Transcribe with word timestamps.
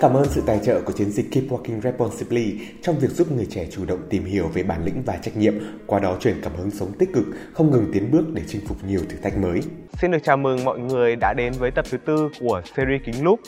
Cảm 0.00 0.14
ơn 0.14 0.24
sự 0.24 0.42
tài 0.46 0.58
trợ 0.58 0.80
của 0.80 0.92
chiến 0.92 1.10
dịch 1.10 1.32
Keep 1.32 1.44
Walking 1.44 1.80
Responsibly 1.80 2.60
trong 2.82 2.98
việc 2.98 3.10
giúp 3.10 3.32
người 3.32 3.46
trẻ 3.50 3.66
chủ 3.70 3.84
động 3.84 3.98
tìm 4.10 4.24
hiểu 4.24 4.48
về 4.54 4.62
bản 4.62 4.84
lĩnh 4.84 5.02
và 5.06 5.16
trách 5.16 5.36
nhiệm, 5.36 5.54
qua 5.86 5.98
đó 5.98 6.16
truyền 6.20 6.40
cảm 6.42 6.52
hứng 6.56 6.70
sống 6.70 6.92
tích 6.98 7.08
cực, 7.14 7.24
không 7.52 7.70
ngừng 7.70 7.90
tiến 7.92 8.10
bước 8.10 8.24
để 8.32 8.42
chinh 8.46 8.60
phục 8.66 8.84
nhiều 8.84 9.00
thử 9.08 9.16
thách 9.22 9.36
mới. 9.36 9.60
Xin 9.92 10.10
được 10.10 10.18
chào 10.22 10.36
mừng 10.36 10.64
mọi 10.64 10.78
người 10.78 11.16
đã 11.16 11.34
đến 11.36 11.52
với 11.58 11.70
tập 11.70 11.84
thứ 11.90 11.98
tư 11.98 12.28
của 12.40 12.62
series 12.76 13.02
Kính 13.04 13.24
Lúc. 13.24 13.40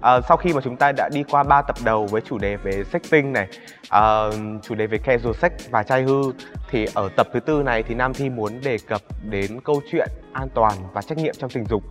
À, 0.00 0.20
sau 0.28 0.36
khi 0.36 0.52
mà 0.52 0.60
chúng 0.64 0.76
ta 0.76 0.92
đã 0.92 1.08
đi 1.12 1.22
qua 1.30 1.42
3 1.42 1.62
tập 1.62 1.76
đầu 1.84 2.06
với 2.06 2.20
chủ 2.20 2.38
đề 2.38 2.56
về 2.56 2.82
sexting 2.92 3.32
này, 3.32 3.48
à, 3.88 4.22
chủ 4.62 4.74
đề 4.74 4.86
về 4.86 4.98
casual 4.98 5.34
sex 5.34 5.52
và 5.70 5.82
trai 5.82 6.02
hư 6.02 6.22
thì 6.70 6.86
ở 6.94 7.08
tập 7.16 7.28
thứ 7.32 7.40
tư 7.40 7.62
này 7.62 7.82
thì 7.82 7.94
Nam 7.94 8.14
Thi 8.14 8.30
muốn 8.30 8.60
đề 8.64 8.78
cập 8.86 9.00
đến 9.30 9.60
câu 9.60 9.80
chuyện 9.92 10.08
an 10.32 10.48
toàn 10.54 10.74
và 10.92 11.02
trách 11.02 11.18
nhiệm 11.18 11.34
trong 11.38 11.50
tình 11.50 11.64
dục. 11.64 11.82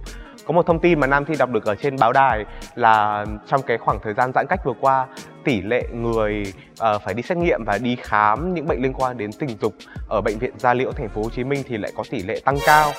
Có 0.48 0.54
một 0.54 0.66
thông 0.66 0.80
tin 0.80 1.00
mà 1.00 1.08
Nam 1.08 1.26
Thi 1.26 1.36
đọc 1.40 1.50
được 1.50 1.66
ở 1.66 1.76
trên 1.76 1.96
báo 2.00 2.14
đài 2.14 2.46
là 2.76 3.26
trong 3.48 3.62
cái 3.62 3.78
khoảng 3.78 4.00
thời 4.04 4.14
gian 4.14 4.32
giãn 4.36 4.46
cách 4.50 4.60
vừa 4.66 4.74
qua 4.82 5.08
tỷ 5.44 5.62
lệ 5.62 5.84
người 5.94 6.54
uh, 6.72 7.02
phải 7.02 7.14
đi 7.14 7.24
xét 7.24 7.38
nghiệm 7.38 7.64
và 7.66 7.78
đi 7.78 7.96
khám 7.96 8.54
những 8.54 8.68
bệnh 8.68 8.82
liên 8.82 8.94
quan 8.94 9.18
đến 9.18 9.32
tình 9.40 9.50
dục 9.62 9.74
ở 10.10 10.22
bệnh 10.22 10.38
viện 10.40 10.54
Gia 10.58 10.74
Liễu 10.74 10.92
thành 10.92 11.10
phố 11.10 11.24
Hồ 11.24 11.30
Chí 11.30 11.44
Minh 11.44 11.64
thì 11.68 11.78
lại 11.78 11.92
có 11.96 12.04
tỷ 12.10 12.24
lệ 12.24 12.40
tăng 12.46 12.58
cao. 12.66 12.90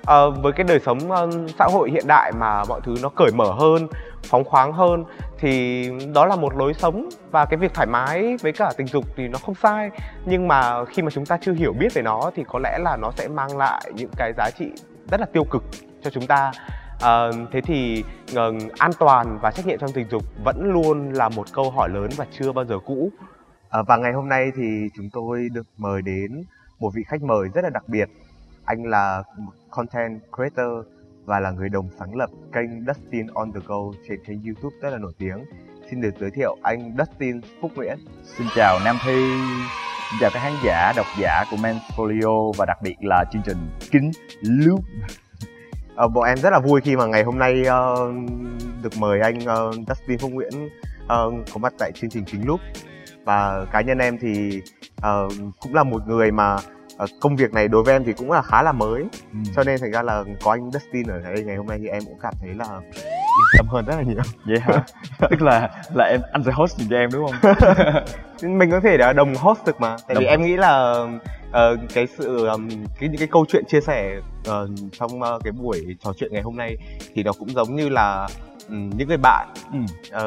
Uh, 0.00 0.42
với 0.42 0.52
cái 0.52 0.64
đời 0.64 0.80
sống 0.80 0.98
uh, 1.10 1.50
xã 1.58 1.64
hội 1.64 1.90
hiện 1.90 2.04
đại 2.06 2.32
mà 2.32 2.64
mọi 2.64 2.80
thứ 2.84 2.94
nó 3.02 3.08
cởi 3.08 3.30
mở 3.34 3.52
hơn 3.52 3.88
phóng 4.22 4.44
khoáng 4.44 4.72
hơn 4.72 5.04
thì 5.38 5.90
đó 6.14 6.26
là 6.26 6.36
một 6.36 6.56
lối 6.56 6.74
sống 6.74 7.08
và 7.30 7.44
cái 7.44 7.56
việc 7.56 7.74
thoải 7.74 7.86
mái 7.86 8.36
với 8.42 8.52
cả 8.52 8.70
tình 8.76 8.86
dục 8.86 9.04
thì 9.16 9.28
nó 9.28 9.38
không 9.38 9.54
sai 9.54 9.90
nhưng 10.24 10.48
mà 10.48 10.84
khi 10.84 11.02
mà 11.02 11.10
chúng 11.10 11.26
ta 11.26 11.38
chưa 11.40 11.52
hiểu 11.52 11.72
biết 11.72 11.94
về 11.94 12.02
nó 12.02 12.30
thì 12.34 12.44
có 12.48 12.58
lẽ 12.58 12.78
là 12.78 12.96
nó 12.96 13.10
sẽ 13.16 13.28
mang 13.28 13.56
lại 13.56 13.90
những 13.94 14.10
cái 14.16 14.32
giá 14.36 14.50
trị 14.58 14.66
rất 15.10 15.20
là 15.20 15.26
tiêu 15.32 15.44
cực 15.44 15.64
cho 16.02 16.10
chúng 16.10 16.26
ta 16.26 16.52
à, 17.04 17.30
thế 17.52 17.60
thì 17.60 18.04
uh, 18.32 18.38
an 18.78 18.90
toàn 18.98 19.38
và 19.42 19.50
trách 19.50 19.66
nhiệm 19.66 19.78
trong 19.78 19.92
tình 19.92 20.08
dục 20.10 20.22
vẫn 20.44 20.72
luôn 20.72 21.12
là 21.12 21.28
một 21.28 21.44
câu 21.52 21.70
hỏi 21.70 21.88
lớn 21.88 22.10
và 22.16 22.26
chưa 22.30 22.52
bao 22.52 22.64
giờ 22.64 22.78
cũ 22.86 23.10
à, 23.70 23.82
và 23.82 23.96
ngày 23.96 24.12
hôm 24.12 24.28
nay 24.28 24.52
thì 24.56 24.88
chúng 24.96 25.10
tôi 25.12 25.48
được 25.52 25.66
mời 25.76 26.02
đến 26.02 26.44
một 26.78 26.90
vị 26.94 27.02
khách 27.06 27.22
mời 27.22 27.48
rất 27.54 27.64
là 27.64 27.70
đặc 27.70 27.88
biệt 27.88 28.08
anh 28.64 28.82
là 28.84 29.22
content 29.70 30.20
creator 30.36 30.86
và 31.24 31.40
là 31.40 31.50
người 31.50 31.68
đồng 31.68 31.88
sáng 31.98 32.16
lập 32.16 32.30
kênh 32.52 32.86
Dustin 32.86 33.26
on 33.34 33.52
the 33.52 33.60
Go 33.66 33.76
trên 34.08 34.24
kênh 34.24 34.42
YouTube 34.44 34.76
rất 34.80 34.90
là 34.90 34.98
nổi 34.98 35.12
tiếng. 35.18 35.44
Xin 35.90 36.00
được 36.00 36.14
giới 36.20 36.30
thiệu 36.30 36.56
anh 36.62 36.96
Dustin 36.98 37.40
Phúc 37.60 37.72
Nguyễn. 37.74 37.98
Xin 38.22 38.46
chào 38.56 38.78
Nam 38.84 38.96
Thi, 39.04 39.30
xin 40.10 40.20
chào 40.20 40.30
các 40.34 40.40
khán 40.40 40.52
giả, 40.64 40.92
độc 40.96 41.06
giả 41.20 41.44
của 41.50 41.56
Manfolio 41.56 42.52
và 42.52 42.66
đặc 42.66 42.78
biệt 42.82 42.96
là 43.00 43.24
chương 43.32 43.42
trình 43.44 43.58
Kính 43.90 44.10
Loop. 44.40 44.80
À, 45.96 46.08
bọn 46.08 46.24
em 46.24 46.38
rất 46.38 46.50
là 46.50 46.60
vui 46.60 46.80
khi 46.80 46.96
mà 46.96 47.06
ngày 47.06 47.22
hôm 47.24 47.38
nay 47.38 47.62
uh, 47.62 48.14
được 48.82 48.98
mời 48.98 49.20
anh 49.20 49.38
uh, 49.38 49.74
Dustin 49.88 50.18
Phúc 50.18 50.30
Nguyễn 50.30 50.66
uh, 51.04 51.08
có 51.52 51.58
mặt 51.60 51.74
tại 51.78 51.92
chương 51.92 52.10
trình 52.10 52.24
Kính 52.24 52.46
Loop 52.46 52.60
và 53.24 53.66
cá 53.72 53.80
nhân 53.80 53.98
em 53.98 54.18
thì 54.18 54.60
uh, 54.98 55.32
cũng 55.60 55.74
là 55.74 55.84
một 55.84 56.08
người 56.08 56.30
mà 56.30 56.54
uh, 57.02 57.10
công 57.20 57.36
việc 57.36 57.52
này 57.52 57.68
đối 57.68 57.82
với 57.82 57.94
em 57.94 58.04
thì 58.04 58.12
cũng 58.12 58.30
là 58.30 58.42
khá 58.42 58.62
là 58.62 58.72
mới 58.72 59.02
ừ. 59.32 59.38
cho 59.56 59.64
nên 59.64 59.80
thành 59.80 59.92
ra 59.92 60.02
là 60.02 60.24
có 60.42 60.50
anh 60.50 60.70
Dustin 60.70 61.06
ở 61.06 61.18
đây 61.18 61.44
ngày 61.44 61.56
hôm 61.56 61.66
nay 61.66 61.78
thì 61.82 61.88
em 61.88 62.02
cũng 62.04 62.18
cảm 62.22 62.34
thấy 62.40 62.54
là 62.54 62.80
yên 63.38 63.58
tâm 63.58 63.68
hơn 63.68 63.84
rất 63.84 63.96
là 63.96 64.02
nhiều. 64.02 64.22
Vậy 64.44 64.60
hả? 64.60 64.84
Tức 65.30 65.42
là 65.42 65.70
là 65.94 66.04
em 66.04 66.20
anh 66.32 66.44
sẽ 66.44 66.52
host 66.52 66.80
cho 66.90 66.96
em 66.96 67.10
đúng 67.12 67.26
không? 67.26 67.54
Mình 68.58 68.70
có 68.70 68.80
thể 68.80 68.96
là 68.96 69.12
đồng 69.12 69.34
host 69.34 69.66
được 69.66 69.80
mà. 69.80 69.96
Tại 70.08 70.14
đồng 70.14 70.24
vì 70.24 70.26
em 70.26 70.42
nghĩ 70.42 70.56
là 70.56 71.06
uh, 71.54 71.80
cái 71.94 72.06
sự 72.06 72.46
um, 72.46 72.68
cái 72.68 73.08
những 73.08 73.18
cái 73.18 73.28
câu 73.30 73.44
chuyện 73.48 73.64
chia 73.68 73.80
sẻ 73.80 74.16
uh, 74.38 74.70
trong 74.92 75.22
uh, 75.22 75.44
cái 75.44 75.52
buổi 75.52 75.96
trò 76.00 76.12
chuyện 76.16 76.32
ngày 76.32 76.42
hôm 76.42 76.56
nay 76.56 76.76
thì 77.14 77.22
nó 77.22 77.32
cũng 77.38 77.48
giống 77.48 77.76
như 77.76 77.88
là 77.88 78.28
um, 78.68 78.90
những 78.96 79.08
người 79.08 79.18
bạn 79.22 79.48
ừ. 79.72 79.78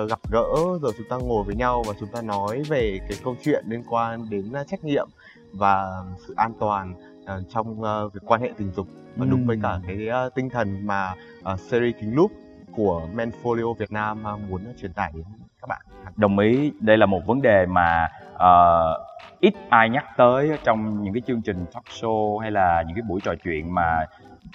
uh, 0.04 0.10
gặp 0.10 0.20
gỡ 0.32 0.48
rồi 0.82 0.92
chúng 0.98 1.08
ta 1.10 1.18
ngồi 1.18 1.44
với 1.44 1.56
nhau 1.56 1.84
và 1.88 1.94
chúng 2.00 2.10
ta 2.10 2.22
nói 2.22 2.64
về 2.70 3.00
cái 3.10 3.18
câu 3.24 3.36
chuyện 3.44 3.66
liên 3.68 3.84
quan 3.90 4.30
đến 4.30 4.52
uh, 4.62 4.68
trách 4.68 4.84
nhiệm 4.84 5.08
và 5.52 5.88
sự 6.28 6.34
an 6.38 6.54
toàn 6.60 6.94
uh, 7.24 7.30
trong 7.50 7.82
uh, 7.82 8.14
việc 8.14 8.22
quan 8.26 8.42
hệ 8.42 8.52
tình 8.58 8.72
dục. 8.72 8.88
Và 9.16 9.26
ừ. 9.26 9.30
đúng 9.32 9.48
với 9.48 9.60
cả 9.64 9.80
cái 9.88 9.98
uh, 10.28 10.36
tinh 10.36 10.50
thần 10.50 10.88
mà 10.88 11.14
uh, 11.54 11.60
series 11.60 11.96
kính 12.02 12.16
loop 12.16 12.32
của 12.78 13.02
Manfolio 13.16 13.74
Việt 13.74 13.92
Nam 13.92 14.24
uh, 14.34 14.50
muốn 14.50 14.62
truyền 14.82 14.94
tải 14.94 15.12
đến 15.16 15.24
các 15.62 15.68
bạn. 15.70 15.82
Đồng 16.16 16.40
ý, 16.40 16.72
đây 16.80 16.98
là 16.98 17.06
một 17.06 17.26
vấn 17.26 17.42
đề 17.42 17.66
mà 17.66 18.10
uh, 18.36 19.40
ít 19.40 19.54
ai 19.70 19.90
nhắc 19.90 20.06
tới 20.18 20.58
trong 20.64 21.04
những 21.04 21.14
cái 21.14 21.22
chương 21.28 21.42
trình 21.42 21.66
talk 21.74 21.84
show 21.84 22.38
hay 22.38 22.52
là 22.52 22.84
những 22.88 22.96
cái 22.96 23.04
buổi 23.08 23.22
trò 23.24 23.34
chuyện 23.44 23.76
mà 23.76 24.06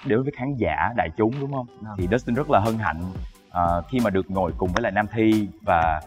đối 0.05 0.23
với 0.23 0.31
khán 0.37 0.55
giả 0.57 0.89
đại 0.95 1.09
chúng 1.17 1.31
đúng 1.39 1.53
không? 1.53 1.67
À. 1.85 1.91
Thì 1.97 2.07
Dustin 2.11 2.35
rất 2.35 2.49
là 2.49 2.59
hân 2.59 2.77
hạnh 2.77 3.01
uh, 3.47 3.85
khi 3.89 3.99
mà 4.03 4.09
được 4.09 4.31
ngồi 4.31 4.51
cùng 4.57 4.69
với 4.73 4.81
lại 4.81 4.91
Nam 4.91 5.07
Thi 5.11 5.47
và 5.65 6.01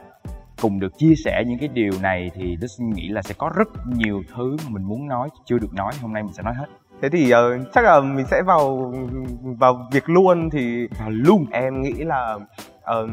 cùng 0.63 0.81
được 0.81 0.99
chia 0.99 1.15
sẻ 1.25 1.45
những 1.47 1.59
cái 1.59 1.69
điều 1.69 1.93
này 2.03 2.31
thì 2.35 2.57
Dustin 2.61 2.91
nghĩ 2.91 3.09
là 3.09 3.23
sẽ 3.23 3.35
có 3.39 3.51
rất 3.57 3.69
nhiều 3.87 4.23
thứ 4.35 4.57
mà 4.65 4.71
mình 4.71 4.83
muốn 4.83 5.09
nói 5.09 5.29
chưa 5.45 5.59
được 5.59 5.75
nói 5.75 5.93
hôm 6.03 6.13
nay 6.13 6.23
mình 6.23 6.33
sẽ 6.33 6.43
nói 6.43 6.55
hết 6.55 6.67
thế 7.03 7.09
thì 7.09 7.33
uh, 7.35 7.39
chắc 7.75 7.85
là 7.85 8.01
mình 8.01 8.27
sẽ 8.27 8.43
vào 8.43 8.95
vào 9.43 9.89
việc 9.93 10.09
luôn 10.09 10.51
thì 10.51 10.89
vào 10.99 11.11
luôn. 11.11 11.47
em 11.51 11.83
nghĩ 11.83 11.93
là 11.93 12.35
uh, 12.79 13.11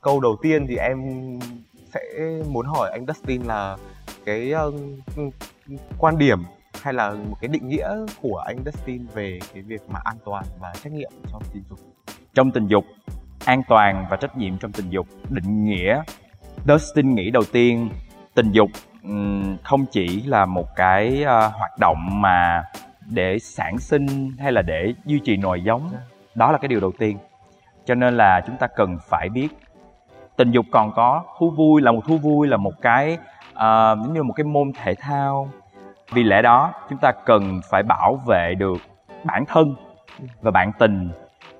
câu 0.00 0.20
đầu 0.20 0.36
tiên 0.42 0.66
thì 0.68 0.76
em 0.76 0.98
sẽ 1.94 2.00
muốn 2.48 2.66
hỏi 2.66 2.90
anh 2.92 3.06
Dustin 3.06 3.42
là 3.42 3.76
cái 4.24 4.52
uh, 4.68 4.74
quan 5.98 6.18
điểm 6.18 6.38
hay 6.82 6.94
là 6.94 7.10
một 7.10 7.36
cái 7.40 7.48
định 7.48 7.68
nghĩa 7.68 7.88
của 8.22 8.36
anh 8.36 8.56
Dustin 8.64 9.06
về 9.14 9.38
cái 9.54 9.62
việc 9.62 9.82
mà 9.88 10.00
an 10.04 10.16
toàn 10.24 10.44
và 10.60 10.72
trách 10.82 10.92
nhiệm 10.92 11.10
trong 11.32 11.42
tình 11.52 11.62
dục? 11.70 11.78
Trong 12.34 12.50
tình 12.50 12.66
dục 12.66 12.84
an 13.44 13.62
toàn 13.68 14.06
và 14.10 14.16
trách 14.16 14.36
nhiệm 14.36 14.58
trong 14.58 14.72
tình 14.72 14.90
dục. 14.90 15.06
Định 15.28 15.64
nghĩa 15.64 16.02
Dustin 16.68 17.14
nghĩ 17.14 17.30
đầu 17.30 17.42
tiên 17.52 17.88
tình 18.34 18.52
dục 18.52 18.70
không 19.62 19.86
chỉ 19.90 20.22
là 20.22 20.46
một 20.46 20.76
cái 20.76 21.24
hoạt 21.24 21.78
động 21.78 22.20
mà 22.20 22.64
để 23.14 23.38
sản 23.38 23.78
sinh 23.78 24.32
hay 24.38 24.52
là 24.52 24.62
để 24.62 24.94
duy 25.04 25.20
trì 25.24 25.36
nòi 25.36 25.60
giống. 25.60 25.90
Đó 26.34 26.52
là 26.52 26.58
cái 26.58 26.68
điều 26.68 26.80
đầu 26.80 26.92
tiên. 26.98 27.18
Cho 27.84 27.94
nên 27.94 28.16
là 28.16 28.40
chúng 28.46 28.56
ta 28.56 28.66
cần 28.66 28.98
phải 29.08 29.28
biết 29.28 29.48
tình 30.36 30.50
dục 30.50 30.66
còn 30.70 30.92
có 30.92 31.24
thú 31.38 31.50
vui 31.50 31.82
là 31.82 31.92
một 31.92 32.00
thú 32.06 32.18
vui 32.18 32.48
là 32.48 32.56
một 32.56 32.82
cái 32.82 33.18
uh, 33.52 33.58
giống 33.98 34.12
như 34.14 34.22
một 34.22 34.32
cái 34.32 34.44
môn 34.44 34.72
thể 34.82 34.94
thao. 34.94 35.48
Vì 36.12 36.22
lẽ 36.22 36.42
đó 36.42 36.72
chúng 36.90 36.98
ta 36.98 37.12
cần 37.12 37.60
phải 37.70 37.82
bảo 37.82 38.20
vệ 38.26 38.54
được 38.54 38.78
bản 39.24 39.44
thân 39.48 39.74
và 40.40 40.50
bạn 40.50 40.72
tình. 40.78 41.10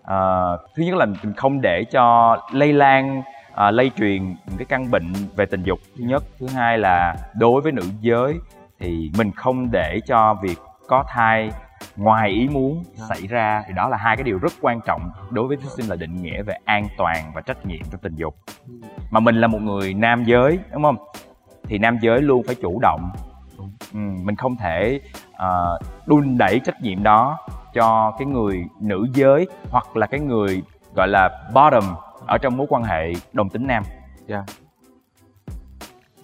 Uh, 0.01 0.61
thứ 0.75 0.83
nhất 0.83 0.95
là 0.95 1.07
mình 1.07 1.35
không 1.37 1.61
để 1.61 1.85
cho 1.91 2.37
lây 2.53 2.73
lan 2.73 3.23
à, 3.55 3.71
lây 3.71 3.91
truyền 3.97 4.27
những 4.27 4.59
cái 4.59 4.67
căn 4.69 4.91
bệnh 4.91 5.13
về 5.37 5.47
tình 5.47 5.63
dục 5.63 5.79
thứ 5.99 6.05
nhất. 6.05 6.23
Thứ 6.39 6.47
hai 6.47 6.79
là 6.79 7.17
đối 7.35 7.61
với 7.61 7.73
nữ 7.73 7.83
giới 8.01 8.35
thì 8.81 9.11
mình 9.19 9.31
không 9.33 9.71
để 9.71 10.01
cho 10.07 10.35
việc 10.43 10.59
có 10.93 11.05
thai 11.09 11.51
ngoài 11.97 12.31
ý 12.31 12.49
muốn 12.49 12.85
xảy 13.09 13.27
ra 13.27 13.63
thì 13.67 13.75
đó 13.75 13.89
là 13.89 13.97
hai 13.97 14.17
cái 14.17 14.25
điều 14.25 14.39
rất 14.39 14.53
quan 14.61 14.81
trọng 14.87 15.11
đối 15.31 15.49
với 15.49 15.57
thí 15.57 15.67
sinh 15.77 15.87
là 15.87 15.97
định 15.97 16.23
nghĩa 16.23 16.43
về 16.43 16.55
an 16.65 16.89
toàn 16.99 17.33
và 17.35 17.41
trách 17.41 17.67
nhiệm 17.67 17.81
trong 17.91 18.01
tình 18.01 18.15
dục. 18.15 18.37
Mà 19.11 19.21
mình 19.21 19.35
là 19.41 19.47
một 19.47 19.63
người 19.63 19.95
nam 19.95 20.25
giới 20.25 20.59
đúng 20.73 20.83
không? 20.83 20.97
Thì 21.65 21.79
nam 21.79 21.99
giới 22.03 22.23
luôn 22.23 22.43
phải 22.47 22.55
chủ 22.55 22.79
động. 22.83 23.11
Ừ, 23.93 23.99
mình 23.99 24.37
không 24.37 24.57
thể 24.57 25.01
uh, 25.31 25.83
đun 26.07 26.39
đẩy 26.39 26.61
trách 26.65 26.83
nhiệm 26.83 27.03
đó 27.03 27.39
cho 27.75 28.13
cái 28.19 28.27
người 28.27 28.65
nữ 28.81 29.07
giới 29.15 29.47
hoặc 29.71 29.97
là 29.97 30.07
cái 30.07 30.21
người 30.21 30.63
gọi 30.97 31.09
là 31.09 31.51
bottom 31.55 31.85
ở 32.27 32.39
trong 32.39 32.57
mối 32.57 32.67
quan 32.71 32.83
hệ 32.83 33.13
đồng 33.33 33.49
tính 33.49 33.67
nam. 33.67 33.83
Yeah. 34.29 34.45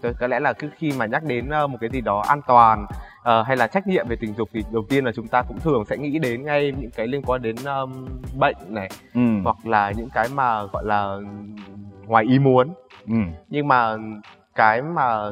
Dạ. 0.03 0.13
có 0.21 0.27
lẽ 0.27 0.41
là 0.41 0.53
cứ 0.53 0.71
khi 0.77 0.93
mà 0.99 1.07
nhắc 1.07 1.25
đến 1.25 1.49
ờ, 1.49 1.67
một 1.67 1.79
cái 1.81 1.91
gì 1.93 2.01
đó 2.01 2.23
an 2.29 2.41
toàn 2.47 2.87
uh, 3.29 3.47
hay 3.47 3.57
là 3.57 3.67
trách 3.67 3.87
nhiệm 3.87 4.09
về 4.09 4.17
tình 4.17 4.35
dục 4.35 4.49
thì 4.53 4.65
đầu 4.73 4.85
tiên 4.89 5.05
là 5.05 5.13
chúng 5.13 5.29
ta 5.29 5.43
cũng 5.43 5.61
thường 5.61 5.85
sẽ 5.85 5.97
nghĩ 5.97 6.19
đến 6.19 6.45
ngay 6.45 6.73
những 6.81 6.91
cái 6.91 7.07
liên 7.07 7.23
quan 7.23 7.43
đến 7.43 7.57
um, 7.65 8.07
bệnh 8.39 8.57
này 8.69 8.89
ừ. 9.15 9.21
hoặc 9.45 9.57
là 9.65 9.93
những 9.97 10.09
cái 10.15 10.29
mà 10.35 10.63
gọi 10.65 10.85
là 10.87 11.19
ngoài 12.07 12.25
ý 12.29 12.39
muốn 12.39 12.69
ừ. 13.07 13.15
nhưng 13.49 13.69
mà 13.69 13.97
cái 14.55 14.83
mà 14.83 15.31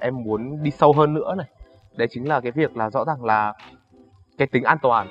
em 0.00 0.22
muốn 0.22 0.62
đi 0.62 0.70
sâu 0.70 0.92
hơn 0.92 1.14
nữa 1.14 1.34
này 1.38 1.46
đấy 1.96 2.08
chính 2.10 2.28
là 2.28 2.40
cái 2.40 2.52
việc 2.52 2.76
là 2.76 2.90
rõ 2.90 3.04
ràng 3.04 3.24
là 3.24 3.52
cái 4.38 4.48
tính 4.48 4.64
an 4.64 4.78
toàn 4.82 5.08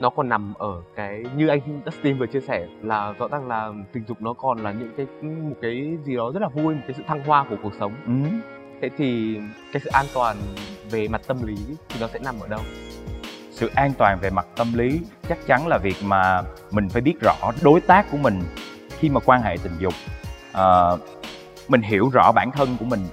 nó 0.00 0.10
còn 0.10 0.28
nằm 0.28 0.54
ở 0.58 0.82
cái 0.96 1.24
như 1.36 1.48
anh 1.48 1.60
Dustin 1.86 2.18
vừa 2.18 2.26
chia 2.26 2.40
sẻ 2.40 2.66
là 2.82 3.12
rõ 3.18 3.28
ràng 3.28 3.48
là 3.48 3.72
tình 3.92 4.04
dục 4.08 4.22
nó 4.22 4.32
còn 4.32 4.58
là 4.58 4.72
những 4.72 4.90
cái 4.96 5.06
một 5.22 5.56
cái 5.62 5.98
gì 6.04 6.16
đó 6.16 6.30
rất 6.34 6.42
là 6.42 6.48
vui 6.48 6.74
một 6.74 6.80
cái 6.86 6.94
sự 6.96 7.02
thăng 7.06 7.24
hoa 7.24 7.46
của 7.50 7.56
cuộc 7.62 7.72
sống 7.78 7.92
ừ. 8.06 8.12
Thế 8.84 8.90
thì 8.96 9.38
cái 9.72 9.82
sự 9.84 9.90
an 9.92 10.06
toàn 10.14 10.36
về 10.90 11.08
mặt 11.08 11.20
tâm 11.26 11.46
lý 11.46 11.56
thì 11.88 12.00
nó 12.00 12.08
sẽ 12.12 12.18
nằm 12.18 12.40
ở 12.40 12.48
đâu? 12.48 12.60
Sự 13.50 13.70
an 13.74 13.92
toàn 13.98 14.18
về 14.20 14.30
mặt 14.30 14.46
tâm 14.56 14.74
lý 14.74 15.00
chắc 15.28 15.38
chắn 15.46 15.66
là 15.66 15.78
việc 15.78 15.96
mà 16.02 16.42
mình 16.70 16.88
phải 16.88 17.02
biết 17.02 17.20
rõ 17.20 17.36
đối 17.62 17.80
tác 17.80 18.06
của 18.10 18.16
mình 18.16 18.42
khi 18.98 19.08
mà 19.08 19.20
quan 19.20 19.42
hệ 19.42 19.56
tình 19.62 19.72
dục. 19.78 19.94
Uh, 20.50 21.00
mình 21.68 21.82
hiểu 21.82 22.10
rõ 22.12 22.32
bản 22.32 22.50
thân 22.52 22.76
của 22.78 22.84
mình. 22.84 23.06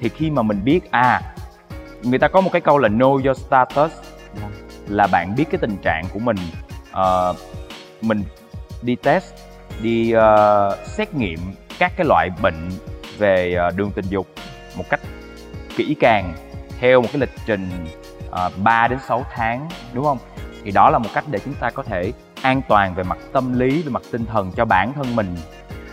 Thì 0.00 0.08
khi 0.08 0.30
mà 0.30 0.42
mình 0.42 0.64
biết 0.64 0.90
à 0.90 1.20
người 2.02 2.18
ta 2.18 2.28
có 2.28 2.40
một 2.40 2.50
cái 2.52 2.60
câu 2.60 2.78
là 2.78 2.88
know 2.88 3.26
your 3.26 3.38
status 3.38 3.92
là 4.88 5.06
bạn 5.06 5.34
biết 5.36 5.44
cái 5.50 5.58
tình 5.58 5.76
trạng 5.82 6.04
của 6.12 6.18
mình. 6.18 6.36
Uh, 6.90 7.36
mình 8.00 8.24
đi 8.82 8.96
test 8.96 9.34
đi 9.82 10.14
uh, 10.16 10.78
xét 10.86 11.14
nghiệm 11.14 11.38
các 11.78 11.92
cái 11.96 12.06
loại 12.06 12.30
bệnh 12.42 12.70
về 13.18 13.54
ờ, 13.54 13.70
đường 13.70 13.90
tình 13.94 14.04
dục 14.08 14.26
một 14.76 14.84
cách 14.90 15.00
kỹ 15.76 15.96
càng 16.00 16.34
theo 16.80 17.00
một 17.00 17.08
cái 17.12 17.20
lịch 17.20 17.32
trình 17.46 17.68
uh, 18.28 18.52
3 18.62 18.88
đến 18.88 18.98
6 19.08 19.24
tháng 19.34 19.68
đúng 19.92 20.04
không? 20.04 20.18
Thì 20.64 20.70
đó 20.70 20.90
là 20.90 20.98
một 20.98 21.08
cách 21.14 21.24
để 21.30 21.38
chúng 21.38 21.54
ta 21.54 21.70
có 21.70 21.82
thể 21.82 22.12
an 22.42 22.60
toàn 22.68 22.94
về 22.94 23.02
mặt 23.02 23.18
tâm 23.32 23.58
lý 23.58 23.82
về 23.82 23.90
mặt 23.90 24.02
tinh 24.12 24.26
thần 24.26 24.50
cho 24.56 24.64
bản 24.64 24.92
thân 24.92 25.16
mình. 25.16 25.36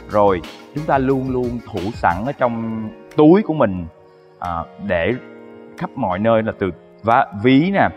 Rồi 0.09 0.41
chúng 0.75 0.85
ta 0.85 0.97
luôn 0.97 1.29
luôn 1.31 1.59
thủ 1.65 1.79
sẵn 1.93 2.23
ở 2.25 2.31
trong 2.31 2.87
túi 3.15 3.41
của 3.41 3.53
mình 3.53 3.85
à, 4.39 4.63
để 4.87 5.13
khắp 5.77 5.89
mọi 5.95 6.19
nơi 6.19 6.43
là 6.43 6.51
từ 6.59 6.71
vá, 7.03 7.25
ví 7.43 7.71
nè 7.73 7.89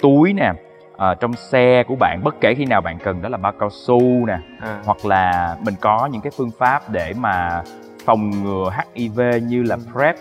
túi 0.00 0.32
nè 0.32 0.52
à, 0.96 1.14
trong 1.14 1.32
xe 1.32 1.84
của 1.88 1.96
bạn. 1.96 2.20
Bất 2.24 2.40
kể 2.40 2.54
khi 2.54 2.64
nào 2.64 2.80
bạn 2.80 2.98
cần 2.98 3.22
đó 3.22 3.28
là 3.28 3.38
bao 3.38 3.52
cao 3.58 3.70
su 3.70 4.26
nè 4.26 4.38
à. 4.60 4.80
hoặc 4.84 5.06
là 5.06 5.56
mình 5.64 5.74
có 5.80 6.08
những 6.12 6.20
cái 6.20 6.32
phương 6.36 6.50
pháp 6.58 6.90
để 6.90 7.12
mà 7.16 7.62
phòng 8.06 8.44
ngừa 8.44 8.70
HIV 8.94 9.20
như 9.42 9.62
là 9.62 9.76
PrEP 9.92 10.16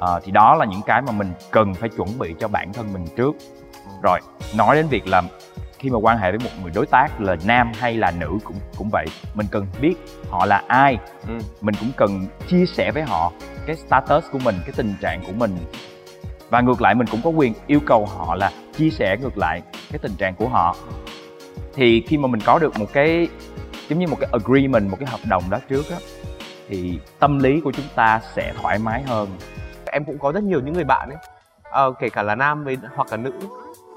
à, 0.00 0.08
thì 0.24 0.32
đó 0.32 0.54
là 0.54 0.64
những 0.64 0.80
cái 0.86 1.02
mà 1.02 1.12
mình 1.12 1.32
cần 1.50 1.74
phải 1.74 1.88
chuẩn 1.88 2.18
bị 2.18 2.34
cho 2.40 2.48
bản 2.48 2.72
thân 2.72 2.92
mình 2.92 3.04
trước. 3.16 3.36
Rồi 4.02 4.20
nói 4.56 4.76
đến 4.76 4.86
việc 4.88 5.06
là 5.06 5.22
khi 5.78 5.90
mà 5.90 5.98
quan 5.98 6.18
hệ 6.18 6.30
với 6.30 6.40
một 6.44 6.50
người 6.62 6.72
đối 6.74 6.86
tác 6.86 7.20
là 7.20 7.36
nam 7.46 7.72
hay 7.78 7.96
là 7.96 8.10
nữ 8.10 8.38
cũng 8.44 8.56
cũng 8.78 8.88
vậy 8.88 9.06
mình 9.34 9.46
cần 9.50 9.66
biết 9.80 9.94
họ 10.30 10.46
là 10.46 10.62
ai. 10.68 10.98
Ừ. 11.28 11.34
mình 11.60 11.74
cũng 11.80 11.90
cần 11.96 12.26
chia 12.48 12.66
sẻ 12.66 12.90
với 12.90 13.02
họ 13.02 13.32
cái 13.66 13.76
status 13.76 14.24
của 14.32 14.38
mình 14.38 14.54
cái 14.64 14.72
tình 14.76 14.94
trạng 15.00 15.24
của 15.26 15.32
mình. 15.32 15.56
Và 16.50 16.60
ngược 16.60 16.82
lại 16.82 16.94
mình 16.94 17.06
cũng 17.06 17.20
có 17.24 17.30
quyền 17.30 17.52
yêu 17.66 17.80
cầu 17.86 18.06
họ 18.06 18.34
là 18.34 18.52
chia 18.76 18.90
sẻ 18.90 19.16
ngược 19.20 19.38
lại 19.38 19.62
cái 19.90 19.98
tình 19.98 20.14
trạng 20.18 20.34
của 20.34 20.48
họ. 20.48 20.76
Thì 21.74 22.04
khi 22.06 22.18
mà 22.18 22.28
mình 22.28 22.40
có 22.40 22.58
được 22.58 22.78
một 22.78 22.86
cái 22.92 23.28
giống 23.88 23.98
như 23.98 24.06
một 24.06 24.16
cái 24.20 24.30
agreement 24.32 24.90
một 24.90 24.96
cái 25.00 25.08
hợp 25.08 25.20
đồng 25.28 25.42
đó 25.50 25.58
trước 25.68 25.90
á 25.90 25.96
thì 26.68 26.98
tâm 27.18 27.38
lý 27.38 27.60
của 27.60 27.72
chúng 27.72 27.86
ta 27.94 28.20
sẽ 28.34 28.52
thoải 28.62 28.78
mái 28.78 29.02
hơn. 29.02 29.28
Em 29.86 30.04
cũng 30.04 30.18
có 30.18 30.32
rất 30.32 30.42
nhiều 30.42 30.60
những 30.60 30.74
người 30.74 30.84
bạn 30.84 31.08
ấy. 31.08 31.18
Ờ, 31.62 31.92
kể 31.98 32.08
cả 32.08 32.22
là 32.22 32.34
nam 32.34 32.64
với 32.64 32.78
hoặc 32.94 33.08
là 33.10 33.16
nữ. 33.16 33.32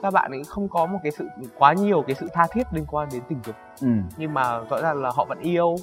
Các 0.02 0.14
bạn 0.14 0.32
ấy 0.32 0.44
không 0.48 0.70
có 0.70 0.86
một 0.86 1.00
cái 1.04 1.12
sự 1.12 1.28
quá 1.58 1.74
nhiều 1.74 2.04
cái 2.08 2.16
sự 2.20 2.28
tha 2.34 2.48
thiết 2.52 2.68
liên 2.72 2.86
quan 2.86 3.10
đến 3.12 3.22
tình 3.30 3.40
dục. 3.46 3.56
Ừ. 3.82 3.88
nhưng 4.18 4.34
mà 4.34 4.60
rõ 4.60 4.82
ràng 4.82 5.02
là 5.02 5.12
họ 5.16 5.26
vẫn 5.26 5.40
yêu. 5.40 5.76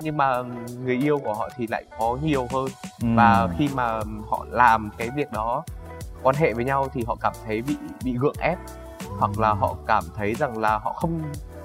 Nhưng 0.00 0.16
mà 0.16 0.42
người 0.84 0.96
yêu 0.96 1.18
của 1.18 1.34
họ 1.34 1.48
thì 1.56 1.66
lại 1.66 1.84
có 1.98 2.18
nhiều 2.22 2.46
hơn. 2.52 2.66
Ừ. 3.02 3.08
và 3.16 3.48
khi 3.58 3.68
mà 3.74 4.00
họ 4.30 4.46
làm 4.50 4.90
cái 4.98 5.10
việc 5.16 5.32
đó 5.32 5.64
quan 6.22 6.36
hệ 6.36 6.52
với 6.52 6.64
nhau 6.64 6.88
thì 6.92 7.04
họ 7.06 7.16
cảm 7.20 7.32
thấy 7.46 7.62
bị 7.62 7.76
bị 8.04 8.16
gượng 8.18 8.36
ép. 8.40 8.58
Hoặc 9.18 9.38
là 9.38 9.52
họ 9.52 9.74
cảm 9.86 10.04
thấy 10.16 10.34
rằng 10.34 10.58
là 10.58 10.78
họ 10.78 10.92
không 10.92 11.22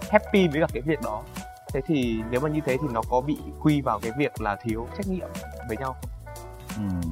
happy 0.10 0.48
với 0.48 0.62
cả 0.62 0.68
cái 0.74 0.82
việc 0.82 1.02
đó 1.02 1.22
thế 1.74 1.82
thì 1.88 2.22
nếu 2.32 2.42
mà 2.42 2.50
như 2.50 2.60
thế 2.66 2.78
thì 2.82 2.88
nó 2.94 3.02
có 3.10 3.22
bị 3.22 3.38
quy 3.60 3.82
vào 3.82 4.00
cái 4.00 4.12
việc 4.18 4.42
là 4.42 4.56
thiếu 4.56 4.88
trách 4.98 5.08
nhiệm 5.08 5.28
với 5.68 5.78
nhau 5.78 5.94
không? 5.94 6.10
Ừ. 6.78 7.10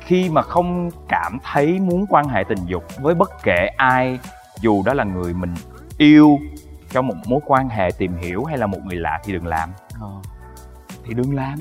khi 0.00 0.30
mà 0.30 0.42
không 0.42 0.90
cảm 1.08 1.38
thấy 1.44 1.78
muốn 1.80 2.06
quan 2.08 2.28
hệ 2.28 2.44
tình 2.48 2.66
dục 2.66 2.84
với 3.00 3.14
bất 3.14 3.30
kể 3.42 3.68
ai 3.76 4.18
dù 4.60 4.82
đó 4.82 4.94
là 4.94 5.04
người 5.04 5.34
mình 5.34 5.54
yêu 5.98 6.38
trong 6.90 7.06
một 7.06 7.14
mối 7.26 7.40
quan 7.46 7.68
hệ 7.68 7.90
tìm 7.98 8.16
hiểu 8.16 8.44
hay 8.44 8.58
là 8.58 8.66
một 8.66 8.78
người 8.84 8.96
lạ 8.96 9.20
thì 9.24 9.32
đừng 9.32 9.46
làm. 9.46 9.70
Thì 11.04 11.14
đừng 11.14 11.34
làm 11.34 11.58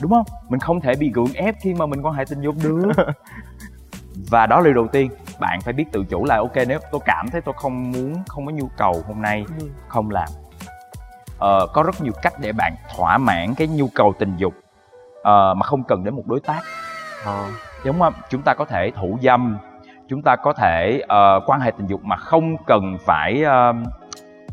đúng 0.00 0.10
không? 0.10 0.24
Mình 0.48 0.60
không 0.60 0.80
thể 0.80 0.94
bị 0.94 1.10
gượng 1.14 1.32
ép 1.34 1.54
khi 1.60 1.74
mà 1.74 1.86
mình 1.86 2.02
quan 2.02 2.14
hệ 2.14 2.24
tình 2.24 2.40
dục 2.40 2.54
được. 2.62 2.92
Và 4.30 4.46
đó 4.46 4.56
là 4.56 4.64
điều 4.64 4.74
đầu 4.74 4.88
tiên. 4.92 5.10
Bạn 5.40 5.60
phải 5.60 5.72
biết 5.72 5.84
tự 5.92 6.04
chủ 6.04 6.24
là 6.24 6.36
ok 6.36 6.56
nếu 6.68 6.78
tôi 6.92 7.00
cảm 7.04 7.28
thấy 7.28 7.40
tôi 7.40 7.54
không 7.58 7.90
muốn 7.92 8.14
không 8.28 8.46
có 8.46 8.52
nhu 8.52 8.68
cầu 8.76 9.04
hôm 9.06 9.22
nay 9.22 9.44
không 9.88 10.10
làm 10.10 10.28
ờ, 11.40 11.66
có 11.72 11.82
rất 11.82 12.00
nhiều 12.00 12.12
cách 12.22 12.32
để 12.40 12.52
bạn 12.52 12.74
thỏa 12.96 13.18
mãn 13.18 13.54
cái 13.54 13.68
nhu 13.68 13.88
cầu 13.94 14.14
tình 14.18 14.36
dục 14.36 14.54
ờ, 15.22 15.54
mà 15.54 15.66
không 15.66 15.84
cần 15.84 16.04
đến 16.04 16.14
một 16.14 16.22
đối 16.26 16.40
tác. 16.40 16.60
Giống 17.84 17.98
không 18.00 18.14
chúng 18.30 18.42
ta 18.42 18.54
có 18.54 18.64
thể 18.64 18.90
thủ 18.96 19.18
dâm 19.22 19.58
chúng 20.08 20.22
ta 20.22 20.36
có 20.36 20.52
thể 20.52 21.02
ờ, 21.08 21.40
quan 21.46 21.60
hệ 21.60 21.70
tình 21.70 21.86
dục 21.86 22.04
mà 22.04 22.16
không 22.16 22.56
cần 22.66 22.98
phải 23.04 23.42
ờ, 23.42 23.72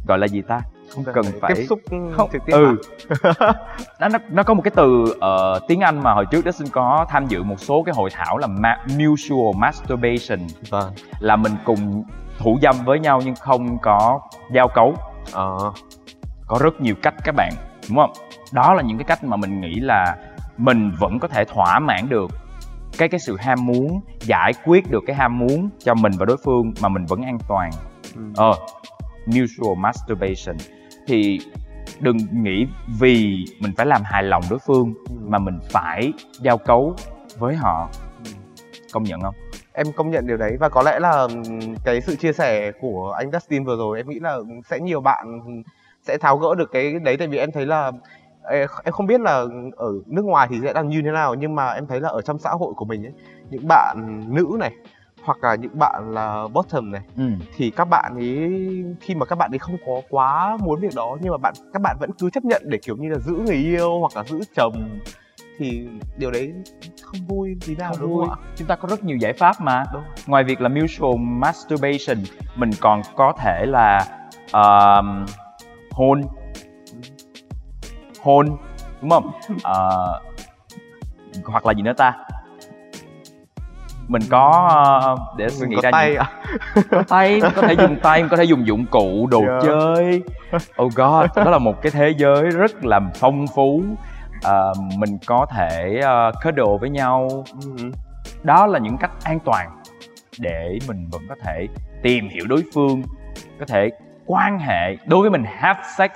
gọi 0.07 0.19
là 0.19 0.27
gì 0.27 0.41
ta? 0.41 0.61
Không 0.95 1.03
cần 1.13 1.25
phải 1.41 1.53
tiếp 1.55 1.65
xúc 1.69 1.79
không 2.15 2.29
trực 2.31 2.45
tiếp 2.45 2.53
ừ. 2.53 2.75
à? 3.39 3.53
nó, 3.99 4.07
nó 4.09 4.19
nó 4.29 4.43
có 4.43 4.53
một 4.53 4.61
cái 4.61 4.71
từ 4.75 5.15
ờ, 5.19 5.59
tiếng 5.67 5.79
Anh 5.79 6.03
mà 6.03 6.13
hồi 6.13 6.25
trước 6.31 6.45
Dustin 6.45 6.67
có 6.69 7.05
tham 7.09 7.25
dự 7.27 7.43
một 7.43 7.59
số 7.59 7.83
cái 7.83 7.95
hội 7.95 8.09
thảo 8.13 8.37
là 8.37 8.47
ma- 8.47 8.79
mutual 8.85 9.55
masturbation. 9.57 10.47
Vâng. 10.69 10.93
Là 11.19 11.35
mình 11.35 11.53
cùng 11.65 12.03
thủ 12.39 12.57
dâm 12.61 12.75
với 12.85 12.99
nhau 12.99 13.21
nhưng 13.25 13.35
không 13.35 13.77
có 13.81 14.19
giao 14.51 14.67
cấu. 14.67 14.95
Ờ 15.33 15.71
có 16.47 16.59
rất 16.61 16.81
nhiều 16.81 16.95
cách 17.03 17.13
các 17.23 17.35
bạn 17.35 17.53
đúng 17.89 17.97
không 17.97 18.11
đó 18.51 18.73
là 18.73 18.81
những 18.83 18.97
cái 18.97 19.05
cách 19.05 19.23
mà 19.23 19.37
mình 19.37 19.61
nghĩ 19.61 19.75
là 19.79 20.15
mình 20.57 20.91
vẫn 20.99 21.19
có 21.19 21.27
thể 21.27 21.45
thỏa 21.45 21.79
mãn 21.79 22.09
được 22.09 22.31
cái 22.97 23.09
cái 23.09 23.19
sự 23.19 23.37
ham 23.39 23.65
muốn 23.65 24.01
giải 24.21 24.53
quyết 24.65 24.91
được 24.91 25.03
cái 25.07 25.15
ham 25.15 25.39
muốn 25.39 25.69
cho 25.79 25.93
mình 25.93 26.11
và 26.19 26.25
đối 26.25 26.37
phương 26.45 26.73
mà 26.81 26.89
mình 26.89 27.05
vẫn 27.05 27.21
an 27.21 27.37
toàn 27.47 27.71
ừ. 28.15 28.21
ờ 28.35 28.51
mutual 29.25 29.77
masturbation 29.77 30.57
thì 31.07 31.39
đừng 31.99 32.17
nghĩ 32.31 32.67
vì 32.99 33.45
mình 33.59 33.71
phải 33.77 33.85
làm 33.85 34.01
hài 34.05 34.23
lòng 34.23 34.43
đối 34.49 34.59
phương 34.59 34.93
Ừ. 35.09 35.15
mà 35.27 35.37
mình 35.39 35.59
phải 35.71 36.13
giao 36.39 36.57
cấu 36.57 36.95
với 37.37 37.55
họ 37.55 37.89
Ừ. 38.25 38.31
công 38.93 39.03
nhận 39.03 39.21
không 39.21 39.35
em 39.73 39.87
công 39.95 40.11
nhận 40.11 40.27
điều 40.27 40.37
đấy 40.37 40.57
và 40.59 40.69
có 40.69 40.81
lẽ 40.83 40.99
là 40.99 41.11
ừm, 41.11 41.75
cái 41.85 42.01
sự 42.01 42.15
chia 42.15 42.33
sẻ 42.33 42.71
của 42.81 43.11
anh 43.17 43.31
Dustin 43.31 43.63
vừa 43.63 43.77
rồi 43.77 43.97
em 43.99 44.09
nghĩ 44.09 44.19
là 44.19 44.37
sẽ 44.69 44.79
nhiều 44.79 45.01
bạn 45.01 45.39
sẽ 46.07 46.17
tháo 46.17 46.37
gỡ 46.37 46.55
được 46.55 46.71
cái 46.71 46.93
đấy 46.93 47.17
tại 47.17 47.27
vì 47.27 47.37
em 47.37 47.51
thấy 47.51 47.65
là 47.65 47.91
em 48.83 48.91
không 48.91 49.07
biết 49.07 49.21
là 49.21 49.45
ở 49.75 49.91
nước 50.05 50.25
ngoài 50.25 50.47
thì 50.51 50.59
sẽ 50.63 50.73
là 50.73 50.81
như 50.81 51.01
thế 51.05 51.11
nào 51.11 51.33
nhưng 51.35 51.55
mà 51.55 51.71
em 51.71 51.87
thấy 51.87 51.99
là 51.99 52.09
ở 52.09 52.21
trong 52.21 52.39
xã 52.39 52.49
hội 52.49 52.73
của 52.77 52.85
mình 52.85 53.05
ấy 53.05 53.13
những 53.49 53.67
bạn 53.67 54.23
nữ 54.27 54.45
này 54.59 54.71
hoặc 55.23 55.37
là 55.41 55.55
những 55.55 55.79
bạn 55.79 56.11
là 56.13 56.47
bottom 56.53 56.91
này 56.91 57.01
ừ. 57.17 57.23
thì 57.55 57.69
các 57.69 57.85
bạn 57.85 58.13
ấy 58.15 58.51
khi 59.01 59.15
mà 59.15 59.25
các 59.25 59.35
bạn 59.37 59.51
ấy 59.53 59.59
không 59.59 59.77
có 59.85 60.01
quá 60.09 60.57
muốn 60.61 60.79
việc 60.79 60.95
đó 60.95 61.17
nhưng 61.21 61.31
mà 61.31 61.37
bạn 61.37 61.53
các 61.73 61.81
bạn 61.81 61.97
vẫn 61.99 62.09
cứ 62.19 62.29
chấp 62.29 62.45
nhận 62.45 62.61
để 62.65 62.77
kiểu 62.83 62.95
như 62.95 63.09
là 63.09 63.19
giữ 63.19 63.33
người 63.45 63.55
yêu 63.55 63.99
hoặc 63.99 64.11
là 64.15 64.23
giữ 64.23 64.39
chồng 64.55 64.99
thì 65.57 65.87
điều 66.17 66.31
đấy 66.31 66.53
không 67.03 67.19
vui 67.27 67.57
tí 67.67 67.75
nào 67.75 67.91
Không 67.93 68.01
đúng 68.01 68.17
vui. 68.17 68.25
không 68.27 68.39
ạ 68.39 68.43
chúng 68.55 68.67
ta 68.67 68.75
có 68.75 68.87
rất 68.87 69.03
nhiều 69.03 69.17
giải 69.17 69.33
pháp 69.33 69.55
mà 69.61 69.83
Đúng. 69.93 70.03
ngoài 70.27 70.43
việc 70.43 70.61
là 70.61 70.69
mutual 70.69 71.15
masturbation 71.17 72.17
mình 72.55 72.69
còn 72.81 73.01
có 73.15 73.33
thể 73.39 73.65
là 73.65 74.05
um, 74.53 75.25
hôn. 75.97 76.21
Hôn 78.21 78.57
đúng 79.01 79.09
không? 79.09 79.31
Ờ, 79.63 80.21
hoặc 81.45 81.65
là 81.65 81.73
gì 81.73 81.81
nữa 81.81 81.93
ta? 81.97 82.13
Mình 84.07 84.21
có 84.29 84.67
ờ, 85.01 85.15
để 85.37 85.49
suy 85.49 85.67
nghĩ 85.67 85.75
ra 85.83 85.91
tay 85.91 86.09
những- 86.09 86.17
ạ 86.19 86.29
có 86.91 87.03
tay 87.07 87.41
có 87.55 87.61
thể 87.61 87.73
dùng 87.73 87.95
tay 88.03 88.23
có 88.31 88.37
thể 88.37 88.43
dùng 88.43 88.67
dụng 88.67 88.85
cụ 88.91 89.27
đồ 89.31 89.41
Yeah. 89.41 89.63
chơi. 89.63 90.21
Oh 90.83 90.93
god 90.95 91.25
đó 91.35 91.43
là 91.51 91.57
một 91.57 91.81
cái 91.81 91.91
thế 91.91 92.13
giới 92.17 92.43
rất 92.49 92.85
là 92.85 92.99
phong 93.15 93.45
phú. 93.55 93.81
Ờ, 94.43 94.73
mình 94.97 95.17
có 95.25 95.45
thể 95.55 96.01
uh, 96.29 96.35
cuddle 96.43 96.77
với 96.81 96.89
nhau. 96.89 97.27
Ừ. 97.63 97.91
đó 98.43 98.65
là 98.65 98.79
những 98.79 98.97
cách 98.97 99.11
an 99.23 99.39
toàn 99.45 99.69
để 100.39 100.79
mình 100.87 101.07
vẫn 101.11 101.21
có 101.29 101.35
thể 101.45 101.67
tìm 102.03 102.29
hiểu 102.29 102.45
đối 102.49 102.63
phương 102.73 103.01
có 103.59 103.65
thể 103.65 103.89
quan 104.27 104.59
hệ 104.59 104.97
đối 105.05 105.21
với 105.21 105.29
mình 105.29 105.43
have 105.47 105.81
sex 105.97 106.11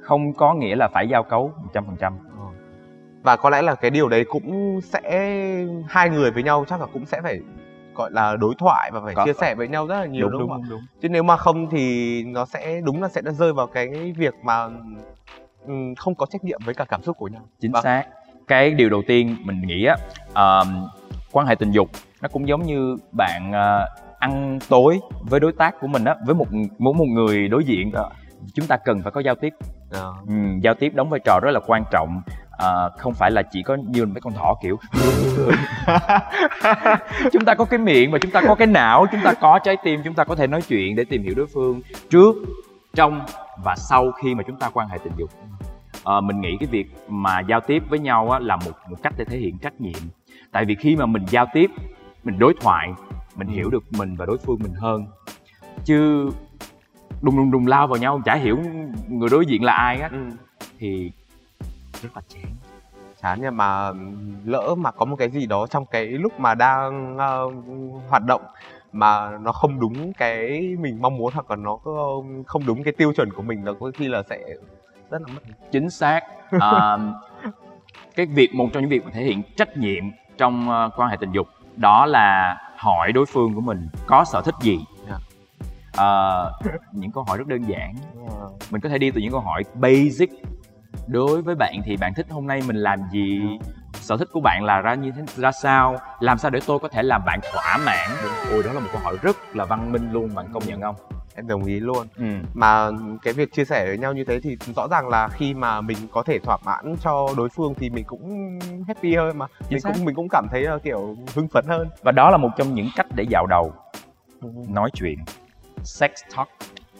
không 0.00 0.32
có 0.32 0.54
nghĩa 0.54 0.76
là 0.76 0.88
phải 0.88 1.08
giao 1.08 1.22
cấu 1.22 1.52
100% 1.72 2.12
và 3.22 3.36
có 3.36 3.50
lẽ 3.50 3.62
là 3.62 3.74
cái 3.74 3.90
điều 3.90 4.08
đấy 4.08 4.24
cũng 4.28 4.80
sẽ 4.80 5.40
hai 5.88 6.10
người 6.10 6.30
với 6.30 6.42
nhau 6.42 6.64
chắc 6.68 6.80
là 6.80 6.86
cũng 6.92 7.06
sẽ 7.06 7.20
phải 7.22 7.40
gọi 7.94 8.10
là 8.10 8.36
đối 8.36 8.54
thoại 8.58 8.90
và 8.92 9.00
phải 9.04 9.14
Có. 9.14 9.24
chia 9.24 9.32
sẻ 9.32 9.54
với 9.54 9.68
nhau 9.68 9.86
rất 9.86 10.00
là 10.00 10.06
nhiều 10.06 10.22
đúng 10.28 10.32
đúng, 10.32 10.40
đúng 10.40 10.50
không 10.50 10.70
đúng, 10.70 10.82
chứ 11.02 11.08
nếu 11.08 11.22
mà 11.22 11.36
không 11.36 11.70
thì 11.70 12.22
nó 12.24 12.46
sẽ 12.46 12.80
đúng 12.84 13.02
là 13.02 13.08
sẽ 13.08 13.20
đã 13.20 13.32
rơi 13.32 13.52
vào 13.52 13.66
cái 13.66 14.12
việc 14.16 14.34
mà 14.42 14.68
ừm, 15.66 15.94
không 15.94 16.14
có 16.14 16.26
trách 16.26 16.44
nhiệm 16.44 16.60
với 16.64 16.74
cả 16.74 16.84
cảm 16.84 17.02
xúc 17.02 17.16
của 17.18 17.28
nhau. 17.28 17.42
Chính 17.60 17.72
Vâng. 17.72 17.82
xác. 17.82 18.04
Cái 18.48 18.70
điều 18.70 18.90
đầu 18.90 19.02
tiên 19.06 19.36
mình 19.44 19.60
nghĩ 19.60 19.84
á 19.84 19.96
ờm, 20.34 20.86
quan 21.32 21.46
hệ 21.46 21.54
tình 21.54 21.70
dục 21.70 21.88
nó 22.22 22.28
cũng 22.28 22.48
giống 22.48 22.62
như 22.62 22.96
bạn 23.12 23.52
ờ, 23.52 23.88
ăn 24.24 24.58
tối 24.68 25.00
với 25.20 25.40
đối 25.40 25.52
tác 25.52 25.74
của 25.80 25.86
mình 25.86 26.04
á 26.04 26.14
với 26.26 26.34
một 26.34 26.46
mỗi 26.78 26.94
một 26.94 27.04
người 27.04 27.48
đối 27.48 27.64
diện 27.64 27.92
chúng 28.54 28.66
ta 28.66 28.76
cần 28.84 29.02
phải 29.02 29.12
có 29.12 29.20
giao 29.20 29.34
tiếp. 29.34 29.54
Ờ. 29.90 30.14
ừ, 30.28 30.34
giao 30.62 30.74
tiếp 30.74 30.92
đóng 30.94 31.10
vai 31.10 31.20
trò 31.24 31.40
rất 31.42 31.50
là 31.50 31.60
quan 31.66 31.84
trọng 31.90 32.22
Ờ, 32.58 32.90
không 32.98 33.14
phải 33.14 33.30
là 33.30 33.42
chỉ 33.42 33.62
có 33.62 33.76
như 33.88 34.06
mấy 34.06 34.20
con 34.20 34.32
thỏ 34.32 34.54
kiểu. 34.62 34.78
Chúng 37.32 37.44
ta 37.44 37.54
có 37.54 37.64
cái 37.64 37.78
miệng 37.78 38.10
và 38.10 38.18
chúng 38.18 38.30
ta 38.30 38.42
có 38.46 38.54
cái 38.54 38.66
não 38.66 39.06
chúng 39.12 39.20
ta 39.24 39.32
có 39.40 39.58
trái 39.58 39.76
tim 39.84 40.00
chúng 40.04 40.14
ta 40.14 40.24
có 40.24 40.34
thể 40.34 40.46
nói 40.46 40.62
chuyện 40.62 40.96
để 40.96 41.04
tìm 41.04 41.22
hiểu 41.22 41.34
đối 41.36 41.46
phương 41.46 41.80
trước 42.10 42.36
trong 42.94 43.20
và 43.64 43.74
sau 43.76 44.12
khi 44.12 44.34
mà 44.34 44.42
chúng 44.46 44.56
ta 44.56 44.70
quan 44.74 44.88
hệ 44.88 44.98
tình 45.04 45.12
dục. 45.16 45.30
Ờ, 46.04 46.20
mình 46.20 46.40
nghĩ 46.40 46.56
cái 46.60 46.66
việc 46.66 46.86
mà 47.08 47.40
giao 47.40 47.60
tiếp 47.60 47.82
với 47.88 47.98
nhau 47.98 48.30
á, 48.30 48.38
là 48.38 48.56
một 48.56 48.72
một 48.90 48.96
cách 49.02 49.12
để 49.16 49.24
thể 49.24 49.38
hiện 49.38 49.58
trách 49.58 49.80
nhiệm. 49.80 50.02
Tại 50.52 50.64
vì 50.64 50.74
khi 50.74 50.96
mà 50.96 51.06
mình 51.06 51.24
giao 51.30 51.46
tiếp 51.52 51.70
mình 52.24 52.38
đối 52.38 52.54
thoại 52.60 52.92
mình 53.36 53.48
hiểu 53.48 53.70
được 53.70 53.84
mình 53.92 54.16
và 54.16 54.26
đối 54.26 54.38
phương 54.38 54.58
mình 54.62 54.72
hơn. 54.74 55.06
Chứ 55.84 56.30
đùng 57.22 57.36
đùng 57.36 57.50
đùng 57.50 57.66
lao 57.66 57.86
vào 57.86 57.96
nhau 57.98 58.20
chả 58.24 58.34
hiểu 58.34 58.58
người 59.08 59.28
đối 59.28 59.46
diện 59.46 59.64
là 59.64 59.72
ai 59.72 60.00
á 60.00 60.08
Ừ. 60.12 60.18
thì 60.78 61.12
rất 62.02 62.08
là 62.14 62.22
chán. 62.28 62.44
Chán 63.22 63.38
nhưng 63.42 63.56
mà 63.56 63.92
lỡ 64.44 64.74
mà 64.78 64.90
có 64.90 65.04
một 65.04 65.16
cái 65.16 65.30
gì 65.30 65.46
đó 65.46 65.66
trong 65.66 65.86
cái 65.86 66.06
lúc 66.06 66.40
mà 66.40 66.54
đang 66.54 67.16
uh, 67.16 67.54
hoạt 68.08 68.22
động 68.26 68.42
mà 68.92 69.38
nó 69.38 69.52
không 69.52 69.80
đúng 69.80 70.12
cái 70.12 70.60
mình 70.80 70.98
mong 71.02 71.16
muốn 71.16 71.32
hoặc 71.34 71.50
là 71.50 71.56
nó 71.56 71.78
không 72.46 72.66
đúng 72.66 72.82
cái 72.82 72.92
tiêu 72.92 73.12
chuẩn 73.16 73.30
của 73.32 73.42
mình 73.42 73.64
là 73.64 73.72
có 73.80 73.90
khi 73.94 74.08
là 74.08 74.22
sẽ 74.30 74.38
rất 75.10 75.22
là 75.22 75.34
mất 75.34 75.40
chính 75.72 75.90
xác. 75.90 76.20
À, 76.60 76.98
cái 78.16 78.26
việc 78.26 78.54
một 78.54 78.68
trong 78.72 78.82
những 78.82 78.90
việc 78.90 79.04
thể 79.12 79.22
hiện 79.22 79.42
trách 79.56 79.76
nhiệm 79.76 80.04
trong 80.38 80.68
uh, 80.68 80.92
quan 80.96 81.10
hệ 81.10 81.16
tình 81.20 81.32
dục 81.32 81.46
đó 81.76 82.06
là 82.06 82.56
hỏi 82.84 83.12
đối 83.12 83.26
phương 83.26 83.54
của 83.54 83.60
mình 83.60 83.88
có 84.06 84.24
sở 84.24 84.42
thích 84.44 84.54
gì. 84.60 84.78
Dạ. 85.08 85.16
uh, 86.04 86.92
những 86.92 87.12
câu 87.12 87.24
hỏi 87.24 87.38
rất 87.38 87.46
đơn 87.46 87.62
giản. 87.62 87.94
Yeah. 88.20 88.52
mình 88.70 88.80
có 88.80 88.88
thể 88.88 88.98
đi 88.98 89.10
từ 89.10 89.20
những 89.20 89.32
câu 89.32 89.40
hỏi 89.40 89.62
basic. 89.74 90.30
Đối 91.06 91.42
với 91.42 91.54
bạn 91.54 91.80
thì 91.84 91.96
bạn 91.96 92.14
thích 92.14 92.26
hôm 92.30 92.46
nay 92.46 92.62
mình 92.66 92.76
làm 92.76 93.02
gì? 93.12 93.40
Yeah 93.40 93.74
sở 94.04 94.16
thích 94.16 94.28
của 94.32 94.40
bạn 94.40 94.64
là 94.64 94.80
ra 94.80 94.94
như 94.94 95.10
thế 95.10 95.22
ra 95.36 95.52
sao? 95.52 95.96
Làm 96.20 96.38
sao 96.38 96.50
để 96.50 96.60
tôi 96.66 96.78
có 96.78 96.88
thể 96.88 97.02
làm 97.02 97.22
bạn 97.26 97.40
thỏa 97.52 97.76
mãn? 97.76 98.10
Ôi 98.50 98.62
đó 98.66 98.72
là 98.72 98.80
một 98.80 98.88
câu 98.92 99.00
hỏi 99.04 99.16
rất 99.22 99.36
là 99.56 99.64
văn 99.64 99.92
minh 99.92 100.12
luôn 100.12 100.34
bạn 100.34 100.46
công 100.52 100.62
nhận 100.66 100.80
không 100.80 100.96
em 101.34 101.46
đồng 101.46 101.64
ý 101.64 101.80
luôn 101.80 102.06
ừ. 102.16 102.24
mà 102.54 102.90
cái 103.22 103.34
việc 103.34 103.52
chia 103.52 103.64
sẻ 103.64 103.86
với 103.86 103.98
nhau 103.98 104.12
như 104.12 104.24
thế 104.24 104.40
thì 104.40 104.56
rõ 104.76 104.88
ràng 104.90 105.08
là 105.08 105.28
khi 105.28 105.54
mà 105.54 105.80
mình 105.80 105.98
có 106.12 106.22
thể 106.22 106.38
thỏa 106.38 106.56
mãn 106.64 106.96
cho 107.00 107.28
đối 107.36 107.48
phương 107.48 107.74
thì 107.74 107.90
mình 107.90 108.04
cũng 108.04 108.58
happy 108.88 109.14
hơn 109.14 109.38
mà 109.38 109.46
Chính 109.58 109.68
mình 109.70 109.80
xác. 109.80 109.90
cũng 109.94 110.04
mình 110.04 110.14
cũng 110.14 110.28
cảm 110.30 110.46
thấy 110.50 110.66
kiểu 110.82 111.16
hưng 111.34 111.48
phấn 111.48 111.66
hơn 111.66 111.88
và 112.02 112.12
đó 112.12 112.30
là 112.30 112.36
một 112.36 112.50
trong 112.56 112.74
những 112.74 112.88
cách 112.96 113.06
để 113.14 113.24
dạo 113.30 113.46
đầu 113.46 113.72
ừ. 114.40 114.48
nói 114.68 114.90
chuyện 114.94 115.18
sex 115.82 116.10
talk 116.36 116.48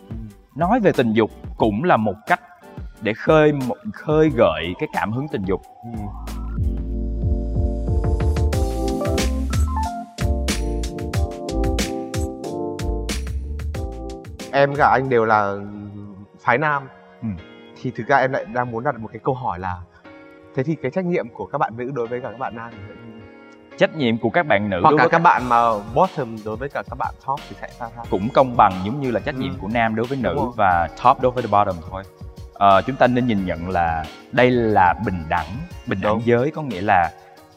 ừ. 0.09 0.17
nói 0.57 0.81
về 0.81 0.93
tình 0.93 1.13
dục 1.13 1.31
cũng 1.57 1.85
là 1.85 1.97
một 1.97 2.17
cách 2.27 2.41
để 3.01 3.13
khơi 3.13 3.53
khơi 3.93 4.31
gợi 4.37 4.75
cái 4.79 4.89
cảm 4.93 5.13
hứng 5.13 5.29
tình 5.29 5.43
dục 5.45 5.63
ừ. 5.85 6.01
Em 14.55 14.73
và 14.73 14.89
anh 14.89 15.09
đều 15.09 15.25
là 15.25 15.55
phái 16.41 16.59
nam. 16.59 16.89
Ừ. 17.23 17.29
thì 17.83 17.91
thực 17.97 18.07
ra 18.07 18.17
em 18.17 18.33
lại 18.33 18.45
đang 18.45 18.71
muốn 18.71 18.85
đặt 18.85 19.01
một 19.01 19.09
cái 19.13 19.21
câu 19.25 19.35
hỏi 19.35 19.59
là 19.59 19.77
thế 20.55 20.63
thì 20.63 20.77
cái 20.83 20.91
trách 20.91 21.05
nhiệm 21.05 21.29
của 21.29 21.47
các 21.47 21.59
bạn 21.59 21.73
nữ 21.77 21.91
đối 21.95 22.07
với 22.07 22.21
cả 22.21 22.31
các 22.31 22.39
bạn 22.39 22.57
nam 22.57 22.71
thì 22.71 22.95
trách 23.79 23.97
nhiệm 23.97 24.19
của 24.19 24.31
các 24.31 24.47
bạn 24.47 24.71
nữ 24.71 24.81
hoặc 24.83 24.95
cả 24.99 25.03
các, 25.03 25.09
các 25.13 25.19
bạn 25.19 25.49
mà 25.49 25.59
bottom 25.95 26.37
đối 26.45 26.57
với 26.57 26.69
cả 26.69 26.83
các 26.91 26.99
bạn 26.99 27.15
top 27.27 27.41
thì 27.49 27.57
sẽ 27.61 27.69
sao 27.79 27.91
sao? 27.97 28.05
Cũng 28.11 28.29
công 28.35 28.57
bằng 28.57 28.73
giống 28.85 29.01
như 29.01 29.11
là 29.11 29.21
trách 29.21 29.35
nhiệm 29.35 29.51
ừ. 29.51 29.57
của 29.61 29.69
nam 29.73 29.95
đối 29.95 30.07
với 30.07 30.19
nữ 30.23 30.37
và 30.57 30.89
top 31.05 31.21
đối 31.21 31.33
với 31.33 31.43
the 31.43 31.49
bottom 31.51 31.77
thôi. 31.91 32.03
À, 32.59 32.81
chúng 32.87 32.97
ta 32.97 33.07
nên 33.07 33.27
nhìn 33.27 33.47
nhận 33.47 33.69
là 33.69 34.05
đây 34.33 34.51
là 34.51 34.95
bình 35.07 35.25
đẳng 35.29 35.47
bình 35.87 35.99
đẳng 36.03 36.21
giới 36.25 36.51
có 36.51 36.63
nghĩa 36.63 36.81
là 36.81 37.11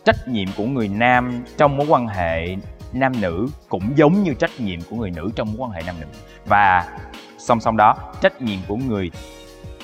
trách 0.05 0.27
nhiệm 0.27 0.47
của 0.57 0.65
người 0.65 0.87
nam 0.87 1.43
trong 1.57 1.77
mối 1.77 1.87
quan 1.89 2.07
hệ 2.07 2.55
nam 2.93 3.21
nữ 3.21 3.47
cũng 3.69 3.97
giống 3.97 4.23
như 4.23 4.33
trách 4.33 4.59
nhiệm 4.59 4.79
của 4.89 4.95
người 4.95 5.11
nữ 5.11 5.29
trong 5.35 5.47
mối 5.47 5.57
quan 5.59 5.71
hệ 5.71 5.81
nam 5.85 5.95
nữ. 5.99 6.07
Và 6.45 6.97
song 7.37 7.59
song 7.59 7.77
đó 7.77 7.95
trách 8.21 8.41
nhiệm 8.41 8.59
của 8.67 8.75
người 8.75 9.11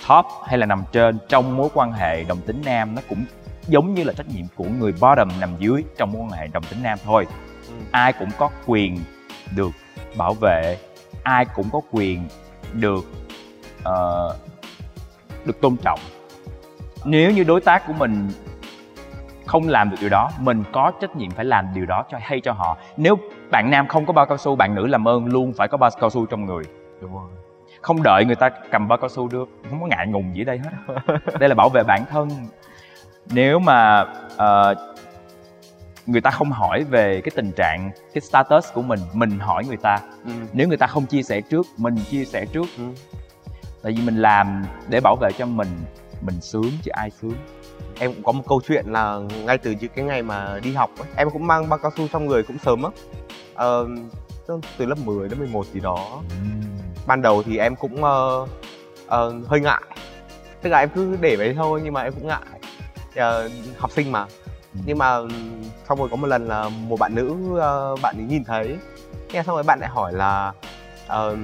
top 0.07 0.25
hay 0.45 0.57
là 0.57 0.65
nằm 0.65 0.83
trên 0.91 1.17
trong 1.29 1.57
mối 1.57 1.69
quan 1.73 1.91
hệ 1.91 2.23
đồng 2.23 2.41
tính 2.41 2.61
nam 2.65 2.95
nó 2.95 3.01
cũng 3.09 3.25
giống 3.67 3.93
như 3.93 4.03
là 4.03 4.13
trách 4.13 4.27
nhiệm 4.27 4.45
của 4.55 4.65
người 4.79 4.93
bottom 5.01 5.29
nằm 5.39 5.49
dưới 5.59 5.83
trong 5.97 6.11
mối 6.11 6.21
quan 6.21 6.31
hệ 6.31 6.47
đồng 6.47 6.63
tính 6.63 6.83
nam 6.83 6.97
thôi. 7.05 7.27
Ừ. 7.67 7.73
ai 7.91 8.13
cũng 8.13 8.29
có 8.37 8.49
quyền 8.65 8.99
được 9.55 9.71
bảo 10.17 10.33
vệ 10.33 10.77
ai 11.23 11.45
cũng 11.45 11.69
có 11.69 11.81
quyền 11.91 12.27
được 12.73 13.05
uh, 13.79 14.35
được 15.45 15.61
tôn 15.61 15.75
trọng. 15.77 15.99
Nếu 17.05 17.31
như 17.31 17.43
đối 17.43 17.61
tác 17.61 17.87
của 17.87 17.93
mình 17.93 18.29
không 19.45 19.67
làm 19.67 19.89
được 19.89 19.97
điều 20.01 20.09
đó 20.09 20.29
mình 20.39 20.63
có 20.71 20.91
trách 21.01 21.15
nhiệm 21.15 21.31
phải 21.31 21.45
làm 21.45 21.67
điều 21.73 21.85
đó 21.85 22.05
cho 22.11 22.17
hay 22.21 22.41
cho 22.41 22.51
họ. 22.51 22.77
Nếu 22.97 23.17
bạn 23.51 23.71
nam 23.71 23.87
không 23.87 24.05
có 24.05 24.13
bao 24.13 24.25
cao 24.25 24.37
su 24.37 24.55
bạn 24.55 24.75
nữ 24.75 24.87
làm 24.87 25.07
ơn 25.07 25.25
luôn 25.25 25.53
phải 25.53 25.67
có 25.67 25.77
bao 25.77 25.89
cao 25.99 26.09
su 26.09 26.25
trong 26.25 26.45
người. 26.45 26.63
Đúng 27.01 27.13
rồi. 27.13 27.29
Không 27.81 28.03
đợi 28.03 28.25
người 28.25 28.35
ta 28.35 28.49
cầm 28.71 28.87
bao 28.87 28.97
cao 28.97 29.09
su 29.09 29.27
được 29.27 29.49
không 29.69 29.81
có 29.81 29.87
ngại 29.87 30.07
ngùng 30.07 30.35
gì 30.35 30.41
ở 30.41 30.45
đây 30.45 30.57
hết. 30.57 30.71
Đây 31.39 31.49
là 31.49 31.55
bảo 31.55 31.69
vệ 31.69 31.83
bản 31.83 32.05
thân. 32.11 32.29
Nếu 33.29 33.59
mà 33.59 34.01
uh, 34.35 34.77
người 36.05 36.21
ta 36.21 36.29
không 36.29 36.51
hỏi 36.51 36.83
về 36.83 37.21
cái 37.21 37.31
tình 37.35 37.51
trạng 37.51 37.91
cái 38.13 38.21
status 38.21 38.73
của 38.73 38.81
mình 38.81 38.99
mình 39.13 39.39
hỏi 39.39 39.65
người 39.67 39.77
ta. 39.77 39.99
Ừ. 40.25 40.31
nếu 40.53 40.67
người 40.67 40.77
ta 40.77 40.87
không 40.87 41.05
chia 41.05 41.23
sẻ 41.23 41.41
trước 41.41 41.65
mình 41.77 41.95
chia 42.09 42.25
sẻ 42.25 42.45
trước. 42.45 42.65
Ừ. 42.77 42.83
tại 43.83 43.91
vì 43.91 44.01
mình 44.05 44.15
làm 44.15 44.65
để 44.89 44.99
bảo 45.03 45.15
vệ 45.15 45.29
cho 45.37 45.45
mình 45.45 45.67
mình 46.21 46.41
sướng 46.41 46.71
chứ 46.83 46.91
ai 46.93 47.09
sướng 47.09 47.35
em 47.99 48.13
cũng 48.13 48.23
có 48.23 48.31
một 48.31 48.43
câu 48.47 48.61
chuyện 48.67 48.85
là 48.87 49.19
ngay 49.45 49.57
từ 49.57 49.71
những 49.71 49.91
cái 49.95 50.05
ngày 50.05 50.21
mà 50.21 50.59
đi 50.63 50.73
học 50.73 50.89
ấy, 50.99 51.07
em 51.15 51.29
cũng 51.29 51.47
mang 51.47 51.69
bao 51.69 51.79
cao 51.79 51.91
su 51.97 52.07
trong 52.07 52.25
người 52.25 52.43
cũng 52.43 52.57
sớm 52.57 52.83
á. 52.83 52.89
Ờ, 53.53 53.87
từ 54.77 54.85
lớp 54.85 54.95
10 55.05 55.29
đến 55.29 55.39
11 55.39 55.65
gì 55.73 55.79
đó. 55.79 56.21
Ban 57.07 57.21
đầu 57.21 57.43
thì 57.43 57.57
em 57.57 57.75
cũng 57.75 57.95
uh, 57.95 58.49
uh, 59.05 59.47
hơi 59.47 59.59
ngại. 59.59 59.81
Tức 60.61 60.69
là 60.69 60.79
em 60.79 60.89
cứ 60.95 61.17
để 61.21 61.35
đấy 61.35 61.53
thôi 61.57 61.81
nhưng 61.83 61.93
mà 61.93 62.01
em 62.01 62.13
cũng 62.13 62.27
ngại 62.27 62.41
uh, 63.09 63.51
học 63.77 63.91
sinh 63.91 64.11
mà. 64.11 64.25
Nhưng 64.85 64.97
mà 64.97 65.17
xong 65.89 65.99
rồi 65.99 66.09
có 66.09 66.15
một 66.15 66.27
lần 66.27 66.47
là 66.47 66.69
một 66.69 66.99
bạn 66.99 67.15
nữ 67.15 67.29
uh, 67.31 68.01
bạn 68.01 68.15
ấy 68.17 68.25
nhìn 68.25 68.43
thấy. 68.43 68.77
Nghe 69.33 69.43
xong 69.43 69.55
rồi 69.55 69.63
bạn 69.63 69.79
lại 69.79 69.89
hỏi 69.89 70.13
là 70.13 70.53
uh, 71.05 71.37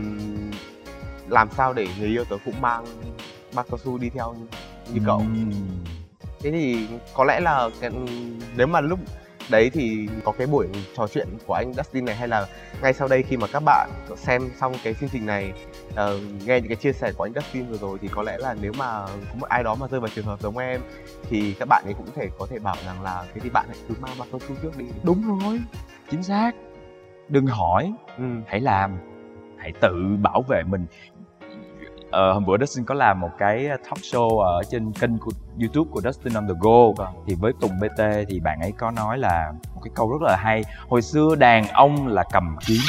làm 1.27 1.49
sao 1.57 1.73
để 1.73 1.87
người 1.99 2.07
yêu 2.07 2.23
tớ 2.29 2.35
cũng 2.45 2.61
mang 2.61 2.85
bao 3.53 3.65
cao 3.69 3.77
su 3.77 3.97
đi 3.97 4.09
theo 4.09 4.33
như, 4.33 4.45
như 4.93 5.01
cậu 5.05 5.23
thế 6.39 6.51
thì 6.51 6.87
có 7.13 7.23
lẽ 7.23 7.39
là 7.39 7.69
cái, 7.81 7.91
nếu 8.55 8.67
mà 8.67 8.81
lúc 8.81 8.99
đấy 9.49 9.69
thì 9.73 10.07
có 10.23 10.31
cái 10.31 10.47
buổi 10.47 10.67
trò 10.97 11.07
chuyện 11.07 11.27
của 11.47 11.53
anh 11.53 11.73
Dustin 11.73 12.05
này 12.05 12.15
hay 12.15 12.27
là 12.27 12.45
ngay 12.81 12.93
sau 12.93 13.07
đây 13.07 13.23
khi 13.23 13.37
mà 13.37 13.47
các 13.47 13.63
bạn 13.65 13.89
xem 14.15 14.49
xong 14.59 14.73
cái 14.83 14.93
chương 14.93 15.09
trình 15.09 15.25
này 15.25 15.53
uh, 15.89 15.97
nghe 16.45 16.59
những 16.59 16.67
cái 16.67 16.75
chia 16.75 16.93
sẻ 16.93 17.11
của 17.17 17.23
anh 17.23 17.33
Dustin 17.33 17.65
vừa 17.65 17.77
rồi 17.77 17.97
thì 18.01 18.07
có 18.07 18.23
lẽ 18.23 18.37
là 18.37 18.55
nếu 18.61 18.73
mà 18.77 19.05
có 19.05 19.35
một 19.39 19.49
ai 19.49 19.63
đó 19.63 19.75
mà 19.75 19.87
rơi 19.87 19.99
vào 19.99 20.09
trường 20.15 20.25
hợp 20.25 20.41
giống 20.41 20.57
em 20.57 20.81
thì 21.29 21.53
các 21.59 21.67
bạn 21.69 21.83
ấy 21.85 21.93
cũng 21.93 22.07
thể 22.15 22.29
có 22.39 22.47
thể 22.49 22.59
bảo 22.59 22.75
rằng 22.85 23.01
là 23.01 23.25
thế 23.33 23.41
thì 23.43 23.49
bạn 23.49 23.65
hãy 23.67 23.77
cứ 23.87 23.95
mang 23.99 24.11
bao 24.19 24.27
cao 24.31 24.39
su 24.47 24.55
trước 24.61 24.77
đi. 24.77 24.85
Đúng 25.03 25.39
rồi. 25.39 25.59
Chính 26.11 26.23
xác. 26.23 26.51
Đừng 27.29 27.47
hỏi. 27.47 27.93
Ừ. 28.17 28.23
hãy 28.47 28.59
làm. 28.59 28.97
Hãy 29.57 29.73
tự 29.81 30.17
bảo 30.21 30.41
vệ 30.47 30.63
mình 30.63 30.85
uh, 32.09 32.33
hôm 32.33 32.45
bữa 32.45 32.57
Dustin 32.57 32.85
có 32.85 32.95
làm 32.95 33.19
một 33.19 33.29
cái 33.37 33.67
talk 33.67 33.97
show 33.97 34.39
ở 34.39 34.63
trên 34.71 34.91
kênh 34.91 35.17
của 35.17 35.31
YouTube 35.59 35.91
của 35.93 36.01
Dustin 36.01 36.33
on 36.33 36.47
the 36.47 36.53
Go. 36.59 36.91
Vâng. 36.97 37.13
thì 37.27 37.35
với 37.35 37.53
Tùng 37.61 37.79
BT 37.79 38.03
thì 38.27 38.39
bạn 38.39 38.59
ấy 38.61 38.71
có 38.71 38.91
nói 38.91 39.17
là 39.17 39.51
một 39.75 39.81
cái 39.83 39.91
câu 39.95 40.11
rất 40.11 40.21
là 40.21 40.35
hay. 40.35 40.63
Hồi 40.89 41.01
xưa 41.01 41.35
đàn 41.35 41.67
ông 41.67 42.07
là 42.07 42.23
cầm 42.31 42.55
kiếm 42.65 42.81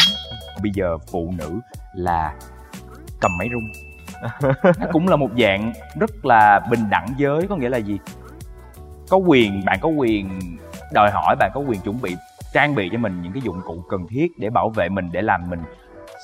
bây 0.62 0.72
giờ 0.74 0.98
phụ 1.12 1.32
nữ 1.38 1.60
là 1.94 2.34
cầm 3.20 3.30
máy 3.38 3.48
rung. 3.52 3.72
Nó 4.80 4.86
cũng 4.92 5.08
là 5.08 5.16
một 5.16 5.30
dạng 5.38 5.72
rất 6.00 6.24
là 6.24 6.60
bình 6.70 6.90
đẳng 6.90 7.06
giới 7.16 7.46
có 7.48 7.56
nghĩa 7.56 7.68
là 7.68 7.78
gì? 7.78 7.98
Có 9.10 9.16
quyền 9.16 9.64
bạn 9.64 9.78
có 9.82 9.88
quyền 9.88 10.38
đòi 10.92 11.10
hỏi 11.10 11.36
bạn 11.38 11.50
có 11.54 11.60
quyền 11.60 11.80
chuẩn 11.80 12.02
bị 12.02 12.16
trang 12.52 12.74
bị 12.74 12.88
cho 12.92 12.98
mình 12.98 13.22
những 13.22 13.32
cái 13.32 13.42
dụng 13.42 13.60
cụ 13.64 13.84
cần 13.88 14.06
thiết 14.08 14.26
để 14.38 14.50
bảo 14.50 14.68
vệ 14.68 14.88
mình 14.88 15.08
để 15.12 15.22
làm 15.22 15.50
mình 15.50 15.60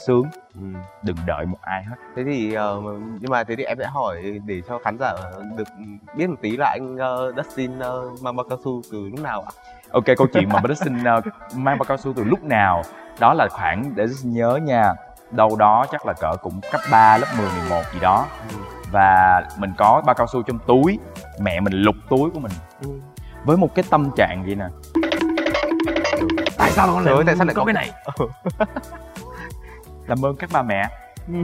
sướng. 0.04 0.24
Ừ. 0.54 0.60
đừng 1.02 1.16
đợi 1.26 1.46
một 1.46 1.58
ai 1.60 1.84
hết. 1.84 1.96
Thế 2.16 2.24
thì 2.24 2.56
uh, 2.58 2.84
nhưng 3.20 3.30
mà 3.30 3.44
thế 3.44 3.56
thì 3.56 3.64
em 3.64 3.78
sẽ 3.78 3.86
hỏi 3.86 4.40
để 4.46 4.62
cho 4.68 4.78
khán 4.78 4.98
giả 4.98 5.14
được 5.56 5.68
biết 6.16 6.26
một 6.26 6.36
tí 6.42 6.56
là 6.56 6.66
anh 6.70 6.94
uh, 6.94 7.36
Dustin 7.36 7.78
uh, 7.78 8.22
mang 8.22 8.36
bao 8.36 8.46
cao 8.48 8.58
su 8.64 8.82
từ 8.92 9.08
lúc 9.08 9.20
nào 9.20 9.42
ạ? 9.42 9.52
Ok 9.90 10.04
câu 10.16 10.26
chuyện 10.32 10.48
mà 10.48 10.60
Dustin 10.68 10.94
uh, 11.18 11.24
mang 11.56 11.78
bao 11.78 11.84
cao 11.84 11.96
su 11.96 12.12
từ 12.16 12.24
lúc 12.24 12.44
nào 12.44 12.82
đó 13.20 13.34
là 13.34 13.48
khoảng 13.50 13.92
để 13.96 14.06
Dustin 14.06 14.32
nhớ 14.32 14.58
nha 14.62 14.94
đâu 15.30 15.56
đó 15.56 15.86
chắc 15.92 16.06
là 16.06 16.12
cỡ 16.12 16.36
cũng 16.42 16.60
cấp 16.72 16.80
3, 16.90 17.18
lớp 17.18 17.26
10, 17.38 17.48
11 17.68 17.82
gì 17.92 18.00
đó. 18.00 18.26
Ừ. 18.50 18.56
và 18.90 19.42
mình 19.58 19.72
có 19.76 20.02
bao 20.06 20.14
cao 20.14 20.26
su 20.26 20.42
trong 20.42 20.58
túi 20.66 20.98
mẹ 21.40 21.60
mình 21.60 21.72
lục 21.72 21.96
túi 22.08 22.30
của 22.30 22.40
mình. 22.40 22.52
Ừ. 22.82 22.90
với 23.44 23.56
một 23.56 23.74
cái 23.74 23.84
tâm 23.90 24.10
trạng 24.16 24.42
vậy 24.46 24.54
nè. 24.54 24.66
Tại 26.58 26.70
sao 26.70 26.86
con 26.86 27.04
lại 27.04 27.14
tại 27.26 27.36
sao 27.36 27.46
lại 27.46 27.54
có 27.54 27.64
cái 27.64 27.74
này 27.74 27.90
làm 30.06 30.24
ơn 30.24 30.36
các 30.36 30.50
ba 30.52 30.62
mẹ. 30.62 30.88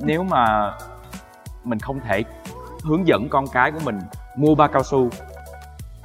Nếu 0.00 0.22
mà 0.22 0.72
mình 1.64 1.78
không 1.78 2.00
thể 2.00 2.24
hướng 2.82 3.06
dẫn 3.06 3.28
con 3.30 3.46
cái 3.52 3.72
của 3.72 3.80
mình 3.84 3.98
mua 4.36 4.54
ba 4.54 4.68
cao 4.68 4.82
su 4.82 5.10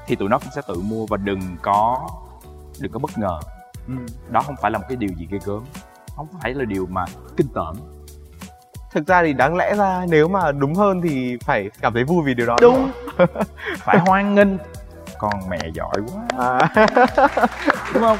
thì 0.05 0.15
tụi 0.15 0.29
nó 0.29 0.39
cũng 0.39 0.51
sẽ 0.55 0.61
tự 0.67 0.75
mua 0.81 1.05
và 1.09 1.17
đừng 1.17 1.57
có 1.61 2.07
đừng 2.79 2.91
có 2.91 2.99
bất 2.99 3.17
ngờ. 3.17 3.39
Ừ. 3.87 3.93
đó 4.29 4.41
không 4.41 4.55
phải 4.61 4.71
là 4.71 4.77
một 4.77 4.85
cái 4.89 4.95
điều 4.95 5.09
gì 5.17 5.27
ghê 5.31 5.39
gớm 5.45 5.63
không 6.17 6.27
phải 6.41 6.53
là 6.53 6.65
điều 6.65 6.85
mà 6.85 7.05
kinh 7.37 7.47
tởm. 7.53 7.75
Thực 8.91 9.07
ra 9.07 9.23
thì 9.23 9.33
đáng 9.33 9.55
lẽ 9.55 9.75
ra 9.75 10.05
nếu 10.09 10.27
mà 10.27 10.51
đúng 10.51 10.75
hơn 10.75 11.01
thì 11.01 11.37
phải 11.41 11.69
cảm 11.81 11.93
thấy 11.93 12.03
vui 12.03 12.23
vì 12.25 12.33
điều 12.33 12.47
đó. 12.47 12.55
Đúng. 12.61 12.91
Phải 13.77 13.99
hoan 13.99 14.35
nghênh. 14.35 14.57
Con 15.17 15.33
mẹ 15.49 15.59
giỏi 15.73 15.93
quá. 16.07 16.23
À. 16.37 16.69
đúng 17.93 18.03
không 18.03 18.17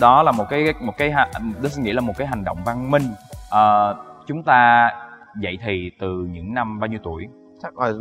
đó 0.00 0.22
là 0.22 0.32
một 0.32 0.44
cái 0.50 0.74
một 0.80 0.96
cái 0.96 1.12
tôi 1.62 1.70
nghĩ 1.78 1.92
là 1.92 2.00
một 2.00 2.12
cái 2.18 2.26
hành 2.26 2.44
động 2.44 2.58
văn 2.64 2.90
minh. 2.90 3.02
À, 3.50 3.94
chúng 4.26 4.42
ta 4.42 4.90
dậy 5.36 5.58
thì 5.64 5.90
từ 6.00 6.28
những 6.32 6.54
năm 6.54 6.80
bao 6.80 6.88
nhiêu 6.88 6.98
tuổi? 7.02 7.28
Chắc 7.62 7.78
là 7.78 7.92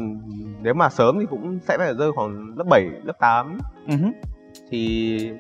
nếu 0.62 0.74
mà 0.74 0.90
sớm 0.90 1.20
thì 1.20 1.26
cũng 1.30 1.60
sẽ 1.68 1.78
phải 1.78 1.94
rơi 1.94 2.12
khoảng 2.12 2.54
lớp 2.58 2.64
7, 2.70 2.84
lớp 3.04 3.14
8 3.20 3.60
uh-huh. 3.88 4.12
thì 4.70 5.32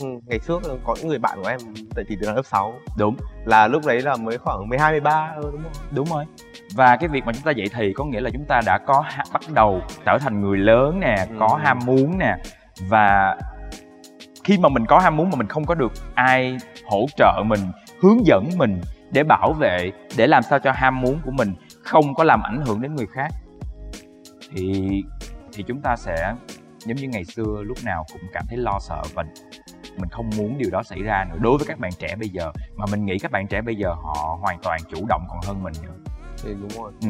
ừ, 0.00 0.06
ngày 0.26 0.38
trước 0.46 0.62
có 0.84 0.94
những 0.98 1.08
người 1.08 1.18
bạn 1.18 1.38
của 1.42 1.48
em 1.48 1.58
tại 1.94 2.04
thì 2.08 2.16
từ 2.20 2.32
lớp 2.32 2.42
6 2.44 2.74
đúng. 2.98 3.16
Là 3.44 3.68
lúc 3.68 3.86
đấy 3.86 4.02
là 4.02 4.16
mới 4.16 4.38
khoảng 4.38 4.68
12 4.68 4.92
13 4.92 5.32
ừ, 5.36 5.50
đúng 5.52 5.62
không? 5.62 5.72
đúng 5.90 6.06
rồi. 6.06 6.24
Và 6.74 6.96
cái 6.96 7.08
việc 7.08 7.24
mà 7.26 7.32
chúng 7.32 7.42
ta 7.42 7.50
dậy 7.50 7.66
thì 7.74 7.92
có 7.92 8.04
nghĩa 8.04 8.20
là 8.20 8.30
chúng 8.32 8.44
ta 8.48 8.60
đã 8.66 8.78
có 8.78 9.04
bắt 9.32 9.42
đầu 9.54 9.80
trở 10.04 10.18
thành 10.18 10.40
người 10.40 10.58
lớn 10.58 11.00
nè 11.00 11.26
Ừ. 11.30 11.36
có 11.40 11.58
ham 11.62 11.78
muốn 11.86 12.18
nè. 12.18 12.36
Và 12.88 13.36
khi 14.48 14.58
mà 14.58 14.68
mình 14.68 14.86
có 14.86 14.98
ham 14.98 15.16
muốn 15.16 15.30
mà 15.30 15.36
mình 15.36 15.48
không 15.48 15.64
có 15.64 15.74
được 15.74 15.92
ai 16.14 16.56
hỗ 16.86 17.06
trợ 17.16 17.42
mình 17.46 17.60
hướng 18.00 18.26
dẫn 18.26 18.48
mình 18.56 18.80
để 19.12 19.24
bảo 19.24 19.52
vệ 19.52 19.92
để 20.16 20.26
làm 20.26 20.42
sao 20.42 20.58
cho 20.58 20.72
ham 20.72 21.00
muốn 21.00 21.20
của 21.24 21.30
mình 21.30 21.54
không 21.84 22.14
có 22.14 22.24
làm 22.24 22.42
ảnh 22.42 22.62
hưởng 22.66 22.80
đến 22.80 22.94
người 22.94 23.06
khác 23.06 23.28
thì 24.52 24.90
thì 25.52 25.64
chúng 25.66 25.80
ta 25.80 25.96
sẽ 25.96 26.34
giống 26.78 26.96
như 26.96 27.08
ngày 27.08 27.24
xưa 27.24 27.62
lúc 27.62 27.78
nào 27.84 28.04
cũng 28.12 28.22
cảm 28.32 28.44
thấy 28.48 28.58
lo 28.58 28.78
sợ 28.80 29.02
và 29.14 29.24
mình 29.96 30.08
không 30.10 30.30
muốn 30.36 30.58
điều 30.58 30.70
đó 30.70 30.82
xảy 30.82 31.02
ra 31.02 31.24
nữa. 31.30 31.36
Đối 31.40 31.58
với 31.58 31.66
các 31.66 31.78
bạn 31.78 31.90
trẻ 31.98 32.16
bây 32.16 32.28
giờ 32.28 32.52
mà 32.76 32.84
mình 32.90 33.04
nghĩ 33.04 33.18
các 33.18 33.30
bạn 33.32 33.46
trẻ 33.48 33.60
bây 33.62 33.76
giờ 33.76 33.94
họ 33.94 34.38
hoàn 34.40 34.58
toàn 34.62 34.80
chủ 34.94 35.06
động 35.08 35.24
còn 35.28 35.38
hơn 35.46 35.62
mình 35.62 35.72
nữa. 35.82 35.94
Thì 36.42 36.50
đúng 36.60 36.82
rồi. 36.82 36.92
Ừ. 37.02 37.08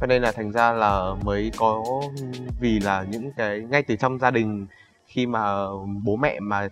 cho 0.00 0.06
nên 0.06 0.22
là 0.22 0.32
thành 0.32 0.52
ra 0.52 0.72
là 0.72 1.14
mới 1.24 1.50
có 1.56 1.82
vì 2.60 2.80
là 2.80 3.04
những 3.10 3.32
cái 3.32 3.60
ngay 3.60 3.82
từ 3.82 3.96
trong 3.96 4.18
gia 4.18 4.30
đình 4.30 4.66
khi 5.16 5.26
mà 5.26 5.66
bố 6.04 6.16
mẹ 6.16 6.40
mà 6.40 6.68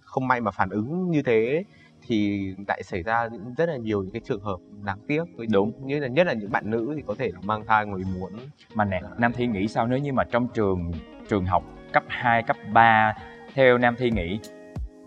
không 0.00 0.28
may 0.28 0.40
mà 0.40 0.50
phản 0.50 0.70
ứng 0.70 1.10
như 1.10 1.22
thế 1.22 1.64
thì 2.06 2.48
lại 2.68 2.82
xảy 2.82 3.02
ra 3.02 3.28
những 3.32 3.54
rất 3.56 3.68
là 3.68 3.76
nhiều 3.76 4.02
những 4.02 4.12
cái 4.12 4.20
trường 4.24 4.40
hợp 4.40 4.56
đáng 4.84 4.98
tiếc 5.08 5.22
với 5.36 5.46
Đúng. 5.46 5.86
như 5.86 6.00
là 6.00 6.08
nhất 6.08 6.26
là 6.26 6.32
những 6.32 6.52
bạn 6.52 6.70
nữ 6.70 6.92
thì 6.96 7.02
có 7.06 7.14
thể 7.18 7.30
là 7.34 7.40
mang 7.44 7.66
thai 7.66 7.86
ngoài 7.86 8.02
muốn 8.18 8.30
mà 8.74 8.84
nè 8.84 9.02
Nam 9.18 9.32
Thi 9.32 9.46
nghĩ 9.46 9.68
sao 9.68 9.86
nếu 9.86 9.98
như 9.98 10.12
mà 10.12 10.24
trong 10.24 10.48
trường 10.48 10.92
trường 11.28 11.46
học 11.46 11.64
cấp 11.92 12.04
2, 12.08 12.42
cấp 12.42 12.56
3 12.72 13.14
theo 13.54 13.78
Nam 13.78 13.94
Thi 13.98 14.10
nghĩ 14.10 14.38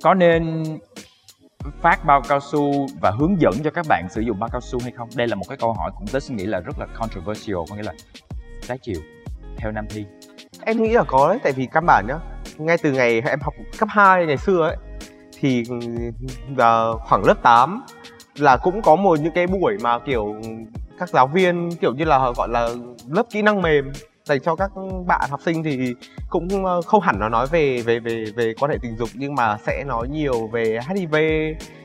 có 0.04 0.14
nên 0.14 0.64
phát 1.82 2.06
bao 2.06 2.22
cao 2.30 2.40
su 2.40 2.88
và 3.02 3.12
hướng 3.20 3.42
dẫn 3.42 3.54
cho 3.64 3.72
các 3.72 3.86
bạn 3.90 4.08
sử 4.10 4.22
dụng 4.22 4.40
bao 4.40 4.50
cao 4.52 4.62
su 4.62 4.80
hay 4.84 4.92
không? 4.92 5.10
Đây 5.16 5.28
là 5.28 5.36
một 5.36 5.46
cái 5.50 5.58
câu 5.58 5.74
hỏi 5.74 5.92
cũng 5.98 6.08
tớ 6.08 6.20
suy 6.20 6.36
nghĩ 6.36 6.46
là 6.46 6.60
rất 6.60 6.80
là 6.80 6.86
controversial 7.00 7.58
có 7.70 7.76
nghĩa 7.76 7.84
là 7.84 7.94
trái 8.68 8.78
chiều 8.78 9.02
theo 9.58 9.72
Nam 9.72 9.86
Thi. 9.90 10.06
em 10.66 10.84
nghĩ 10.84 10.90
là 10.90 11.04
có 11.08 11.30
đấy 11.30 11.40
tại 11.44 11.54
vì 11.54 11.68
căn 11.72 11.86
bản 11.86 12.06
nhá 12.08 12.39
ngay 12.60 12.78
từ 12.78 12.92
ngày 12.92 13.22
em 13.26 13.40
học 13.42 13.54
cấp 13.78 13.90
2 13.92 14.26
ngày 14.26 14.38
xưa 14.38 14.62
ấy, 14.62 14.78
thì 15.40 15.64
giờ 16.58 16.98
khoảng 16.98 17.26
lớp 17.26 17.36
8 17.44 17.82
là 18.36 18.58
cũng 18.58 18.82
có 18.82 18.96
một 18.96 19.20
những 19.20 19.34
cái 19.34 19.48
buổi 19.48 19.78
mà, 19.82 20.00
kiểu, 20.00 20.36
các 21.00 21.10
giáo 21.10 21.28
viên, 21.28 21.70
kiểu 21.82 21.94
như 21.94 22.06
là 22.06 22.32
gọi 22.38 22.50
là 22.50 22.70
lớp 23.08 23.24
kỹ 23.32 23.42
năng 23.42 23.62
mềm 23.62 23.92
dành 24.24 24.40
cho 24.42 24.56
các 24.56 24.72
bạn 25.08 25.30
học 25.30 25.42
sinh 25.46 25.64
thì 25.64 25.94
cũng 26.30 26.66
ờ, 26.66 26.82
không 26.82 27.02
hẳn 27.02 27.20
nó 27.20 27.30
nói 27.30 27.48
về 27.48 27.82
về 27.82 28.00
về 28.00 28.26
về 28.36 28.54
quan 28.60 28.72
hệ 28.72 28.78
tình 28.82 28.98
dục 28.98 29.10
nhưng 29.14 29.36
mà 29.36 29.58
sẽ 29.58 29.84
nói 29.88 30.08
nhiều 30.08 30.48
về 30.48 30.80
HIV 30.88 31.16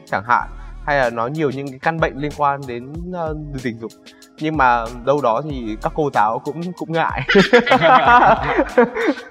chẳng 0.06 0.24
hạn 0.26 0.48
hay 0.86 0.98
là 0.98 1.10
nói 1.10 1.30
nhiều 1.30 1.50
những 1.50 1.68
cái 1.70 1.78
căn 1.82 2.00
bệnh 2.00 2.16
liên 2.16 2.30
quan 2.36 2.60
đến 2.68 2.92
ờ, 3.12 3.34
tình 3.62 3.78
dục. 3.80 3.90
Nhưng 4.38 4.56
mà 4.56 4.84
đâu 5.06 5.20
đó 5.22 5.42
thì 5.50 5.76
các 5.82 5.92
cô 5.94 6.10
giáo 6.14 6.38
cũng 6.44 6.60
cũng 6.72 6.92
ngại. 6.92 7.20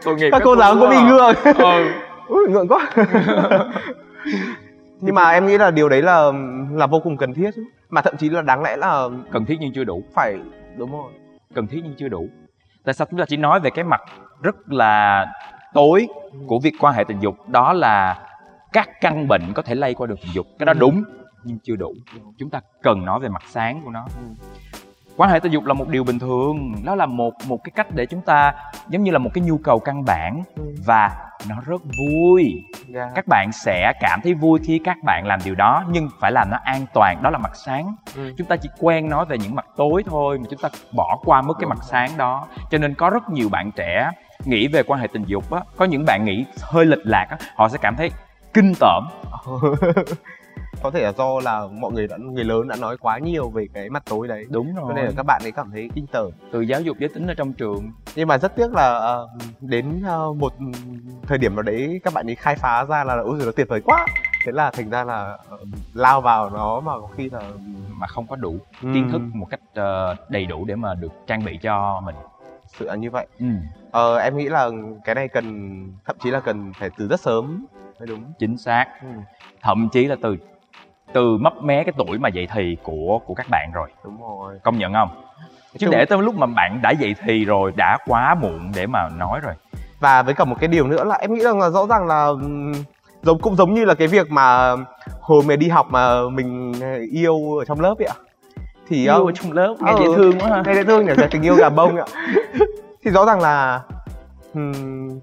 Tội 0.04 0.16
nghiệp 0.16 0.30
các 0.32 0.42
cô 0.46 0.56
giáo 0.56 0.76
cũng 0.80 0.90
bị 0.90 0.98
ngượng 1.08 1.36
Ừ. 1.58 1.86
Ui, 2.28 2.50
ngượng 2.50 2.68
quá. 2.68 2.90
Nhưng 5.02 5.16
mà 5.16 5.32
em 5.32 5.46
nghĩ 5.46 5.58
là 5.58 5.72
điều 5.72 5.90
đấy 5.90 6.02
là 6.02 6.32
là 6.72 6.88
vô 6.88 7.00
cùng 7.00 7.18
cần 7.18 7.34
thiết. 7.34 7.52
Mà 7.90 8.02
thậm 8.02 8.18
chí 8.18 8.30
là 8.30 8.42
đáng 8.42 8.62
lẽ 8.64 8.76
là 8.78 9.08
Cần 9.32 9.46
thiết 9.46 9.58
nhưng 9.60 9.74
chưa 9.74 9.84
đủ. 9.84 10.04
phải 10.16 10.36
đúng 10.78 10.92
rồi. 10.92 11.12
Cần 11.56 11.68
thiết 11.68 11.82
nhưng 11.84 11.94
chưa 11.98 12.08
đủ. 12.08 12.28
Tại 12.86 12.94
sao 12.94 13.08
chúng 13.12 13.20
ta 13.20 13.26
chỉ 13.28 13.38
nói 13.38 13.60
về 13.60 13.70
cái 13.70 13.84
mặt 13.86 14.02
rất 14.42 14.56
là 14.68 15.26
tối 15.74 16.08
của 16.48 16.60
việc 16.60 16.74
quan 16.80 16.94
hệ 16.96 17.04
tình 17.04 17.20
dục? 17.20 17.36
Đó 17.50 17.74
là 17.74 18.18
các 18.74 18.90
căn 19.02 19.28
bệnh 19.28 19.42
có 19.54 19.62
thể 19.62 19.76
lây 19.76 19.94
qua 19.94 20.08
đường 20.08 20.18
tình 20.22 20.34
dục. 20.34 20.48
Cái 20.60 20.66
đó 20.66 20.74
Ừ. 20.74 20.80
đúng 20.80 21.04
nhưng 21.44 21.58
chưa 21.64 21.76
đủ. 21.76 21.94
Chúng 22.38 22.50
ta 22.50 22.60
cần 22.82 23.06
nói 23.06 23.20
về 23.20 23.30
mặt 23.30 23.44
sáng 23.50 23.82
của 23.86 23.92
nó. 23.92 24.06
Quan 25.18 25.30
hệ 25.30 25.40
tình 25.40 25.52
dục 25.52 25.64
là 25.66 25.74
một 25.74 25.88
điều 25.90 26.04
bình 26.04 26.20
thường. 26.20 26.76
Nó 26.84 26.96
là 26.96 27.06
một 27.06 27.34
một 27.48 27.64
cái 27.64 27.72
cách 27.76 27.88
để 27.96 28.06
chúng 28.06 28.22
ta 28.22 28.54
giống 28.90 29.04
như 29.04 29.12
là 29.12 29.18
một 29.20 29.30
cái 29.34 29.44
nhu 29.44 29.58
cầu 29.58 29.80
căn 29.80 30.06
bản 30.06 30.44
Ừ. 30.56 30.64
và 30.86 31.12
nó 31.50 31.56
rất 31.66 31.82
vui. 31.84 32.64
Yeah. 32.94 33.12
các 33.16 33.26
bạn 33.28 33.52
sẽ 33.52 33.94
cảm 34.00 34.20
thấy 34.24 34.34
vui 34.34 34.60
khi 34.64 34.80
các 34.84 34.98
bạn 35.06 35.24
làm 35.28 35.40
điều 35.46 35.56
đó 35.56 35.84
nhưng 35.92 36.10
phải 36.20 36.32
làm 36.32 36.50
nó 36.50 36.58
an 36.64 36.86
toàn. 36.94 37.24
Đó 37.24 37.30
là 37.30 37.38
mặt 37.38 37.52
sáng. 37.66 37.96
Ừ. 38.16 38.34
chúng 38.38 38.48
ta 38.48 38.56
chỉ 38.56 38.70
quen 38.80 39.10
nói 39.10 39.26
về 39.26 39.38
những 39.38 39.56
mặt 39.56 39.66
tối 39.78 40.04
thôi 40.06 40.38
mà 40.40 40.46
chúng 40.50 40.60
ta 40.60 40.70
bỏ 40.96 41.20
qua 41.26 41.42
mất 41.42 41.54
cái 41.60 41.68
mặt 41.68 41.80
sáng 41.84 42.10
đó. 42.18 42.48
Cho 42.72 42.78
nên 42.78 42.94
có 42.94 43.10
rất 43.10 43.30
nhiều 43.30 43.50
bạn 43.50 43.72
trẻ 43.72 44.12
nghĩ 44.46 44.68
về 44.68 44.84
quan 44.84 45.00
hệ 45.00 45.08
tình 45.14 45.24
dục 45.28 45.52
á. 45.52 45.62
Có 45.78 45.86
những 45.86 46.06
bạn 46.06 46.26
nghĩ 46.26 46.46
hơi 46.62 46.86
lệch 46.86 47.06
lạc 47.06 47.26
á. 47.30 47.38
Họ 47.56 47.70
sẽ 47.70 47.78
cảm 47.82 47.96
thấy 47.96 48.12
kinh 48.54 48.74
tởm 48.80 49.04
có 50.82 50.92
thể 50.92 51.04
là 51.04 51.12
do 51.18 51.40
là 51.44 51.68
mọi 51.72 51.92
người 51.92 52.08
đã 52.08 52.18
người 52.18 52.44
lớn 52.44 52.68
đã 52.68 52.76
nói 52.76 52.98
quá 52.98 53.18
nhiều 53.20 53.50
về 53.50 53.68
cái 53.74 53.90
mặt 53.90 54.04
tối 54.10 54.28
đấy. 54.28 54.46
Đúng 54.50 54.74
cho 54.76 54.94
nên 54.96 55.06
là 55.06 55.12
các 55.18 55.24
bạn 55.24 55.42
ấy 55.46 55.52
cảm 55.52 55.70
thấy 55.72 55.90
kinh 55.96 56.06
tởm. 56.12 56.32
Từ 56.52 56.62
giáo 56.62 56.82
dục 56.82 56.98
giới 57.00 57.10
tính 57.10 57.28
ở 57.28 57.34
trong 57.34 57.54
trường. 57.54 57.92
Nhưng 58.16 58.28
mà 58.28 58.38
rất 58.38 58.56
tiếc 58.56 58.74
là 58.74 58.94
ờ, 58.94 59.28
đến 59.62 60.02
ờ, 60.06 60.34
một 60.34 60.54
thời 61.28 61.38
điểm 61.38 61.56
nào 61.56 61.64
đấy 61.64 62.00
các 62.04 62.14
bạn 62.14 62.30
ấy 62.30 62.36
khai 62.36 62.56
phá 62.56 62.84
ra 62.86 63.04
là 63.04 63.18
ôi 63.18 63.38
giời 63.38 63.46
nó 63.46 63.52
tuyệt 63.56 63.68
vời 63.70 63.82
quá. 63.86 64.06
Thế 64.46 64.52
là 64.52 64.72
thành 64.72 64.90
ra 64.90 65.04
là 65.04 65.38
ờ, 65.50 65.58
lao 65.94 66.22
vào 66.22 66.50
nó 66.50 66.80
mà 66.80 66.92
có 67.00 67.08
khi 67.18 67.30
là 67.30 67.42
mà 68.00 68.08
không 68.08 68.28
có 68.28 68.36
đủ 68.36 68.58
Ừ. 68.82 68.90
kiến 68.94 69.10
thức 69.12 69.22
một 69.34 69.48
cách 69.50 69.60
ờ, 69.76 70.16
đầy 70.30 70.46
đủ 70.46 70.66
để 70.66 70.76
mà 70.76 70.94
được 70.96 71.12
trang 71.28 71.46
bị 71.46 71.58
cho 71.62 72.02
mình. 72.06 72.16
Sự 72.68 72.86
là 72.86 72.96
như 72.96 73.12
vậy. 73.12 73.28
Ừ, 73.40 73.46
ờ, 73.92 74.18
em 74.18 74.38
nghĩ 74.38 74.50
là 74.50 74.70
cái 75.06 75.16
này 75.16 75.28
cần 75.28 75.46
thậm 76.06 76.16
chí 76.24 76.32
là 76.32 76.40
cần 76.40 76.74
phải 76.80 76.90
từ 76.98 77.08
rất 77.08 77.20
sớm 77.20 77.66
mới 78.00 78.08
đúng. 78.08 78.24
Chính 78.40 78.58
xác. 78.58 78.86
Ừ, 79.02 79.08
thậm 79.62 79.90
chí 79.92 80.06
là 80.06 80.16
từ 80.22 80.38
từ 81.14 81.38
mấp 81.38 81.64
mé 81.64 81.84
cái 81.84 81.94
tuổi 81.98 82.18
mà 82.18 82.30
dậy 82.30 82.48
thì 82.54 82.78
của 82.84 83.20
của 83.26 83.34
các 83.34 83.46
bạn 83.50 83.72
rồi. 83.74 83.90
Đúng 84.04 84.18
rồi. 84.22 84.60
Công 84.64 84.78
nhận 84.78 84.94
không? 84.94 85.10
Chứ 85.78 85.88
để 85.92 86.06
tới 86.06 86.20
lúc 86.20 86.36
mà 86.36 86.46
bạn 86.46 86.80
đã 86.84 86.92
dậy 86.92 87.16
thì 87.26 87.46
rồi 87.46 87.72
đã 87.76 87.98
quá 88.08 88.36
muộn 88.36 88.72
để 88.76 88.88
mà 88.88 89.10
nói 89.18 89.40
rồi. 89.44 89.54
Và 90.00 90.22
với 90.22 90.34
cả 90.34 90.46
một 90.46 90.56
cái 90.60 90.68
điều 90.68 90.88
nữa 90.88 91.04
là 91.04 91.16
em 91.16 91.34
nghĩ 91.34 91.44
rằng 91.44 91.60
là 91.60 91.70
rõ 91.70 91.86
ràng 91.90 92.08
là 92.08 92.28
giống 93.22 93.40
cũng 93.40 93.56
giống 93.56 93.74
như 93.74 93.86
là 93.86 93.94
cái 93.94 94.08
việc 94.08 94.32
mà 94.32 94.76
hồi 95.22 95.44
mà 95.48 95.56
đi 95.56 95.70
học 95.70 95.88
mà 95.90 96.30
mình 96.30 96.74
yêu 97.12 97.58
ở 97.60 97.66
trong 97.66 97.82
lớp 97.82 97.96
vậy 97.98 98.08
ạ. 98.08 98.16
Thì 98.88 99.04
yêu 99.04 99.26
ở 99.26 99.32
trong 99.32 99.52
lớp 99.52 99.76
nghe 99.80 99.92
ờ, 99.92 99.98
dễ 100.00 100.06
thương 100.16 100.40
quá 100.40 100.50
ha. 100.50 100.64
nghe 100.66 100.74
dễ 100.74 100.84
thương 100.84 101.06
nhỉ 101.06 101.12
tình 101.32 101.42
yêu 101.42 101.56
gà 101.56 101.70
bông 101.70 101.96
ạ. 101.98 102.06
Thì 103.06 103.12
rõ 103.12 103.26
ràng 103.26 103.42
là 103.42 103.82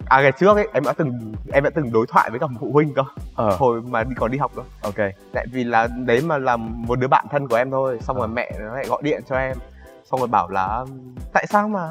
à 0.08 0.22
ngày 0.22 0.32
trước 0.32 0.56
ấy 0.56 0.68
em 0.72 0.84
đã 0.84 0.92
từng 0.92 1.32
em 1.52 1.64
đã 1.64 1.70
từng 1.74 1.92
đối 1.92 2.06
thoại 2.06 2.30
với 2.30 2.38
cả 2.38 2.46
một 2.46 2.58
phụ 2.60 2.70
huynh 2.72 2.94
cơ. 2.94 3.02
Ờ. 3.34 3.56
Hồi 3.58 3.82
mà 3.82 4.04
đi 4.04 4.14
còn 4.16 4.30
đi 4.30 4.38
học 4.38 4.52
cơ. 4.56 4.62
Ok. 4.82 5.10
Tại 5.32 5.46
vì 5.52 5.64
là 5.64 5.88
đấy 6.06 6.20
mà 6.26 6.38
là 6.38 6.56
một 6.56 6.98
đứa 6.98 7.08
bạn 7.08 7.26
thân 7.30 7.48
của 7.48 7.56
em 7.56 7.70
thôi 7.70 7.98
xong 8.00 8.16
rồi 8.16 8.28
mẹ 8.28 8.52
nó 8.60 8.74
lại 8.74 8.84
gọi 8.88 9.02
điện 9.04 9.22
cho 9.28 9.36
em 9.36 9.56
xong 10.10 10.20
rồi 10.20 10.28
bảo 10.28 10.48
là 10.48 10.84
tại 11.32 11.46
sao 11.48 11.68
mà 11.68 11.90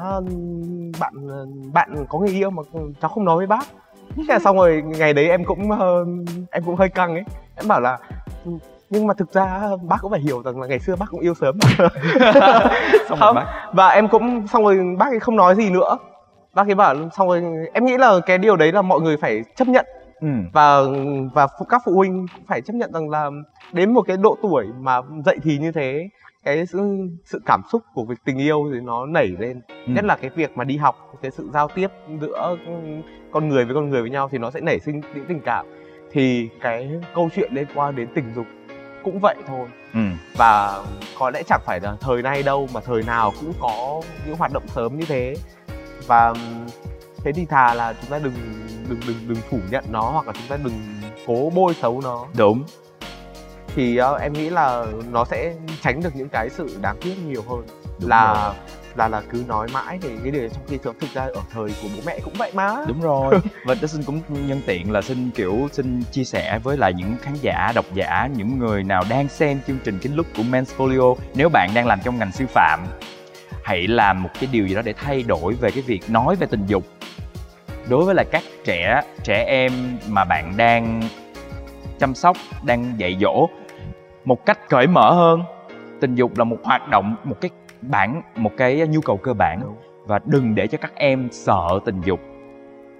bạn 1.00 1.12
bạn 1.72 2.04
có 2.08 2.18
người 2.18 2.28
yêu 2.28 2.50
mà 2.50 2.62
cháu 3.00 3.08
không 3.10 3.24
nói 3.24 3.36
với 3.36 3.46
bác? 3.46 3.64
Thế 4.16 4.22
là 4.28 4.38
xong 4.38 4.56
rồi 4.56 4.82
ngày 4.86 5.12
đấy 5.12 5.28
em 5.28 5.44
cũng 5.44 5.70
ờ, 5.70 6.04
em 6.50 6.62
cũng 6.66 6.76
hơi 6.76 6.88
căng 6.88 7.14
ấy. 7.14 7.24
Em 7.56 7.68
bảo 7.68 7.80
là 7.80 7.98
"Ừ, 8.44 8.50
nhưng 8.90 9.06
mà 9.06 9.14
thực 9.14 9.32
ra 9.32 9.60
bác 9.82 9.96
cũng 10.00 10.10
phải 10.10 10.20
hiểu 10.20 10.42
rằng 10.42 10.60
là 10.60 10.66
ngày 10.66 10.78
xưa 10.78 10.96
bác 10.96 11.06
cũng 11.10 11.20
yêu 11.20 11.34
sớm 11.34 11.58
mà. 11.62 11.88
Xong 13.08 13.18
rồi 13.20 13.34
bác 13.34 13.46
và 13.72 13.88
em 13.88 14.08
cũng 14.08 14.46
xong 14.46 14.64
rồi 14.64 14.78
bác 14.98 15.06
ấy 15.06 15.20
không 15.20 15.36
nói 15.36 15.54
gì 15.54 15.70
nữa 15.70 15.98
bác 16.54 16.68
ấy 16.68 16.74
bảo 16.74 16.94
xong 17.16 17.28
rồi 17.28 17.42
em 17.74 17.84
nghĩ 17.84 17.96
là 17.98 18.20
cái 18.26 18.38
điều 18.38 18.56
đấy 18.56 18.72
là 18.72 18.82
mọi 18.82 19.00
người 19.00 19.16
phải 19.16 19.42
chấp 19.56 19.68
nhận. 19.68 19.86
Ừ. 20.20 20.28
Và 20.52 20.80
và 21.34 21.46
phụ- 21.46 21.64
các 21.68 21.82
phụ 21.84 21.92
huynh 21.92 22.26
phải 22.48 22.60
chấp 22.60 22.72
nhận 22.74 22.92
rằng 22.92 23.10
là 23.10 23.30
đến 23.72 23.92
một 23.94 24.02
cái 24.02 24.16
độ 24.16 24.36
tuổi 24.42 24.66
mà 24.80 25.00
dậy 25.24 25.38
thì 25.42 25.58
như 25.58 25.72
thế 25.72 26.08
cái 26.44 26.66
sự, 26.66 27.08
sự 27.24 27.40
cảm 27.46 27.62
xúc 27.72 27.82
của 27.94 28.04
việc 28.04 28.16
tình 28.24 28.38
yêu 28.38 28.70
thì 28.74 28.80
nó 28.80 29.06
nảy 29.06 29.26
lên. 29.38 29.60
Ừ. 29.68 29.74
nhất 29.86 30.04
là 30.04 30.16
cái 30.16 30.30
việc 30.34 30.56
mà 30.56 30.64
đi 30.64 30.76
học 30.76 30.96
cái 31.22 31.30
sự 31.30 31.50
giao 31.52 31.68
tiếp 31.68 31.88
giữa 32.20 32.56
con 33.32 33.48
người 33.48 33.64
với 33.64 33.74
con 33.74 33.88
người 33.90 34.00
với 34.00 34.10
nhau 34.10 34.28
thì 34.32 34.38
nó 34.38 34.50
sẽ 34.50 34.60
nảy 34.60 34.78
sinh 34.80 35.00
những 35.14 35.24
tình 35.28 35.40
cảm. 35.40 35.66
Thì 36.12 36.48
cái 36.60 36.90
câu 37.14 37.28
chuyện 37.36 37.52
liên 37.54 37.66
quan 37.74 37.96
đến 37.96 38.08
tình 38.14 38.32
dục 38.34 38.46
cũng 39.04 39.18
vậy 39.22 39.36
thôi. 39.46 39.66
Ừ. 39.94 40.00
Và 40.36 40.82
có 41.18 41.30
lẽ 41.30 41.42
chẳng 41.46 41.60
phải 41.66 41.80
là 41.80 41.96
thời 42.00 42.22
nay 42.22 42.42
đâu 42.42 42.68
mà 42.74 42.80
thời 42.80 43.02
nào 43.02 43.32
cũng 43.40 43.52
có 43.60 44.00
những 44.26 44.36
hoạt 44.36 44.52
động 44.52 44.62
sớm 44.66 44.96
như 44.98 45.04
thế 45.08 45.34
và 46.10 46.34
thế 47.24 47.32
thì 47.32 47.44
thà 47.44 47.74
là 47.74 47.92
chúng 47.92 48.10
ta 48.10 48.18
đừng 48.18 48.34
đừng 48.88 49.00
đừng 49.06 49.16
đừng 49.28 49.38
phủ 49.50 49.58
nhận 49.70 49.84
nó 49.90 50.00
hoặc 50.02 50.26
là 50.26 50.32
chúng 50.32 50.46
ta 50.48 50.56
đừng 50.64 50.80
cố 51.26 51.52
bôi 51.54 51.74
xấu 51.74 52.00
nó. 52.00 52.26
Đúng. 52.36 52.64
Thì 53.74 53.96
ờ, 53.96 54.16
em 54.16 54.32
nghĩ 54.32 54.50
là 54.50 54.86
nó 55.10 55.24
sẽ 55.24 55.54
tránh 55.82 56.02
được 56.02 56.16
những 56.16 56.28
cái 56.28 56.48
sự 56.50 56.78
đáng 56.80 56.96
tiếc 57.00 57.14
nhiều 57.26 57.42
hơn 57.48 57.62
Đúng 58.00 58.10
là 58.10 58.34
rồi. 58.34 58.54
là 58.96 59.08
là 59.08 59.22
cứ 59.30 59.44
nói 59.48 59.68
mãi 59.72 59.98
về 60.02 60.10
cái 60.22 60.32
điều 60.32 60.48
trong 60.48 60.62
khi 60.68 60.78
thực 60.78 61.00
thực 61.00 61.10
ra 61.14 61.22
ở 61.22 61.42
thời 61.52 61.68
của 61.82 61.88
bố 61.96 62.02
mẹ 62.06 62.18
cũng 62.24 62.34
vậy 62.38 62.50
mà. 62.54 62.76
Đúng 62.88 63.00
rồi. 63.00 63.34
Và 63.66 63.74
tôi 63.74 63.88
xin 63.88 64.02
cũng 64.02 64.20
nhân 64.46 64.60
tiện 64.66 64.92
là 64.92 65.02
xin 65.02 65.30
kiểu 65.30 65.68
xin 65.72 66.02
chia 66.12 66.24
sẻ 66.24 66.58
với 66.62 66.76
lại 66.76 66.92
những 66.96 67.16
khán 67.22 67.34
giả 67.40 67.72
độc 67.74 67.86
giả 67.94 68.28
những 68.36 68.58
người 68.58 68.82
nào 68.82 69.02
đang 69.10 69.28
xem 69.28 69.60
chương 69.66 69.78
trình 69.84 69.98
kính 69.98 70.16
lúc 70.16 70.26
của 70.36 70.42
Men's 70.42 70.64
Folio 70.76 71.16
nếu 71.34 71.48
bạn 71.48 71.70
đang 71.74 71.86
làm 71.86 71.98
trong 72.04 72.18
ngành 72.18 72.32
sư 72.32 72.44
phạm 72.54 72.86
hãy 73.70 73.86
làm 73.86 74.22
một 74.22 74.30
cái 74.40 74.48
điều 74.52 74.66
gì 74.66 74.74
đó 74.74 74.82
để 74.84 74.92
thay 74.92 75.22
đổi 75.22 75.54
về 75.54 75.70
cái 75.70 75.82
việc 75.82 76.00
nói 76.08 76.36
về 76.36 76.46
tình 76.50 76.66
dục. 76.66 76.84
Đối 77.88 78.04
với 78.04 78.14
là 78.14 78.24
các 78.32 78.42
trẻ 78.64 79.02
trẻ 79.24 79.44
em 79.44 79.72
mà 80.08 80.24
bạn 80.24 80.54
đang 80.56 81.02
chăm 81.98 82.14
sóc 82.14 82.36
đang 82.64 82.94
dạy 82.96 83.16
dỗ 83.20 83.48
một 84.24 84.46
cách 84.46 84.68
cởi 84.68 84.86
mở 84.86 85.12
hơn 85.12 85.42
tình 86.00 86.14
dục 86.14 86.38
là 86.38 86.44
một 86.44 86.56
hoạt 86.62 86.88
động 86.88 87.16
một 87.24 87.36
cái 87.40 87.50
bản 87.80 88.22
một 88.36 88.52
cái 88.56 88.86
nhu 88.88 89.00
cầu 89.00 89.16
cơ 89.16 89.32
bản. 89.32 89.62
Và 90.06 90.20
đừng 90.24 90.54
để 90.54 90.66
cho 90.66 90.78
các 90.78 90.92
em 90.94 91.28
sợ 91.32 91.68
tình 91.84 92.00
dục. 92.00 92.20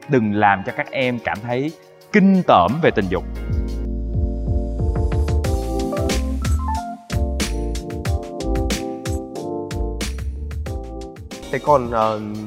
Đừng 0.08 0.34
làm 0.34 0.62
cho 0.66 0.72
các 0.76 0.90
em 0.90 1.18
cảm 1.24 1.38
thấy 1.42 1.72
kinh 2.12 2.42
tởm 2.46 2.70
về 2.82 2.90
tình 2.90 3.06
dục 3.08 3.24
thế 11.50 11.58
còn 11.58 11.86
uh, 11.86 12.38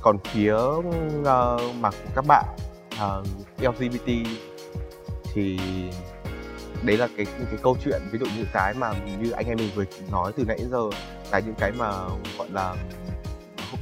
còn 0.00 0.18
phía 0.18 0.54
uh, 0.54 1.76
mà 1.80 1.90
các 2.14 2.24
bạn 2.28 2.44
uh, 2.94 3.26
LGBT 3.58 4.08
thì 5.32 5.58
đấy 6.82 6.96
là 6.96 7.08
cái 7.16 7.26
cái 7.26 7.58
câu 7.62 7.76
chuyện 7.84 8.02
ví 8.12 8.18
dụ 8.18 8.26
như 8.26 8.44
cái 8.52 8.74
mà 8.74 8.92
như 9.20 9.30
anh 9.30 9.46
em 9.46 9.58
mình 9.58 9.70
vừa 9.74 9.84
nói 10.10 10.32
từ 10.36 10.44
nãy 10.44 10.58
giờ 10.70 10.80
là 11.32 11.38
những 11.38 11.54
cái 11.58 11.72
mà 11.78 11.92
gọi 12.38 12.48
là 12.52 12.74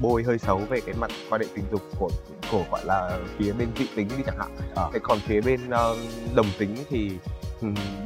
bôi 0.00 0.22
hơi 0.22 0.38
xấu 0.38 0.58
về 0.58 0.80
cái 0.80 0.94
mặt 0.94 1.10
quan 1.30 1.40
hệ 1.40 1.46
tình 1.54 1.64
dục 1.72 1.82
của 1.98 2.10
của 2.52 2.64
gọi 2.70 2.84
là 2.84 3.18
phía 3.38 3.52
bên 3.52 3.68
vị 3.76 3.86
tính 3.96 4.08
đi 4.16 4.22
chẳng 4.26 4.38
hạn 4.38 4.56
à. 4.76 4.82
thế 4.92 4.98
còn 5.02 5.18
phía 5.18 5.40
bên 5.40 5.60
uh, 5.66 5.98
đồng 6.34 6.46
tính 6.58 6.76
thì 6.90 7.10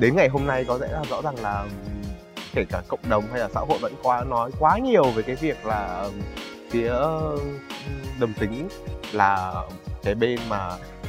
đến 0.01 0.17
ngày 0.17 0.29
hôm 0.29 0.47
nay 0.47 0.65
có 0.65 0.79
lẽ 0.79 0.89
là 0.93 1.03
rõ 1.11 1.23
ràng 1.23 1.39
là 1.43 1.67
kể 2.55 2.65
cả 2.65 2.83
cộng 2.89 3.09
đồng 3.09 3.25
hay 3.31 3.41
là 3.41 3.49
xã 3.55 3.61
hội 3.61 3.79
vẫn 3.81 3.93
quá 4.03 4.25
nói 4.25 4.51
quá 4.59 4.79
nhiều 4.79 5.05
về 5.05 5.23
cái 5.23 5.37
việc 5.37 5.67
là 5.67 6.09
phía 6.71 6.93
đồng 8.21 8.33
tính 8.41 8.69
là 9.13 9.55
cái 10.03 10.15
bên 10.15 10.41
mà 10.49 10.69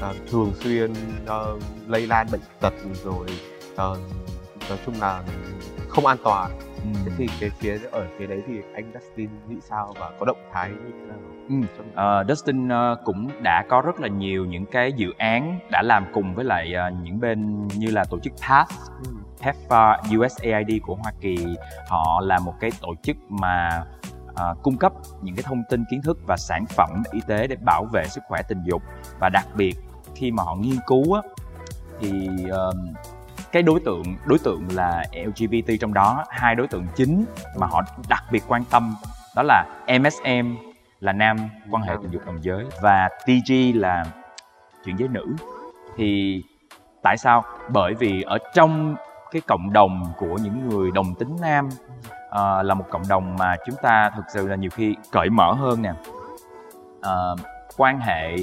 uh, 0.09 0.15
thường 0.31 0.51
xuyên 0.55 0.91
uh, 1.23 1.61
lây 1.87 2.07
lan 2.07 2.27
bệnh 2.31 2.41
tật 2.59 2.73
rồi 3.03 3.27
uh, 3.73 3.99
nói 4.69 4.79
chung 4.85 4.95
là 5.01 5.23
không 5.87 6.05
an 6.05 6.17
toàn 6.23 6.51
ừ. 6.59 6.99
thế 7.05 7.11
thì 7.17 7.27
cái 7.39 7.49
phía 7.49 7.79
ở 7.91 8.07
phía 8.17 8.27
đấy 8.27 8.41
thì 8.47 8.53
anh 8.73 8.91
Dustin 8.93 9.29
nghĩ 9.49 9.55
sao 9.61 9.93
và 9.99 10.11
có 10.19 10.25
động 10.25 10.49
thái 10.53 10.69
như 10.69 10.91
thế 10.91 11.05
nào 11.07 11.17
ừ. 11.49 12.21
uh, 12.21 12.29
Dustin 12.29 12.67
uh, 12.67 12.99
cũng 13.05 13.43
đã 13.43 13.65
có 13.69 13.81
rất 13.81 13.99
là 13.99 14.07
nhiều 14.07 14.45
những 14.45 14.65
cái 14.65 14.93
dự 14.93 15.07
án 15.17 15.59
đã 15.71 15.81
làm 15.81 16.05
cùng 16.13 16.35
với 16.35 16.45
lại 16.45 16.73
uh, 16.87 17.03
những 17.03 17.19
bên 17.19 17.67
như 17.67 17.91
là 17.91 18.03
tổ 18.09 18.19
chức 18.19 18.33
PATH 18.47 18.69
ừ. 19.05 19.11
PEPFAR 19.43 19.97
ờ, 19.97 20.17
USAID 20.17 20.81
của 20.83 20.95
Hoa 20.95 21.11
Kỳ. 21.21 21.37
Họ 21.87 22.21
là 22.23 22.39
một 22.39 22.53
cái 22.59 22.71
tổ 22.81 22.95
chức 23.03 23.17
mà 23.29 23.83
uh, 24.31 24.63
cung 24.63 24.77
cấp 24.77 24.93
những 25.21 25.35
cái 25.35 25.43
thông 25.43 25.63
tin 25.69 25.83
kiến 25.91 26.01
thức 26.01 26.17
và 26.27 26.37
sản 26.37 26.65
phẩm 26.65 27.03
y 27.11 27.19
tế 27.27 27.47
để 27.47 27.55
bảo 27.65 27.85
vệ 27.93 28.07
sức 28.07 28.23
khỏe 28.27 28.41
tình 28.41 28.63
dục. 28.63 28.81
Và 29.19 29.29
đặc 29.29 29.45
biệt 29.55 29.75
khi 30.15 30.31
mà 30.31 30.43
họ 30.43 30.55
nghiên 30.55 30.77
cứu 30.87 31.13
á, 31.13 31.21
thì 31.99 32.29
uh, 32.45 32.75
cái 33.51 33.63
đối 33.63 33.79
tượng 33.79 34.03
đối 34.25 34.39
tượng 34.39 34.67
là 34.73 35.03
LGBT 35.25 35.71
trong 35.79 35.93
đó 35.93 36.25
hai 36.29 36.55
đối 36.55 36.67
tượng 36.67 36.87
chính 36.95 37.25
mà 37.57 37.67
họ 37.67 37.81
đặc 38.09 38.23
biệt 38.31 38.43
quan 38.47 38.63
tâm 38.65 38.95
đó 39.35 39.43
là 39.43 39.65
MSM 39.99 40.55
là 40.99 41.13
nam 41.13 41.37
quan 41.71 41.83
hệ 41.83 41.95
tình 42.01 42.11
dục 42.11 42.25
đồng 42.25 42.43
giới 42.43 42.65
và 42.81 43.09
TG 43.25 43.53
là 43.75 44.05
chuyện 44.85 44.95
giới 44.99 45.07
nữ. 45.07 45.25
Thì 45.97 46.41
tại 47.01 47.17
sao? 47.17 47.43
Bởi 47.69 47.93
vì 47.93 48.21
ở 48.21 48.37
trong 48.53 48.95
cái 49.33 49.41
cộng 49.47 49.73
đồng 49.73 50.13
của 50.17 50.37
những 50.43 50.69
người 50.69 50.91
đồng 50.91 51.15
tính 51.15 51.35
nam 51.41 51.69
uh, 51.69 52.65
là 52.65 52.73
một 52.73 52.85
cộng 52.89 53.07
đồng 53.07 53.35
mà 53.37 53.55
chúng 53.65 53.75
ta 53.81 54.11
thực 54.15 54.25
sự 54.33 54.47
là 54.47 54.55
nhiều 54.55 54.69
khi 54.73 54.95
cởi 55.11 55.29
mở 55.29 55.53
hơn 55.53 55.81
nè 55.81 55.93
uh, 56.97 57.39
quan 57.77 57.99
hệ 57.99 58.35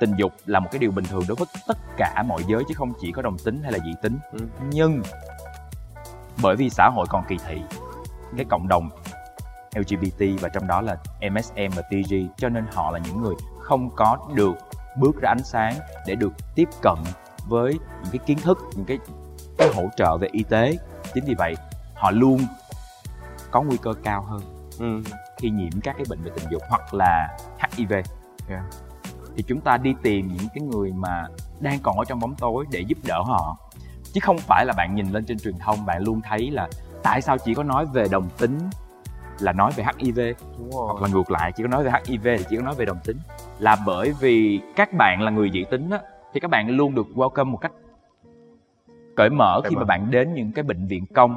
tình 0.00 0.14
dục 0.16 0.32
là 0.46 0.60
một 0.60 0.68
cái 0.72 0.78
điều 0.78 0.90
bình 0.90 1.04
thường 1.04 1.22
đối 1.28 1.36
với 1.36 1.46
tất 1.68 1.78
cả 1.96 2.24
mọi 2.28 2.42
giới 2.46 2.62
chứ 2.68 2.74
không 2.76 2.92
chỉ 3.00 3.12
có 3.12 3.22
đồng 3.22 3.36
tính 3.44 3.62
hay 3.62 3.72
là 3.72 3.78
dị 3.78 3.92
tính 4.02 4.18
ừ. 4.32 4.38
nhưng 4.70 5.02
bởi 6.42 6.56
vì 6.56 6.70
xã 6.70 6.90
hội 6.94 7.06
còn 7.08 7.24
kỳ 7.28 7.36
thị 7.48 7.62
cái 8.36 8.46
cộng 8.50 8.68
đồng 8.68 8.90
LGBT 9.76 10.24
và 10.40 10.48
trong 10.48 10.66
đó 10.66 10.80
là 10.80 10.96
MSM 11.30 11.76
và 11.76 11.82
TG 11.82 12.14
cho 12.36 12.48
nên 12.48 12.64
họ 12.74 12.90
là 12.90 12.98
những 12.98 13.22
người 13.22 13.34
không 13.60 13.90
có 13.96 14.18
được 14.34 14.54
bước 14.98 15.20
ra 15.20 15.30
ánh 15.30 15.44
sáng 15.44 15.74
để 16.06 16.14
được 16.14 16.32
tiếp 16.54 16.68
cận 16.82 16.94
với 17.48 17.72
những 17.72 18.12
cái 18.12 18.18
kiến 18.26 18.38
thức 18.38 18.58
những 18.74 18.86
cái 18.86 18.98
cái 19.58 19.68
hỗ 19.74 19.82
trợ 19.96 20.16
về 20.16 20.28
y 20.32 20.42
tế 20.42 20.78
chính 21.14 21.24
vì 21.24 21.34
vậy 21.38 21.54
họ 21.94 22.10
luôn 22.10 22.40
có 23.50 23.62
nguy 23.62 23.76
cơ 23.76 23.92
cao 24.02 24.22
hơn 24.22 24.40
ừ. 24.78 25.10
khi 25.38 25.50
nhiễm 25.50 25.80
các 25.82 25.94
cái 25.96 26.04
bệnh 26.08 26.22
về 26.22 26.30
tình 26.34 26.50
dục 26.50 26.62
hoặc 26.68 26.94
là 26.94 27.36
HIV 27.72 27.92
yeah. 28.48 28.62
thì 29.36 29.44
chúng 29.46 29.60
ta 29.60 29.76
đi 29.76 29.94
tìm 30.02 30.28
những 30.28 30.48
cái 30.54 30.64
người 30.64 30.92
mà 30.92 31.26
đang 31.60 31.78
còn 31.82 31.98
ở 31.98 32.04
trong 32.04 32.20
bóng 32.20 32.34
tối 32.34 32.64
để 32.70 32.80
giúp 32.80 32.98
đỡ 33.06 33.22
họ 33.26 33.56
chứ 34.12 34.20
không 34.22 34.38
phải 34.38 34.64
là 34.66 34.74
bạn 34.76 34.94
nhìn 34.94 35.12
lên 35.12 35.24
trên 35.24 35.38
truyền 35.38 35.58
thông 35.58 35.86
bạn 35.86 36.02
luôn 36.02 36.20
thấy 36.20 36.50
là 36.50 36.68
tại 37.02 37.22
sao 37.22 37.38
chỉ 37.38 37.54
có 37.54 37.62
nói 37.62 37.86
về 37.86 38.08
đồng 38.10 38.28
tính 38.38 38.58
là 39.38 39.52
nói 39.52 39.72
về 39.76 39.84
HIV 39.98 40.18
Đúng 40.58 40.70
rồi. 40.70 40.86
hoặc 40.86 41.02
là 41.02 41.08
ngược 41.08 41.30
lại 41.30 41.52
chỉ 41.56 41.62
có 41.62 41.68
nói 41.68 41.84
về 41.84 41.90
HIV 42.06 42.24
thì 42.24 42.44
chỉ 42.50 42.56
có 42.56 42.62
nói 42.62 42.74
về 42.74 42.84
đồng 42.84 42.98
tính 43.04 43.16
là 43.58 43.76
bởi 43.86 44.12
vì 44.20 44.60
các 44.76 44.88
bạn 44.98 45.22
là 45.22 45.30
người 45.30 45.50
dị 45.50 45.64
tính 45.70 45.90
á, 45.90 45.98
thì 46.34 46.40
các 46.40 46.50
bạn 46.50 46.68
luôn 46.68 46.94
được 46.94 47.06
welcome 47.14 47.50
một 47.50 47.58
cách 47.60 47.72
cởi 49.16 49.30
mở 49.30 49.60
khi 49.64 49.76
mà 49.76 49.84
bạn 49.84 50.10
đến 50.10 50.34
những 50.34 50.52
cái 50.52 50.62
bệnh 50.62 50.86
viện 50.86 51.06
công. 51.14 51.36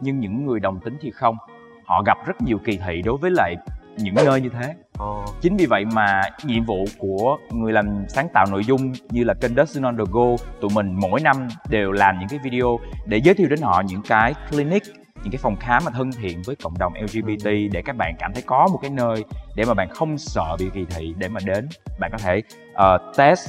Nhưng 0.00 0.20
những 0.20 0.46
người 0.46 0.60
đồng 0.60 0.80
tính 0.80 0.96
thì 1.00 1.10
không. 1.10 1.36
Họ 1.84 2.02
gặp 2.06 2.26
rất 2.26 2.42
nhiều 2.42 2.58
kỳ 2.64 2.78
thị 2.86 3.02
đối 3.02 3.16
với 3.16 3.30
lại 3.30 3.54
những 3.96 4.14
nơi 4.14 4.40
như 4.40 4.48
thế. 4.48 4.74
Oh. 5.02 5.24
chính 5.40 5.56
vì 5.56 5.66
vậy 5.66 5.84
mà 5.84 6.22
nhiệm 6.44 6.64
vụ 6.64 6.84
của 6.98 7.36
người 7.50 7.72
làm 7.72 8.04
sáng 8.08 8.28
tạo 8.34 8.46
nội 8.50 8.64
dung 8.64 8.92
như 9.10 9.24
là 9.24 9.34
kênh 9.34 9.54
Dustin 9.56 9.82
on 9.82 9.96
the 9.96 10.04
Go 10.10 10.36
tụi 10.60 10.70
mình 10.74 10.94
mỗi 11.00 11.20
năm 11.20 11.48
đều 11.68 11.92
làm 11.92 12.18
những 12.18 12.28
cái 12.28 12.38
video 12.38 12.78
để 13.06 13.20
giới 13.24 13.34
thiệu 13.34 13.48
đến 13.48 13.60
họ 13.62 13.82
những 13.86 14.02
cái 14.08 14.34
clinic 14.50 14.82
những 15.22 15.32
cái 15.32 15.38
phòng 15.42 15.56
khám 15.56 15.82
mà 15.84 15.90
thân 15.90 16.12
thiện 16.12 16.42
với 16.46 16.56
cộng 16.56 16.78
đồng 16.78 16.92
LGBT 17.02 17.44
để 17.44 17.82
các 17.84 17.96
bạn 17.96 18.14
cảm 18.18 18.32
thấy 18.34 18.42
có 18.46 18.68
một 18.72 18.78
cái 18.82 18.90
nơi 18.90 19.24
để 19.56 19.64
mà 19.64 19.74
bạn 19.74 19.88
không 19.88 20.18
sợ 20.18 20.56
bị 20.58 20.70
kỳ 20.74 20.84
thị 20.84 21.14
để 21.18 21.28
mà 21.28 21.40
đến. 21.44 21.68
Bạn 22.00 22.10
có 22.12 22.18
thể 22.18 22.42
uh, 22.72 23.16
test 23.16 23.48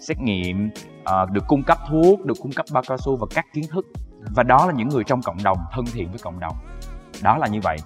xét 0.00 0.18
nghiệm 0.20 0.70
uh, 1.00 1.30
được 1.30 1.44
cung 1.46 1.62
cấp 1.62 1.78
thuốc 1.88 2.24
được 2.24 2.36
cung 2.42 2.52
cấp 2.52 2.66
bao 2.72 2.82
cao 2.88 2.98
su 2.98 3.16
và 3.16 3.26
các 3.34 3.46
kiến 3.52 3.64
thức. 3.70 3.86
Và 4.34 4.42
đó 4.42 4.66
là 4.66 4.72
những 4.72 4.88
người 4.88 5.04
trong 5.04 5.22
cộng 5.22 5.42
đồng 5.44 5.58
thân 5.72 5.84
thiện 5.92 6.10
với 6.10 6.18
cộng 6.18 6.40
đồng. 6.40 6.56
Đó 7.22 7.36
là 7.38 7.46
như 7.46 7.60
vậy. 7.62 7.76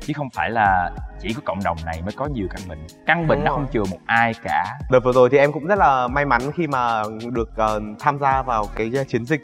Chứ 0.00 0.12
không 0.16 0.30
phải 0.30 0.50
là 0.50 0.90
chỉ 1.20 1.32
có 1.32 1.40
cộng 1.44 1.58
đồng 1.64 1.76
này 1.84 2.02
mới 2.02 2.12
có 2.16 2.26
nhiều 2.26 2.46
căn 2.50 2.60
bệnh. 2.68 2.86
Căn 3.06 3.26
bệnh 3.26 3.44
nó 3.44 3.52
không 3.52 3.66
chừa 3.72 3.84
một 3.90 3.98
ai 4.06 4.32
cả. 4.42 4.78
Đợt 4.90 5.00
vừa 5.04 5.12
rồi 5.12 5.28
thì 5.32 5.38
em 5.38 5.52
cũng 5.52 5.66
rất 5.66 5.78
là 5.78 6.08
may 6.08 6.24
mắn 6.24 6.40
khi 6.54 6.66
mà 6.66 7.02
được 7.32 7.50
uh, 7.50 7.82
tham 7.98 8.18
gia 8.18 8.42
vào 8.42 8.64
cái 8.74 8.90
chiến 9.08 9.24
dịch 9.24 9.40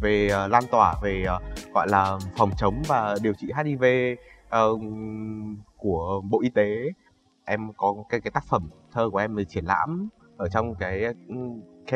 về 0.00 0.30
uh, 0.44 0.50
lan 0.50 0.62
tỏa 0.70 0.94
về 1.02 1.24
uh, 1.36 1.74
gọi 1.74 1.88
là 1.88 2.18
phòng 2.36 2.50
chống 2.56 2.82
và 2.86 3.16
điều 3.22 3.32
trị 3.32 3.48
HIV 3.56 3.84
uh, 4.46 4.80
của 5.76 6.20
bộ 6.30 6.40
y 6.42 6.48
tế. 6.48 6.76
Em 7.44 7.72
có 7.76 7.94
cái 8.08 8.20
cái 8.20 8.30
tác 8.30 8.44
phẩm 8.44 8.68
thơ 8.92 9.10
của 9.12 9.18
em 9.18 9.34
về 9.34 9.44
triển 9.44 9.64
lãm 9.64 10.08
ở 10.36 10.48
trong 10.48 10.74
cái 10.74 11.04
K 11.86 11.92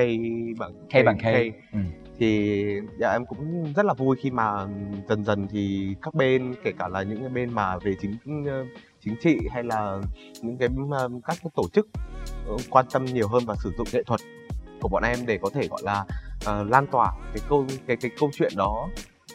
bằng 0.59 0.72
K, 0.88 0.92
K 0.92 1.05
bằng 1.05 1.18
K, 1.18 1.22
K. 1.22 1.72
Ừ. 1.72 1.79
thì 2.18 2.62
dạ, 2.99 3.12
em 3.12 3.27
cũng 3.27 3.72
rất 3.77 3.87
là 3.87 3.94
vui 3.94 4.16
khi 4.20 4.31
mà 4.31 4.66
dần 5.09 5.25
dần 5.25 5.46
thì 5.51 5.94
các 6.03 6.14
bên 6.14 6.55
kể 6.64 6.72
cả 6.79 6.88
là 6.88 7.03
những 7.03 7.20
cái 7.20 7.29
bên 7.29 7.55
mà 7.55 7.79
về 7.79 7.94
chính 8.01 8.16
chính 9.01 9.16
trị 9.20 9.38
hay 9.51 9.64
là 9.64 9.99
những 10.42 10.59
cái 10.59 10.68
các 11.27 11.37
cái 11.42 11.51
tổ 11.55 11.62
chức 11.72 11.88
quan 12.70 12.87
tâm 12.92 13.05
nhiều 13.05 13.29
hơn 13.29 13.42
và 13.46 13.55
sử 13.64 13.72
dụng 13.79 13.87
nghệ 13.92 14.03
thuật 14.03 14.20
của 14.81 14.88
bọn 14.88 15.03
em 15.03 15.18
để 15.27 15.38
có 15.38 15.51
thể 15.55 15.68
gọi 15.68 15.81
là 15.85 16.05
uh, 16.51 16.70
lan 16.70 16.87
tỏa 16.87 17.12
cái 17.35 17.42
câu 17.49 17.66
cái 17.87 17.96
cái 17.96 18.11
câu 18.18 18.31
chuyện 18.33 18.53
đó 18.57 18.88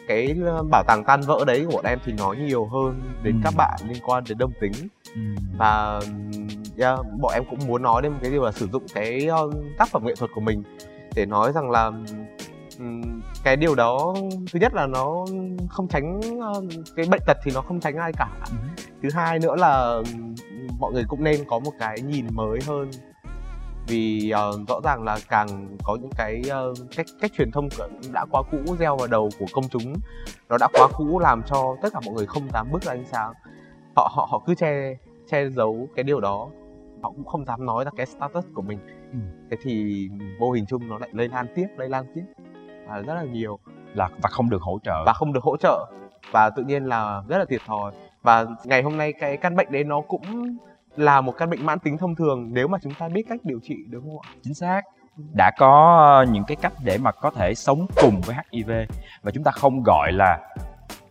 cái 0.08 0.36
bảo 0.70 0.84
tàng 0.86 1.04
tan 1.04 1.20
vỡ 1.20 1.44
đấy 1.46 1.64
của 1.66 1.72
bọn 1.72 1.84
em 1.84 1.98
thì 2.04 2.12
nói 2.12 2.36
nhiều 2.36 2.66
hơn 2.66 3.00
đến 3.22 3.34
ừ. 3.34 3.40
các 3.44 3.54
bạn 3.56 3.80
liên 3.88 4.02
quan 4.04 4.24
đến 4.28 4.38
đồng 4.38 4.52
tính 4.60 4.72
ừ. 5.14 5.20
và 5.58 6.00
yeah, 6.78 6.98
bọn 7.20 7.32
em 7.34 7.44
cũng 7.50 7.58
muốn 7.66 7.82
nói 7.82 8.02
đến 8.02 8.12
cái 8.22 8.30
điều 8.30 8.44
là 8.44 8.52
sử 8.52 8.68
dụng 8.72 8.82
cái 8.94 9.28
tác 9.78 9.88
phẩm 9.88 10.04
nghệ 10.06 10.14
thuật 10.14 10.30
của 10.34 10.40
mình 10.40 10.62
để 11.14 11.26
nói 11.26 11.52
rằng 11.52 11.70
là 11.70 11.90
cái 13.44 13.56
điều 13.56 13.74
đó 13.74 14.14
thứ 14.52 14.58
nhất 14.60 14.74
là 14.74 14.86
nó 14.86 15.26
không 15.68 15.88
tránh 15.88 16.20
cái 16.96 17.06
bệnh 17.10 17.20
tật 17.26 17.36
thì 17.44 17.52
nó 17.54 17.60
không 17.60 17.80
tránh 17.80 17.96
ai 17.96 18.12
cả 18.12 18.28
ừ. 18.50 18.56
thứ 19.02 19.08
hai 19.14 19.38
nữa 19.38 19.56
là 19.56 20.02
mọi 20.78 20.92
người 20.92 21.04
cũng 21.08 21.24
nên 21.24 21.44
có 21.44 21.58
một 21.58 21.72
cái 21.78 22.00
nhìn 22.00 22.26
mới 22.30 22.58
hơn 22.66 22.90
vì 23.86 24.32
uh, 24.34 24.68
rõ 24.68 24.80
ràng 24.84 25.02
là 25.02 25.18
càng 25.28 25.76
có 25.84 25.96
những 26.00 26.10
cái 26.16 26.42
uh, 26.70 26.78
cách 26.96 27.06
cách 27.20 27.30
truyền 27.38 27.50
thông 27.50 27.68
đã 28.12 28.26
quá 28.30 28.42
cũ 28.50 28.76
gieo 28.78 28.96
vào 28.96 29.08
đầu 29.08 29.28
của 29.38 29.46
công 29.52 29.68
chúng. 29.68 29.94
Nó 30.48 30.56
đã 30.60 30.68
quá 30.72 30.88
cũ 30.96 31.18
làm 31.18 31.42
cho 31.46 31.76
tất 31.82 31.92
cả 31.92 32.00
mọi 32.04 32.14
người 32.14 32.26
không 32.26 32.48
dám 32.52 32.70
bước 32.72 32.82
ra 32.82 32.92
ánh 32.92 33.04
sáng. 33.12 33.32
Họ 33.96 34.10
họ 34.14 34.28
họ 34.30 34.42
cứ 34.46 34.54
che 34.54 34.94
che 35.30 35.48
giấu 35.48 35.88
cái 35.96 36.02
điều 36.02 36.20
đó. 36.20 36.48
Họ 37.02 37.10
cũng 37.10 37.24
không 37.24 37.44
dám 37.44 37.66
nói 37.66 37.84
ra 37.84 37.90
cái 37.96 38.06
status 38.06 38.44
của 38.54 38.62
mình. 38.62 38.78
Ừ. 39.12 39.18
thế 39.50 39.56
thì 39.62 40.08
vô 40.40 40.50
hình 40.50 40.66
chung 40.66 40.88
nó 40.88 40.98
lại 40.98 41.10
lây 41.12 41.28
lan 41.28 41.46
tiếp 41.54 41.66
lây 41.76 41.88
lan 41.88 42.04
tiếp 42.14 42.24
và 42.88 42.98
rất 42.98 43.14
là 43.14 43.22
nhiều. 43.22 43.58
Là 43.94 44.08
và 44.22 44.28
không 44.28 44.50
được 44.50 44.62
hỗ 44.62 44.78
trợ. 44.84 45.02
Và 45.06 45.12
không 45.12 45.32
được 45.32 45.42
hỗ 45.42 45.56
trợ. 45.56 45.86
Và 46.32 46.50
tự 46.50 46.62
nhiên 46.62 46.84
là 46.84 47.22
rất 47.28 47.38
là 47.38 47.44
thiệt 47.48 47.60
thòi. 47.66 47.92
Và 48.22 48.46
ngày 48.64 48.82
hôm 48.82 48.96
nay 48.96 49.12
cái 49.12 49.36
căn 49.36 49.56
bệnh 49.56 49.72
đấy 49.72 49.84
nó 49.84 50.00
cũng 50.00 50.56
là 50.96 51.20
một 51.20 51.32
căn 51.38 51.50
bệnh 51.50 51.66
mãn 51.66 51.78
tính 51.78 51.98
thông 51.98 52.14
thường 52.14 52.48
nếu 52.52 52.68
mà 52.68 52.78
chúng 52.82 52.94
ta 52.94 53.08
biết 53.08 53.22
cách 53.28 53.40
điều 53.44 53.60
trị 53.62 53.76
đúng 53.90 54.02
không 54.04 54.18
ạ? 54.22 54.30
Chính 54.42 54.54
xác. 54.54 54.82
Đã 55.36 55.50
có 55.58 56.26
những 56.32 56.44
cái 56.44 56.56
cách 56.56 56.72
để 56.84 56.98
mà 56.98 57.12
có 57.12 57.30
thể 57.30 57.54
sống 57.54 57.86
cùng 58.02 58.20
với 58.20 58.36
HIV 58.52 58.70
và 59.22 59.30
chúng 59.30 59.44
ta 59.44 59.50
không 59.50 59.82
gọi 59.82 60.12
là 60.12 60.38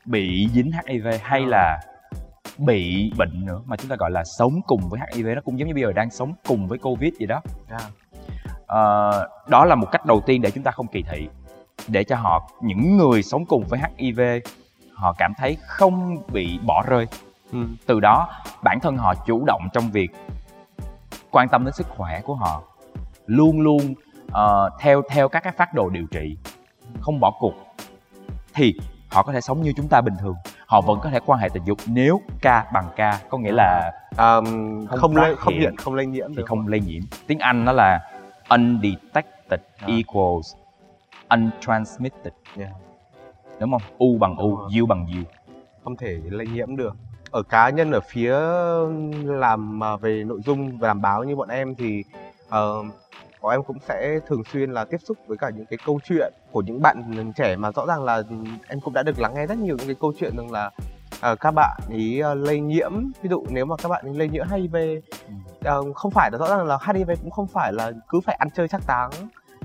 bị 0.05 0.49
dính 0.53 0.71
HIV 0.87 1.07
hay 1.21 1.41
là 1.45 1.79
bị 2.57 3.11
bệnh 3.17 3.45
nữa 3.45 3.61
mà 3.65 3.75
chúng 3.77 3.89
ta 3.89 3.95
gọi 3.99 4.11
là 4.11 4.23
sống 4.23 4.61
cùng 4.67 4.81
với 4.89 4.99
HIV 5.13 5.27
nó 5.35 5.41
cũng 5.45 5.59
giống 5.59 5.67
như 5.67 5.73
bây 5.73 5.83
giờ 5.83 5.91
đang 5.93 6.09
sống 6.09 6.33
cùng 6.47 6.67
với 6.67 6.77
Covid 6.77 7.13
gì 7.19 7.25
đó. 7.25 7.41
yeah. 7.69 7.81
Ờ, 8.67 9.29
đó 9.47 9.65
là 9.65 9.75
một 9.75 9.87
cách 9.91 10.05
đầu 10.05 10.21
tiên 10.25 10.41
để 10.41 10.51
chúng 10.51 10.63
ta 10.63 10.71
không 10.71 10.87
kỳ 10.87 11.03
thị 11.11 11.27
để 11.87 12.03
cho 12.03 12.15
họ 12.15 12.49
những 12.61 12.97
người 12.97 13.23
sống 13.23 13.45
cùng 13.45 13.63
với 13.69 13.79
HIV 13.97 14.21
họ 14.93 15.15
cảm 15.17 15.33
thấy 15.37 15.57
không 15.67 16.17
bị 16.33 16.59
bỏ 16.65 16.83
rơi 16.87 17.07
ừ. 17.51 17.57
từ 17.85 17.99
đó 17.99 18.27
bản 18.63 18.79
thân 18.81 18.97
họ 18.97 19.13
chủ 19.25 19.45
động 19.45 19.61
trong 19.73 19.91
việc 19.91 20.11
quan 21.31 21.47
tâm 21.49 21.65
đến 21.65 21.73
sức 21.73 21.87
khỏe 21.89 22.21
của 22.21 22.35
họ. 22.35 22.61
Luôn 23.25 23.61
luôn 23.61 23.93
ờ, 24.31 24.69
theo 24.79 25.01
theo 25.09 25.29
các 25.29 25.43
cái 25.43 25.53
phác 25.53 25.73
đồ 25.73 25.89
điều 25.89 26.05
trị. 26.11 26.37
Không 26.99 27.19
bỏ 27.19 27.31
cuộc. 27.39 27.53
Thì 28.53 28.73
họ 29.11 29.23
có 29.23 29.33
thể 29.33 29.41
sống 29.41 29.61
như 29.61 29.73
chúng 29.77 29.87
ta 29.87 30.01
bình 30.01 30.13
thường. 30.19 30.35
Họ 30.65 30.81
vẫn 30.81 30.99
có 31.03 31.09
thể 31.09 31.19
quan 31.25 31.39
hệ 31.39 31.49
tình 31.53 31.63
dục 31.63 31.77
nếu 31.85 32.21
ca 32.41 32.65
bằng 32.73 32.89
ca 32.95 33.19
có 33.29 33.37
nghĩa 33.37 33.51
là 33.51 33.91
um, 34.17 34.45
Không 34.85 34.99
không 34.99 35.15
phát 35.15 35.21
lây 35.21 35.35
không 35.35 35.53
hiện 35.53 35.75
không 35.75 35.93
lây 35.93 36.05
nhiễm 36.05 36.35
thì 36.35 36.43
không 36.45 36.67
lây 36.67 36.79
nhiễm. 36.79 37.01
Tiếng 37.27 37.39
anh 37.39 37.65
nó 37.65 37.71
là 37.71 37.99
undetected 38.49 39.59
À. 39.77 39.87
equals 39.87 40.55
untransmitted. 41.29 42.33
Yeah. 42.57 42.71
đúng 43.59 43.71
không? 43.71 43.81
U 43.97 44.17
bằng 44.17 44.35
u 44.37 44.55
u 44.79 44.85
bằng 44.85 45.05
u. 45.07 45.23
Không 45.83 45.95
thể 45.95 46.19
lây 46.29 46.47
nhiễm 46.47 46.75
được 46.75 46.95
ở 47.31 47.43
cá 47.43 47.69
nhân 47.69 47.91
ở 47.91 47.99
phía 47.99 48.35
làm 49.25 49.83
à, 49.83 49.95
về 49.95 50.23
nội 50.23 50.39
dung 50.45 50.77
và 50.77 50.87
làm 50.87 51.01
báo 51.01 51.23
như 51.23 51.35
bọn 51.35 51.49
em 51.49 51.75
thì 51.75 52.03
ờ, 52.49 52.83
bọn 53.41 53.51
em 53.51 53.63
cũng 53.63 53.77
sẽ 53.87 54.19
thường 54.27 54.43
xuyên 54.43 54.71
là 54.71 54.85
tiếp 54.85 54.97
xúc 54.97 55.17
với 55.27 55.37
cả 55.37 55.49
những 55.49 55.65
cái 55.65 55.77
câu 55.85 55.99
chuyện 56.03 56.33
của 56.51 56.61
những 56.61 56.81
bạn 56.81 57.31
trẻ 57.35 57.55
mà 57.55 57.71
rõ 57.71 57.85
ràng 57.85 58.03
là 58.03 58.23
em 58.67 58.79
cũng 58.79 58.93
đã 58.93 59.03
được 59.03 59.19
lắng 59.19 59.33
nghe 59.35 59.45
rất 59.47 59.57
nhiều 59.57 59.75
những 59.77 59.87
cái 59.87 59.95
câu 60.01 60.13
chuyện 60.19 60.37
rằng 60.37 60.51
là 60.51 60.71
ờ, 61.21 61.35
các 61.35 61.51
bạn 61.51 61.77
ý 61.89 62.19
ờ, 62.19 62.35
lây 62.35 62.59
nhiễm. 62.59 62.91
Ví 63.21 63.29
dụ 63.29 63.45
nếu 63.49 63.65
mà 63.65 63.75
các 63.83 63.89
bạn 63.89 64.05
ấy 64.05 64.13
lây 64.13 64.29
nhiễm 64.29 64.47
HIV 64.47 64.75
ờ, 65.63 65.93
không 65.95 66.11
phải 66.11 66.31
là 66.31 66.37
rõ 66.37 66.47
ràng 66.47 66.65
là 66.65 66.77
HIV 66.85 67.09
cũng 67.21 67.31
không 67.31 67.47
phải 67.47 67.73
là 67.73 67.91
cứ 68.09 68.19
phải 68.25 68.35
ăn 68.35 68.49
chơi 68.55 68.67
chắc 68.67 68.81
táng 68.87 69.09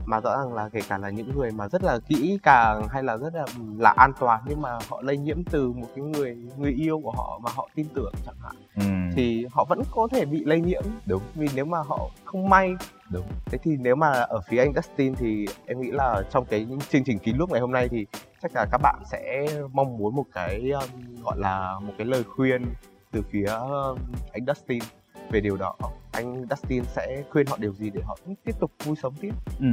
mà 0.07 0.21
rõ 0.21 0.37
ràng 0.39 0.55
là 0.55 0.69
kể 0.69 0.81
cả 0.89 0.99
là 0.99 1.11
những 1.11 1.33
người 1.37 1.51
mà 1.51 1.69
rất 1.69 1.85
là 1.85 1.99
kỹ 2.09 2.39
càng 2.43 2.89
hay 2.89 3.03
là 3.03 3.17
rất 3.17 3.35
là 3.35 3.45
là 3.79 3.91
an 3.91 4.13
toàn 4.21 4.43
nhưng 4.47 4.63
mà 4.63 4.79
họ 4.89 5.01
lây 5.03 5.17
nhiễm 5.17 5.45
từ 5.45 5.73
một 5.73 5.87
cái 5.97 6.05
người 6.05 6.37
người 6.59 6.73
yêu 6.73 7.01
của 7.05 7.11
họ 7.11 7.41
mà 7.43 7.51
họ 7.55 7.69
tin 7.75 7.87
tưởng 7.95 8.13
chẳng 8.27 8.37
hạn 8.43 8.55
Ừm, 8.77 9.11
thì 9.15 9.47
họ 9.53 9.65
vẫn 9.65 9.83
có 9.91 10.09
thể 10.11 10.25
bị 10.25 10.45
lây 10.45 10.61
nhiễm. 10.61 10.83
Đúng. 11.07 11.23
Vì 11.35 11.49
nếu 11.55 11.65
mà 11.65 11.79
họ 11.79 12.11
không 12.25 12.49
may. 12.49 12.75
Đúng. 13.11 13.27
Thế 13.47 13.59
thì 13.63 13.77
nếu 13.81 13.97
mà 13.97 14.13
ở 14.13 14.41
phía 14.49 14.59
anh 14.59 14.73
Dustin 14.75 15.15
thì 15.15 15.47
em 15.67 15.81
nghĩ 15.81 15.91
là 15.91 16.23
trong 16.31 16.45
cái 16.45 16.65
những 16.65 16.79
chương 16.81 17.05
trình 17.05 17.19
kín 17.19 17.37
lúc 17.37 17.51
ngày 17.51 17.61
hôm 17.61 17.73
nay 17.73 17.89
thì 17.89 18.07
chắc 18.43 18.51
là 18.55 18.67
các 18.73 18.81
bạn 18.83 19.03
sẽ 19.11 19.47
mong 19.73 19.99
muốn 19.99 20.17
một 20.17 20.25
cái 20.33 20.71
um, 20.71 21.23
gọi 21.25 21.39
là 21.39 21.79
một 21.83 21.93
cái 21.99 22.07
lời 22.07 22.23
khuyên 22.37 22.65
từ 23.11 23.23
phía 23.31 23.47
um, 23.47 23.99
anh 24.33 24.47
Dustin 24.47 24.83
về 25.31 25.41
điều 25.41 25.57
đó 25.57 25.75
anh 26.17 26.47
Dustin 26.51 26.85
sẽ 26.85 27.23
khuyên 27.31 27.47
họ 27.47 27.57
điều 27.61 27.73
gì 27.73 27.91
để 27.95 28.01
họ 28.07 28.17
tiếp 28.45 28.53
tục 28.61 28.71
vui 28.85 28.97
sống 29.03 29.15
tiếp 29.21 29.31
Ừ. 29.61 29.67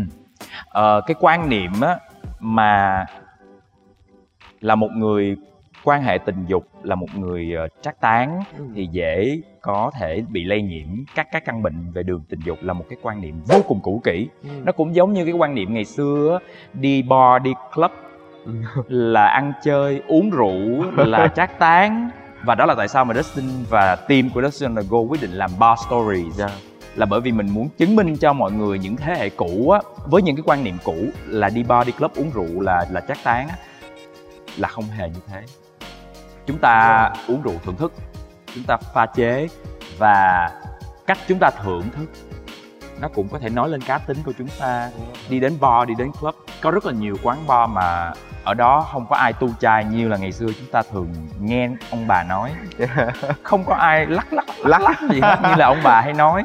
Ờ, 0.69 1.01
cái 1.07 1.15
quan 1.19 1.49
niệm 1.49 1.71
á 1.81 1.99
mà 2.39 3.05
là 4.61 4.75
một 4.75 4.89
người 4.95 5.35
quan 5.83 6.03
hệ 6.03 6.17
tình 6.25 6.45
dục 6.47 6.67
là 6.83 6.95
một 6.95 7.07
người 7.17 7.53
ờ, 7.53 7.67
trác 7.81 7.99
tán 8.01 8.39
Ừ. 8.57 8.65
thì 8.75 8.87
dễ 8.91 9.41
có 9.61 9.91
thể 9.99 10.23
bị 10.29 10.43
lây 10.43 10.61
nhiễm 10.61 10.87
các 11.15 11.27
các 11.31 11.45
căn 11.45 11.63
bệnh 11.63 11.91
về 11.93 12.03
đường 12.03 12.21
tình 12.29 12.39
dục 12.45 12.57
là 12.61 12.73
một 12.73 12.85
cái 12.89 12.97
quan 13.01 13.21
niệm 13.21 13.41
vô 13.47 13.57
cùng 13.67 13.79
cũ 13.83 14.01
kỹ 14.03 14.27
Ừ. 14.43 14.49
nó 14.65 14.71
cũng 14.71 14.95
giống 14.95 15.13
như 15.13 15.25
cái 15.25 15.33
quan 15.33 15.55
niệm 15.55 15.73
ngày 15.73 15.85
xưa 15.85 16.39
đi 16.73 17.01
bar 17.01 17.41
đi 17.43 17.53
club 17.73 17.91
là 18.87 19.25
ăn 19.27 19.53
chơi 19.63 20.01
uống 20.07 20.29
rượu 20.29 20.91
là 21.05 21.27
trác 21.27 21.59
tán 21.59 22.09
và 22.45 22.55
đó 22.55 22.65
là 22.65 22.75
tại 22.75 22.87
sao 22.87 23.05
mà 23.05 23.13
Dustin 23.13 23.45
và 23.69 23.95
team 23.95 24.29
của 24.29 24.41
Dustin 24.41 24.75
Go 24.89 24.97
quyết 24.99 25.21
định 25.21 25.31
làm 25.31 25.51
bar 25.59 25.79
stories 25.87 26.35
Dạ. 26.35 26.49
là 26.95 27.05
bởi 27.05 27.21
vì 27.21 27.31
mình 27.31 27.49
muốn 27.49 27.69
chứng 27.77 27.95
minh 27.95 28.17
cho 28.17 28.33
mọi 28.33 28.51
người 28.51 28.79
những 28.79 28.95
thế 28.95 29.15
hệ 29.17 29.29
cũ 29.29 29.69
á 29.69 29.81
với 30.05 30.21
những 30.21 30.35
cái 30.35 30.43
quan 30.45 30.63
niệm 30.63 30.77
cũ 30.83 30.95
là 31.27 31.49
đi 31.49 31.63
bar 31.63 31.87
đi 31.87 31.91
club 31.91 32.11
uống 32.15 32.31
rượu 32.33 32.61
là 32.61 32.85
là 32.91 33.01
trác 33.07 33.17
tán 33.23 33.47
á 33.47 33.55
là 34.57 34.67
không 34.67 34.83
hề 34.83 35.09
như 35.09 35.19
thế 35.27 35.41
chúng 36.45 36.57
ta 36.57 37.09
uống 37.27 37.41
rượu 37.41 37.55
thưởng 37.63 37.75
thức 37.75 37.93
chúng 38.55 38.63
ta 38.63 38.77
pha 38.93 39.05
chế 39.05 39.47
và 39.97 40.49
cách 41.07 41.17
chúng 41.27 41.39
ta 41.39 41.49
thưởng 41.63 41.83
thức 41.97 42.09
nó 43.03 43.09
cũng 43.09 43.27
có 43.27 43.39
thể 43.39 43.49
nói 43.49 43.69
lên 43.69 43.81
cá 43.81 43.97
tính 43.97 44.17
của 44.25 44.33
chúng 44.37 44.47
ta. 44.59 44.89
Đi 45.29 45.39
đến 45.39 45.57
bar 45.59 45.87
đi 45.87 45.93
đến 45.97 46.11
club 46.21 46.35
có 46.61 46.71
rất 46.71 46.85
là 46.85 46.93
nhiều 46.93 47.15
quán 47.23 47.37
bar 47.47 47.69
mà 47.69 48.13
ở 48.43 48.53
đó 48.53 48.87
không 48.91 49.05
có 49.09 49.15
ai 49.15 49.33
tu 49.33 49.49
chai 49.59 49.85
như 49.85 50.07
là 50.07 50.17
ngày 50.17 50.31
xưa 50.31 50.47
chúng 50.59 50.71
ta 50.71 50.81
thường 50.91 51.07
nghe 51.39 51.69
ông 51.91 52.07
bà 52.07 52.23
nói. 52.23 52.51
Không 53.43 53.63
có 53.63 53.75
ai 53.75 54.05
lắc 54.05 54.33
lắc 54.33 54.45
lắc. 54.59 54.81
lắc 54.81 55.01
gì 55.09 55.19
hết 55.21 55.39
như 55.43 55.55
là 55.55 55.65
ông 55.65 55.77
bà 55.83 56.01
hay 56.01 56.13
nói. 56.13 56.43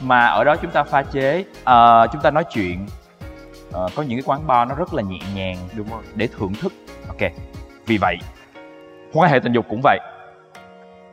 Mà 0.00 0.26
ở 0.26 0.44
đó 0.44 0.56
chúng 0.56 0.70
ta 0.70 0.82
pha 0.82 1.02
chế 1.02 1.44
ờ, 1.64 2.06
chúng 2.12 2.22
ta 2.22 2.30
nói 2.30 2.44
chuyện. 2.50 2.86
Ờ, 3.72 3.88
có 3.96 4.02
những 4.02 4.18
cái 4.18 4.24
quán 4.26 4.46
bar 4.46 4.68
nó 4.68 4.74
rất 4.74 4.94
là 4.94 5.02
nhẹ 5.02 5.18
nhàng 5.34 5.56
đúng 5.76 5.90
rồi. 5.90 6.02
để 6.14 6.28
thưởng 6.38 6.54
thức. 6.54 6.72
Ok 7.08 7.30
vì 7.86 7.98
vậy 7.98 8.16
quan 9.12 9.30
hệ 9.30 9.38
tình 9.40 9.52
dục 9.52 9.66
cũng 9.68 9.80
vậy. 9.82 9.98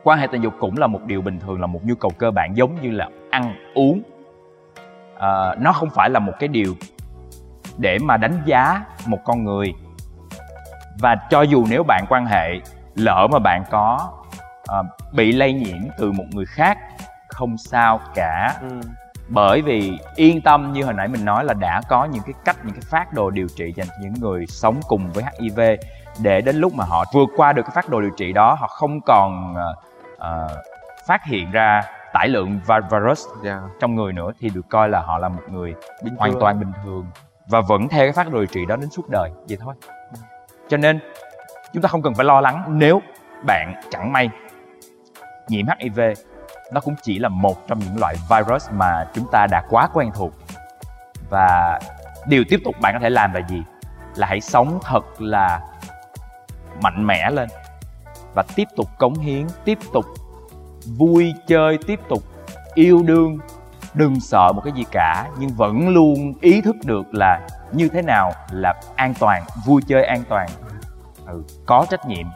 Quan 0.02 0.18
hệ 0.18 0.26
tình 0.26 0.42
dục 0.42 0.54
cũng 0.60 0.78
là 0.78 0.86
một 0.86 1.00
điều 1.06 1.22
bình 1.22 1.40
thường 1.40 1.60
là 1.60 1.66
một 1.66 1.80
nhu 1.84 1.94
cầu 1.94 2.10
cơ 2.18 2.30
bản 2.30 2.56
giống 2.56 2.82
như 2.82 2.90
là 2.90 3.08
ăn 3.30 3.54
uống 3.74 4.02
Ờ, 5.24 5.54
nó 5.58 5.72
không 5.72 5.90
phải 5.90 6.10
là 6.10 6.18
một 6.18 6.32
cái 6.38 6.48
điều 6.48 6.74
để 7.78 7.98
mà 7.98 8.16
đánh 8.16 8.42
giá 8.44 8.84
một 9.06 9.18
con 9.24 9.44
người 9.44 9.72
và 11.00 11.16
cho 11.30 11.42
dù 11.42 11.66
nếu 11.70 11.82
bạn 11.82 12.04
quan 12.08 12.26
hệ 12.26 12.60
lỡ 12.94 13.26
mà 13.32 13.38
bạn 13.38 13.64
có 13.70 14.10
ờ, 14.66 14.82
bị 15.12 15.32
lây 15.32 15.52
nhiễm 15.52 15.78
từ 15.98 16.12
một 16.12 16.24
người 16.30 16.44
khác 16.46 16.78
không 17.28 17.58
sao 17.58 18.00
cả 18.14 18.56
ừ. 18.60 18.80
bởi 19.28 19.62
vì 19.62 19.98
yên 20.16 20.40
tâm 20.40 20.72
như 20.72 20.84
hồi 20.84 20.94
nãy 20.94 21.08
mình 21.08 21.24
nói 21.24 21.44
là 21.44 21.54
đã 21.54 21.80
có 21.88 22.04
những 22.04 22.22
cái 22.26 22.34
cách 22.44 22.56
những 22.62 22.74
cái 22.74 22.82
phát 22.90 23.12
đồ 23.12 23.30
điều 23.30 23.46
trị 23.56 23.72
dành 23.76 23.86
cho 23.88 23.94
những 24.00 24.14
người 24.20 24.46
sống 24.46 24.80
cùng 24.88 25.12
với 25.12 25.24
HIV 25.40 25.60
để 26.22 26.40
đến 26.40 26.56
lúc 26.56 26.74
mà 26.74 26.84
họ 26.84 27.04
vượt 27.12 27.28
qua 27.36 27.52
được 27.52 27.62
cái 27.62 27.72
phát 27.74 27.88
đồ 27.88 28.00
điều 28.00 28.12
trị 28.16 28.32
đó 28.32 28.56
họ 28.60 28.66
không 28.66 29.00
còn 29.00 29.54
ờ, 30.18 30.62
phát 31.06 31.24
hiện 31.24 31.50
ra 31.50 31.82
tải 32.14 32.28
lượng 32.28 32.60
vi- 32.66 32.74
virus 32.90 33.26
Dạ. 33.44 33.60
trong 33.80 33.94
người 33.94 34.12
nữa 34.12 34.30
thì 34.40 34.48
được 34.48 34.68
coi 34.70 34.88
là 34.88 35.00
họ 35.00 35.18
là 35.18 35.28
một 35.28 35.42
người 35.48 35.74
Bình 36.04 36.14
hoàn 36.16 36.30
thường. 36.32 36.40
toàn 36.40 36.60
bình 36.60 36.72
thường 36.84 37.06
và 37.46 37.60
vẫn 37.60 37.88
theo 37.88 38.06
cái 38.06 38.12
phát 38.12 38.32
đồ 38.32 38.38
điều 38.38 38.46
trị 38.46 38.60
đó 38.68 38.76
đến 38.76 38.90
suốt 38.90 39.08
đời 39.08 39.30
vậy 39.48 39.58
thôi 39.60 39.74
cho 40.68 40.76
nên 40.76 41.00
chúng 41.72 41.82
ta 41.82 41.88
không 41.88 42.02
cần 42.02 42.14
phải 42.14 42.24
lo 42.24 42.40
lắng 42.40 42.64
nếu 42.68 43.02
bạn 43.46 43.74
chẳng 43.90 44.12
may 44.12 44.30
nhiễm 45.48 45.66
HIV 45.80 46.00
nó 46.72 46.80
cũng 46.80 46.94
chỉ 47.02 47.18
là 47.18 47.28
một 47.28 47.66
trong 47.68 47.78
những 47.78 47.98
loại 48.00 48.14
virus 48.30 48.70
mà 48.70 49.06
chúng 49.14 49.26
ta 49.32 49.46
đã 49.50 49.62
quá 49.70 49.88
quen 49.94 50.10
thuộc 50.14 50.32
và 51.30 51.78
điều 52.26 52.44
tiếp 52.48 52.60
tục 52.64 52.74
bạn 52.80 52.94
có 52.94 53.00
thể 53.00 53.10
làm 53.10 53.32
là 53.32 53.40
gì 53.48 53.62
là 54.16 54.26
hãy 54.26 54.40
sống 54.40 54.78
thật 54.82 55.04
là 55.18 55.60
mạnh 56.82 57.06
mẽ 57.06 57.30
lên 57.30 57.48
và 58.34 58.42
tiếp 58.54 58.68
tục 58.76 58.88
cống 58.98 59.14
hiến 59.14 59.46
tiếp 59.64 59.78
tục 59.92 60.04
vui 60.86 61.34
chơi 61.46 61.78
tiếp 61.86 62.00
tục 62.08 62.22
yêu 62.74 63.02
đương 63.02 63.38
đừng 63.94 64.20
sợ 64.20 64.52
một 64.52 64.60
cái 64.64 64.72
gì 64.76 64.84
cả 64.90 65.30
nhưng 65.38 65.50
vẫn 65.50 65.88
luôn 65.88 66.32
ý 66.40 66.60
thức 66.60 66.76
được 66.84 67.14
là 67.14 67.40
như 67.72 67.88
thế 67.88 68.02
nào 68.02 68.32
là 68.50 68.74
an 68.96 69.14
toàn 69.18 69.42
vui 69.66 69.82
chơi 69.86 70.04
an 70.04 70.22
toàn. 70.28 70.48
Ừ, 71.26 71.42
có 71.66 71.86
trách 71.90 72.06
nhiệm. 72.06 72.26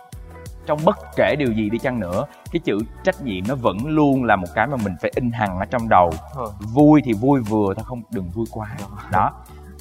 Trong 0.67 0.79
bất 0.85 0.99
kể 1.17 1.35
điều 1.39 1.53
gì 1.53 1.71
đi 1.71 1.79
chăng 1.79 2.01
nữa 2.01 2.25
cái 2.53 2.61
chữ 2.65 2.79
trách 3.05 3.23
nhiệm 3.23 3.45
nó 3.49 3.55
vẫn 3.55 3.87
luôn 3.87 4.25
là 4.25 4.37
một 4.37 4.49
cái 4.55 4.67
mà 4.67 4.77
mình 4.85 4.95
phải 5.03 5.11
in 5.15 5.31
hằn 5.31 5.59
ở 5.59 5.65
trong 5.65 5.89
đầu. 5.89 6.11
Ờ. 6.35 6.53
vui 6.73 7.03
thì 7.05 7.13
vui 7.13 7.41
vừa 7.41 7.75
thôi 7.75 7.85
không 7.89 8.03
đừng 8.11 8.31
vui 8.31 8.47
quá. 8.51 8.77
Đó 9.11 9.33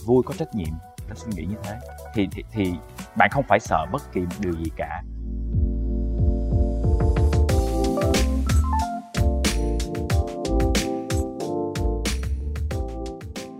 vui 0.05 0.23
có 0.25 0.33
trách 0.37 0.55
nhiệm. 0.55 0.73
Nó 1.09 1.15
suy 1.15 1.31
nghĩ 1.35 1.45
như 1.45 1.55
thế. 1.63 1.77
Thì, 2.13 2.27
thì 2.31 2.43
thì 2.51 2.73
bạn 3.15 3.29
không 3.31 3.43
phải 3.47 3.59
sợ 3.59 3.85
bất 3.91 4.13
kỳ 4.13 4.21
một 4.21 4.35
điều 4.39 4.53
gì 4.53 4.71
cả 4.75 5.01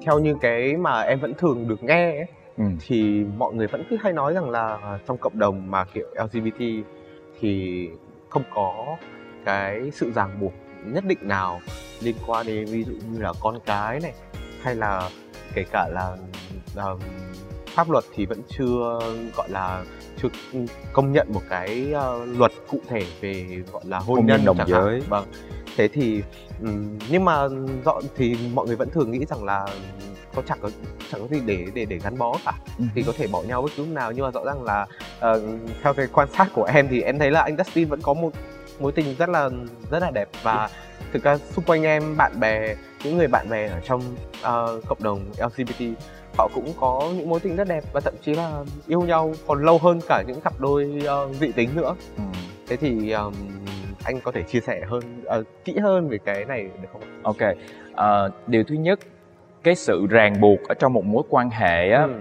theo 0.07 0.19
như 0.19 0.35
cái 0.41 0.77
mà 0.77 1.01
em 1.01 1.19
vẫn 1.19 1.33
thường 1.33 1.67
được 1.67 1.83
nghe 1.83 2.11
ấy, 2.11 2.25
ừ. 2.57 2.63
thì 2.87 3.23
mọi 3.37 3.53
người 3.53 3.67
vẫn 3.67 3.83
cứ 3.89 3.97
hay 4.01 4.13
nói 4.13 4.33
rằng 4.33 4.49
là 4.49 4.77
trong 5.07 5.17
cộng 5.17 5.39
đồng 5.39 5.71
mà 5.71 5.85
kiểu 5.93 6.07
LGBT 6.15 6.61
thì 7.39 7.89
không 8.29 8.43
có 8.53 8.97
cái 9.45 9.91
sự 9.93 10.11
ràng 10.11 10.39
buộc 10.39 10.53
nhất 10.85 11.03
định 11.07 11.17
nào 11.21 11.59
liên 12.01 12.15
quan 12.27 12.47
đến 12.47 12.65
ví 12.65 12.83
dụ 12.83 12.93
như 13.11 13.21
là 13.21 13.33
con 13.41 13.59
cái 13.65 13.99
này 13.99 14.13
hay 14.61 14.75
là 14.75 15.09
kể 15.53 15.63
cả 15.71 15.87
là 15.91 16.17
ờm, 16.75 16.99
pháp 17.67 17.89
luật 17.89 18.03
thì 18.15 18.25
vẫn 18.25 18.41
chưa 18.49 18.99
gọi 19.35 19.49
là 19.49 19.83
chưa 20.21 20.29
công 20.93 21.11
nhận 21.11 21.27
một 21.33 21.41
cái 21.49 21.93
uh, 21.93 22.37
luật 22.37 22.51
cụ 22.67 22.79
thể 22.87 23.03
về 23.21 23.45
gọi 23.71 23.83
là 23.85 23.99
hôn, 23.99 24.15
Hôn 24.17 24.25
nhân 24.25 24.37
nhân 24.37 24.57
đồng 24.57 24.67
giới. 24.67 24.99
vâng 25.09 25.25
thế 25.77 25.87
thì 25.87 26.21
nhưng 27.09 27.25
mà 27.25 27.47
rõ 27.85 27.99
thì 28.17 28.35
mọi 28.53 28.67
người 28.67 28.75
vẫn 28.75 28.89
thường 28.89 29.11
nghĩ 29.11 29.25
rằng 29.25 29.43
là 29.43 29.65
có 30.35 30.41
chẳng 30.47 30.57
có 30.61 30.69
chẳng 31.11 31.21
có 31.21 31.27
gì 31.35 31.41
để 31.45 31.65
để 31.73 31.85
để 31.85 31.99
gắn 32.03 32.17
bó 32.17 32.35
cả 32.45 32.53
Ừ. 32.79 32.83
thì 32.95 33.03
có 33.03 33.11
thể 33.17 33.27
bỏ 33.27 33.41
nhau 33.41 33.61
bất 33.61 33.71
cứ 33.77 33.83
lúc 33.85 33.93
nào 33.93 34.11
nhưng 34.11 34.25
mà 34.25 34.31
rõ 34.31 34.41
ràng 34.45 34.63
là 34.63 34.85
ờ, 35.19 35.41
theo 35.83 35.93
cái 35.93 36.07
quan 36.13 36.27
sát 36.37 36.47
của 36.53 36.63
em 36.63 36.87
thì 36.89 37.01
em 37.01 37.19
thấy 37.19 37.31
là 37.31 37.41
anh 37.41 37.57
Dustin 37.57 37.87
vẫn 37.87 38.01
có 38.01 38.13
một 38.13 38.29
mối 38.79 38.91
tình 38.91 39.15
rất 39.19 39.29
là 39.29 39.49
rất 39.91 39.99
là 39.99 40.11
đẹp 40.11 40.29
và 40.43 40.69
thực 41.13 41.23
ra 41.23 41.37
xung 41.37 41.65
quanh 41.65 41.83
em 41.83 42.17
bạn 42.17 42.39
bè 42.39 42.75
những 43.03 43.17
người 43.17 43.27
bạn 43.27 43.49
bè 43.49 43.67
ở 43.67 43.79
trong 43.87 44.01
ờ, 44.41 44.81
cộng 44.87 45.03
đồng 45.03 45.25
LGBT 45.37 45.85
họ 46.37 46.49
cũng 46.53 46.73
có 46.79 47.09
những 47.15 47.29
mối 47.29 47.39
tình 47.39 47.55
rất 47.55 47.67
đẹp 47.67 47.83
và 47.93 47.99
thậm 48.01 48.13
chí 48.25 48.33
là 48.33 48.63
yêu 48.87 49.01
nhau 49.01 49.33
còn 49.47 49.65
lâu 49.65 49.77
hơn 49.77 49.99
cả 50.09 50.23
những 50.27 50.41
cặp 50.41 50.59
đôi 50.59 51.01
ờ, 51.05 51.29
dị 51.39 51.51
tính 51.51 51.69
nữa 51.75 51.95
Ừ. 52.17 52.23
thế 52.67 52.75
thì 52.75 53.11
ờm, 53.11 53.33
anh 54.07 54.19
có 54.23 54.31
thể 54.31 54.43
chia 54.43 54.59
sẻ 54.59 54.81
hơn 54.89 55.01
ờ, 55.25 55.43
kỹ 55.65 55.77
hơn 55.77 56.09
về 56.09 56.17
cái 56.25 56.45
này 56.45 56.69
được 56.81 56.87
không 56.93 57.01
ok 57.23 57.37
Ờ, 57.93 58.31
điều 58.47 58.63
thứ 58.63 58.75
nhất 58.75 58.99
cái 59.63 59.75
sự 59.75 60.07
ràng 60.09 60.41
buộc 60.41 60.59
ở 60.67 60.75
trong 60.79 60.93
một 60.93 61.05
mối 61.05 61.23
quan 61.29 61.49
hệ 61.49 61.89
á 61.91 62.01
Ừ, 62.03 62.13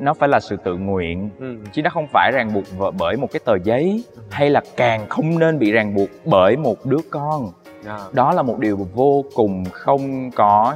nó 0.00 0.14
phải 0.14 0.28
là 0.28 0.40
sự 0.40 0.56
tự 0.64 0.74
nguyện. 0.76 1.30
Ừ, 1.38 1.56
chứ 1.72 1.82
nó 1.82 1.90
không 1.90 2.06
phải 2.12 2.30
ràng 2.34 2.54
buộc 2.54 2.64
bởi 2.98 3.16
một 3.16 3.26
cái 3.32 3.40
tờ 3.44 3.52
giấy 3.64 4.04
hay 4.30 4.50
là 4.50 4.60
càng 4.76 5.08
không 5.08 5.38
nên 5.38 5.58
bị 5.58 5.72
ràng 5.72 5.94
buộc 5.94 6.08
bởi 6.24 6.56
một 6.56 6.86
đứa 6.86 6.98
con. 7.10 7.52
Dạ, 7.84 7.98
đó 8.12 8.32
là 8.32 8.42
một 8.42 8.58
điều 8.58 8.76
vô 8.76 9.24
cùng 9.34 9.64
không 9.72 10.30
có 10.30 10.74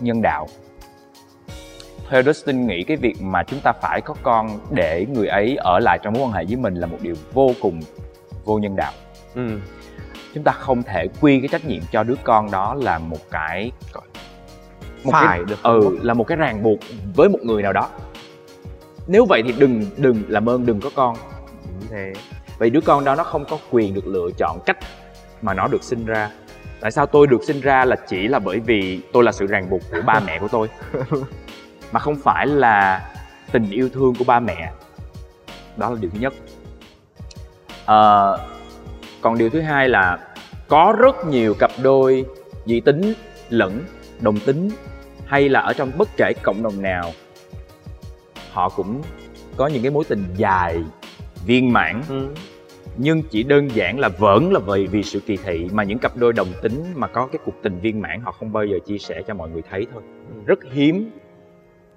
nhân 0.00 0.22
đạo. 0.22 0.46
Theo 2.10 2.22
Dustin 2.22 2.66
nghĩ 2.66 2.82
cái 2.82 2.96
việc 2.96 3.14
mà 3.20 3.42
chúng 3.42 3.60
ta 3.60 3.72
phải 3.72 4.00
có 4.00 4.14
con 4.22 4.48
để 4.70 5.06
người 5.12 5.26
ấy 5.28 5.56
ở 5.56 5.78
lại 5.78 5.98
trong 6.02 6.12
mối 6.14 6.22
quan 6.22 6.32
hệ 6.32 6.44
với 6.44 6.56
mình 6.56 6.74
là 6.74 6.86
một 6.86 6.98
điều 7.02 7.14
vô 7.32 7.50
cùng 7.60 7.80
vô 8.44 8.58
nhân 8.58 8.76
đạo. 8.76 8.92
Ừ, 9.34 9.48
chúng 10.38 10.44
ta 10.44 10.52
không 10.52 10.82
thể 10.82 11.08
quy 11.20 11.40
cái 11.40 11.48
trách 11.48 11.64
nhiệm 11.64 11.80
cho 11.92 12.02
đứa 12.02 12.14
con 12.24 12.50
đó 12.50 12.74
là 12.74 12.98
một 12.98 13.30
cái 13.30 13.72
một 15.04 15.12
phải 15.12 15.38
cái, 15.38 15.44
được 15.44 15.56
không? 15.62 15.80
ừ 15.80 15.98
là 16.02 16.14
một 16.14 16.24
cái 16.24 16.36
ràng 16.36 16.62
buộc 16.62 16.78
với 17.14 17.28
một 17.28 17.38
người 17.42 17.62
nào 17.62 17.72
đó. 17.72 17.88
Nếu 19.06 19.24
vậy 19.24 19.42
thì 19.46 19.52
đừng 19.58 19.84
đừng 19.96 20.22
làm 20.28 20.48
ơn 20.48 20.66
đừng 20.66 20.80
có 20.80 20.90
con. 20.94 21.16
Thế. 21.90 22.12
Vậy 22.58 22.70
đứa 22.70 22.80
con 22.80 23.04
đó 23.04 23.14
nó 23.14 23.24
không 23.24 23.44
có 23.44 23.58
quyền 23.70 23.94
được 23.94 24.06
lựa 24.06 24.28
chọn 24.38 24.58
cách 24.66 24.78
mà 25.42 25.54
nó 25.54 25.66
được 25.66 25.82
sinh 25.82 26.06
ra. 26.06 26.30
Tại 26.80 26.90
sao 26.90 27.06
tôi 27.06 27.26
được 27.26 27.44
sinh 27.46 27.60
ra 27.60 27.84
là 27.84 27.96
chỉ 28.08 28.28
là 28.28 28.38
bởi 28.38 28.60
vì 28.60 29.00
tôi 29.12 29.24
là 29.24 29.32
sự 29.32 29.46
ràng 29.46 29.70
buộc 29.70 29.80
của 29.90 30.02
ba 30.06 30.20
mẹ 30.26 30.38
của 30.38 30.48
tôi? 30.48 30.68
Mà 31.92 32.00
không 32.00 32.16
phải 32.16 32.46
là 32.46 33.08
tình 33.52 33.70
yêu 33.70 33.88
thương 33.88 34.14
của 34.18 34.24
ba 34.24 34.40
mẹ. 34.40 34.72
Đó 35.76 35.90
là 35.90 35.96
điều 36.00 36.10
thứ 36.10 36.18
nhất. 36.20 36.34
Ờ, 37.86 38.38
còn 39.20 39.38
điều 39.38 39.50
thứ 39.50 39.60
hai 39.60 39.88
là 39.88 40.18
có 40.68 40.94
rất 40.98 41.26
nhiều 41.26 41.54
cặp 41.58 41.70
đôi 41.82 42.24
dị 42.66 42.80
tính 42.80 43.12
lẫn 43.48 43.84
đồng 44.20 44.38
tính 44.38 44.68
hay 45.26 45.48
là 45.48 45.60
ở 45.60 45.72
trong 45.72 45.90
bất 45.98 46.08
kể 46.16 46.32
cộng 46.42 46.62
đồng 46.62 46.82
nào. 46.82 47.10
Họ 48.52 48.68
cũng 48.68 49.02
có 49.56 49.66
những 49.66 49.82
cái 49.82 49.90
mối 49.90 50.04
tình 50.08 50.24
dài 50.36 50.78
viên 51.46 51.72
mãn. 51.72 52.02
Ừ. 52.08 52.28
nhưng 52.96 53.22
chỉ 53.22 53.42
đơn 53.42 53.68
giản 53.74 53.98
là 53.98 54.08
vẫn 54.08 54.52
là 54.52 54.60
vì 54.60 54.86
vì 54.86 55.02
sự 55.02 55.20
kỳ 55.20 55.36
thị 55.36 55.66
mà 55.72 55.82
những 55.82 55.98
cặp 55.98 56.16
đôi 56.16 56.32
đồng 56.32 56.48
tính 56.62 56.84
mà 56.94 57.06
có 57.06 57.26
cái 57.26 57.38
cuộc 57.44 57.54
tình 57.62 57.80
viên 57.80 58.00
mãn 58.00 58.20
họ 58.20 58.32
không 58.32 58.52
bao 58.52 58.64
giờ 58.64 58.78
chia 58.86 58.98
sẻ 58.98 59.22
cho 59.26 59.34
mọi 59.34 59.48
người 59.50 59.62
thấy 59.70 59.86
thôi. 59.92 60.02
Rất 60.46 60.58
hiếm 60.72 61.10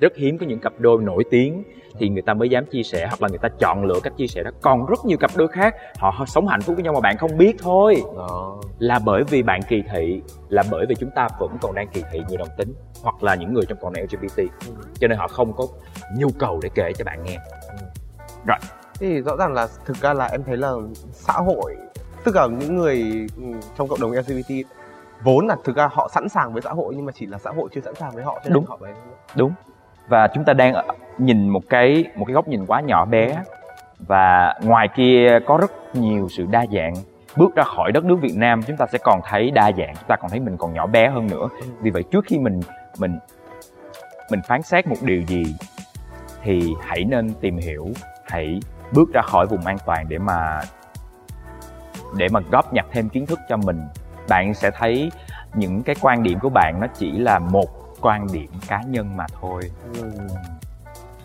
rất 0.01 0.15
hiếm 0.15 0.37
có 0.37 0.45
những 0.45 0.59
cặp 0.59 0.73
đôi 0.77 1.03
nổi 1.03 1.23
tiếng 1.31 1.63
thì 1.99 2.09
người 2.09 2.21
ta 2.21 2.33
mới 2.33 2.49
dám 2.49 2.65
chia 2.65 2.83
sẻ 2.83 3.07
hoặc 3.07 3.21
là 3.21 3.27
người 3.29 3.37
ta 3.37 3.49
chọn 3.59 3.83
lựa 3.83 3.99
cách 4.03 4.13
chia 4.17 4.27
sẻ 4.27 4.43
đó. 4.43 4.51
Còn 4.61 4.85
rất 4.85 5.05
nhiều 5.05 5.17
cặp 5.17 5.31
đôi 5.35 5.47
khác 5.47 5.75
họ 5.99 6.25
sống 6.27 6.47
hạnh 6.47 6.61
phúc 6.61 6.75
với 6.75 6.83
nhau 6.83 6.93
mà 6.93 6.99
bạn 6.99 7.17
không 7.17 7.37
biết 7.37 7.55
thôi. 7.59 8.03
Đó 8.17 8.57
là 8.79 8.99
bởi 9.05 9.23
vì 9.29 9.43
bạn 9.43 9.61
kỳ 9.67 9.83
thị 9.91 10.21
là 10.49 10.63
bởi 10.71 10.85
vì 10.89 10.95
chúng 10.95 11.09
ta 11.15 11.27
vẫn 11.39 11.57
còn 11.61 11.75
đang 11.75 11.87
kỳ 11.87 12.03
thị 12.11 12.21
người 12.27 12.37
đồng 12.37 12.47
tính 12.57 12.73
hoặc 13.03 13.23
là 13.23 13.35
những 13.35 13.53
người 13.53 13.65
trong 13.65 13.77
cộng 13.81 13.93
đồng 13.93 14.03
LGBT 14.03 14.43
cho 14.99 15.07
nên 15.07 15.17
họ 15.17 15.27
không 15.27 15.53
có 15.53 15.67
nhu 16.17 16.27
cầu 16.39 16.59
để 16.63 16.69
kể 16.75 16.91
cho 16.97 17.05
bạn 17.05 17.23
nghe. 17.23 17.37
Rồi. 18.47 18.57
Thế 18.99 19.07
thì 19.07 19.21
rõ 19.21 19.35
ràng 19.35 19.53
là 19.53 19.67
thực 19.85 19.97
ra 19.97 20.13
là 20.13 20.25
em 20.25 20.43
thấy 20.43 20.57
là 20.57 20.73
xã 21.11 21.33
hội 21.33 21.75
tức 22.23 22.35
là 22.35 22.47
những 22.47 22.75
người 22.75 23.27
ừ, 23.37 23.43
trong 23.77 23.87
cộng 23.87 23.99
đồng 23.99 24.11
LGBT 24.11 24.67
vốn 25.23 25.47
là 25.47 25.55
thực 25.63 25.75
ra 25.75 25.89
họ 25.91 26.09
sẵn 26.13 26.29
sàng 26.29 26.53
với 26.53 26.61
xã 26.61 26.69
hội 26.69 26.93
nhưng 26.95 27.05
mà 27.05 27.11
chỉ 27.15 27.25
là 27.25 27.37
xã 27.37 27.51
hội 27.51 27.69
chưa 27.73 27.81
sẵn 27.81 27.95
sàng 27.95 28.11
với 28.15 28.23
họ 28.23 28.33
cho 28.43 28.49
nên 28.49 28.53
Đúng. 28.53 28.65
họ 28.65 28.77
mới 28.81 28.91
đúng 29.35 29.51
và 30.11 30.27
chúng 30.27 30.43
ta 30.43 30.53
đang 30.53 30.73
nhìn 31.17 31.49
một 31.49 31.63
cái 31.69 32.05
một 32.15 32.25
cái 32.25 32.33
góc 32.33 32.47
nhìn 32.47 32.65
quá 32.65 32.81
nhỏ 32.81 33.05
bé. 33.05 33.43
Và 33.99 34.55
ngoài 34.63 34.87
kia 34.95 35.39
có 35.45 35.57
rất 35.57 35.71
nhiều 35.95 36.27
sự 36.29 36.45
đa 36.51 36.65
dạng. 36.73 36.93
Bước 37.35 37.55
ra 37.55 37.63
khỏi 37.63 37.91
đất 37.91 38.05
nước 38.05 38.17
Việt 38.21 38.33
Nam, 38.35 38.63
chúng 38.63 38.77
ta 38.77 38.85
sẽ 38.91 38.97
còn 39.03 39.21
thấy 39.23 39.51
đa 39.51 39.71
dạng. 39.71 39.95
Chúng 39.95 40.07
ta 40.07 40.15
còn 40.15 40.29
thấy 40.29 40.39
mình 40.39 40.57
còn 40.57 40.73
nhỏ 40.73 40.87
bé 40.87 41.09
hơn 41.09 41.27
nữa. 41.27 41.47
Vì 41.81 41.91
vậy 41.91 42.03
trước 42.11 42.25
khi 42.27 42.37
mình 42.37 42.59
mình 42.97 43.19
mình 44.31 44.39
phán 44.47 44.61
xét 44.61 44.87
một 44.87 44.95
điều 45.01 45.21
gì, 45.21 45.43
thì 46.43 46.73
hãy 46.81 47.03
nên 47.03 47.33
tìm 47.33 47.57
hiểu. 47.57 47.87
Hãy 48.25 48.59
bước 48.91 49.13
ra 49.13 49.21
khỏi 49.21 49.45
vùng 49.45 49.65
an 49.65 49.77
toàn 49.85 50.05
để 50.09 50.17
mà 50.17 50.61
để 52.17 52.27
mà 52.31 52.39
góp 52.51 52.73
nhặt 52.73 52.85
thêm 52.91 53.09
kiến 53.09 53.25
thức 53.25 53.39
cho 53.49 53.57
mình. 53.57 53.81
Bạn 54.29 54.53
sẽ 54.53 54.71
thấy 54.71 55.11
những 55.53 55.83
cái 55.83 55.95
quan 56.01 56.23
điểm 56.23 56.39
của 56.39 56.49
bạn 56.49 56.79
nó 56.81 56.87
chỉ 56.93 57.11
là 57.11 57.39
một 57.39 57.80
quan 58.01 58.27
điểm 58.33 58.49
cá 58.67 58.81
nhân 58.81 59.17
mà 59.17 59.25
thôi 59.41 59.61
Ừ. 60.01 60.11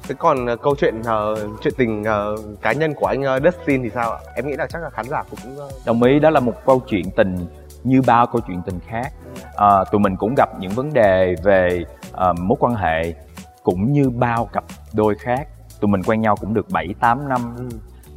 Thế 0.08 0.14
còn 0.18 0.46
ờ, 0.46 0.56
câu 0.56 0.74
chuyện 0.78 1.02
ờ, 1.04 1.48
chuyện 1.62 1.74
tình 1.76 2.04
ờ, 2.04 2.36
cá 2.62 2.72
nhân 2.72 2.94
của 2.94 3.06
anh 3.06 3.22
ờ, 3.22 3.40
Dustin 3.44 3.82
thì 3.82 3.90
sao 3.90 4.10
ạ? 4.10 4.18
Em 4.34 4.46
nghĩ 4.46 4.56
là 4.56 4.66
chắc 4.66 4.82
là 4.82 4.90
khán 4.90 5.04
giả 5.08 5.22
cũng 5.30 5.58
ờ, 5.58 5.68
đồng 5.86 6.02
ý 6.02 6.18
đó 6.18 6.30
là 6.30 6.40
một 6.40 6.54
câu 6.66 6.82
chuyện 6.86 7.10
tình 7.16 7.46
như 7.84 8.02
bao 8.02 8.26
câu 8.26 8.40
chuyện 8.46 8.62
tình 8.66 8.80
khác 8.86 9.12
à, 9.56 9.84
tụi 9.92 10.00
mình 10.00 10.16
cũng 10.16 10.34
gặp 10.36 10.48
những 10.60 10.70
vấn 10.72 10.92
đề 10.92 11.34
về 11.42 11.84
ờ, 12.12 12.32
mối 12.32 12.56
quan 12.60 12.74
hệ 12.74 13.14
cũng 13.62 13.92
như 13.92 14.10
bao 14.10 14.48
cặp 14.52 14.64
đôi 14.94 15.14
khác 15.14 15.48
tụi 15.80 15.88
mình 15.88 16.02
quen 16.02 16.20
nhau 16.20 16.36
cũng 16.36 16.54
được 16.54 16.70
7 16.70 16.94
8 17.00 17.28
năm 17.28 17.54
ừ. 17.56 17.68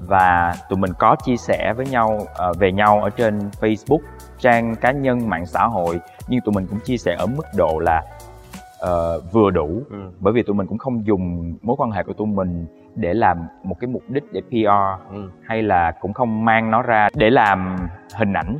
và 0.07 0.55
tụi 0.69 0.79
mình 0.79 0.91
có 0.99 1.15
chia 1.25 1.37
sẻ 1.37 1.73
với 1.77 1.85
nhau 1.85 2.27
ờ, 2.33 2.53
về 2.53 2.71
nhau 2.71 3.01
ở 3.03 3.09
trên 3.09 3.39
Facebook 3.61 3.99
trang 4.39 4.75
cá 4.75 4.91
nhân 4.91 5.29
mạng 5.29 5.45
xã 5.45 5.63
hội 5.63 5.99
nhưng 6.27 6.41
tụi 6.45 6.53
mình 6.53 6.67
cũng 6.67 6.79
chia 6.79 6.97
sẻ 6.97 7.15
ở 7.19 7.25
mức 7.25 7.45
độ 7.55 7.79
là 7.79 8.01
ờ, 8.79 9.19
vừa 9.31 9.49
đủ 9.49 9.81
Ừ. 9.89 9.97
bởi 10.19 10.33
vì 10.33 10.43
tụi 10.43 10.55
mình 10.55 10.67
cũng 10.67 10.77
không 10.77 11.05
dùng 11.07 11.55
mối 11.61 11.75
quan 11.79 11.91
hệ 11.91 12.03
của 12.03 12.13
tụi 12.13 12.27
mình 12.27 12.65
để 12.95 13.13
làm 13.13 13.37
một 13.63 13.75
cái 13.79 13.87
mục 13.87 14.03
đích 14.07 14.23
để 14.33 14.41
PR 14.41 15.11
Ừ. 15.13 15.29
hay 15.43 15.61
là 15.61 15.91
cũng 16.01 16.13
không 16.13 16.45
mang 16.45 16.71
nó 16.71 16.81
ra 16.81 17.07
để 17.15 17.29
làm 17.29 17.77
hình 18.15 18.33
ảnh 18.33 18.57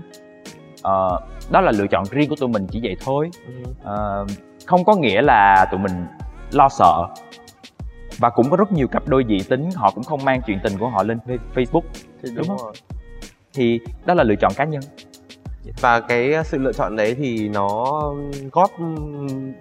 Ờ, 0.84 1.20
đó 1.52 1.62
là 1.62 1.72
lựa 1.72 1.88
chọn 1.88 2.04
riêng 2.12 2.30
của 2.30 2.36
tụi 2.40 2.50
mình 2.50 2.68
chỉ 2.72 2.80
vậy 2.84 2.96
thôi 3.06 3.30
Ừ. 3.48 3.54
Ờ, 3.84 4.26
không 4.66 4.84
có 4.84 4.96
nghĩa 4.96 5.22
là 5.22 5.66
tụi 5.72 5.80
mình 5.80 6.06
lo 6.52 6.70
sợ 6.70 7.08
và 8.20 8.30
cũng 8.30 8.50
có 8.50 8.58
rất 8.58 8.72
nhiều 8.72 8.88
cặp 8.88 9.08
đôi 9.08 9.26
dị 9.28 9.40
tính 9.50 9.70
họ 9.76 9.92
cũng 9.96 10.04
không 10.04 10.26
mang 10.26 10.42
chuyện 10.46 10.60
tình 10.64 10.74
của 10.80 10.88
họ 10.90 11.04
lên 11.04 11.20
Fa- 11.28 11.38
Facebook 11.56 11.82
Thì 12.24 12.30
Đúng 12.30 12.36
đúng 12.36 12.48
không? 12.48 12.58
rồi. 12.58 12.74
thì 13.54 13.80
đó 14.06 14.14
là 14.14 14.24
lựa 14.24 14.36
chọn 14.36 14.52
cá 14.56 14.64
nhân 14.66 14.82
Và 15.82 16.00
cái 16.00 16.34
sự 16.46 16.58
lựa 16.58 16.74
chọn 16.74 16.96
đấy 16.96 17.16
thì 17.16 17.50
nó 17.50 18.02
góp 18.52 18.72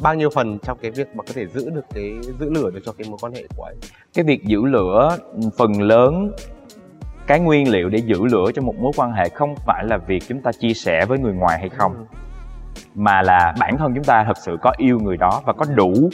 bao 0.01 0.15
nhiêu 0.15 0.31
phần 0.31 0.59
trong 0.63 0.79
cái 0.83 0.91
việc 0.91 1.09
mà 1.17 1.23
có 1.27 1.33
thể 1.35 1.47
giữ 1.47 1.71
được 1.71 1.85
cái 1.95 2.13
giữ 2.39 2.51
lửa 2.51 2.71
được 2.71 2.81
cho 2.85 2.93
cái 2.93 3.09
mối 3.09 3.19
quan 3.23 3.33
hệ 3.33 3.43
của 3.57 3.65
anh? 3.65 3.77
cái 4.15 4.25
việc 4.25 4.45
giữ 4.45 4.65
lửa 4.65 5.17
phần 5.59 5.83
lớn 5.83 6.33
cái 7.27 7.41
nguyên 7.41 7.71
liệu 7.71 7.89
để 7.89 7.99
giữ 7.99 8.25
lửa 8.25 8.51
cho 8.55 8.63
một 8.63 8.75
mối 8.79 8.93
quan 8.97 9.13
hệ 9.13 9.29
không 9.29 9.55
phải 9.67 9.85
là 9.85 9.99
việc 9.99 10.23
chúng 10.29 10.41
ta 10.41 10.53
chia 10.53 10.75
sẻ 10.75 11.05
với 11.09 11.19
người 11.19 11.33
ngoài 11.33 11.59
hay 11.59 11.69
không 11.69 11.93
Ừ. 11.95 12.05
mà 12.95 13.23
là 13.23 13.55
bản 13.61 13.77
thân 13.79 13.93
chúng 13.95 14.05
ta 14.05 14.25
thật 14.27 14.37
sự 14.45 14.57
có 14.63 14.73
yêu 14.77 14.99
người 15.03 15.17
đó 15.17 15.43
và 15.47 15.53
có 15.53 15.65
đủ 15.75 16.11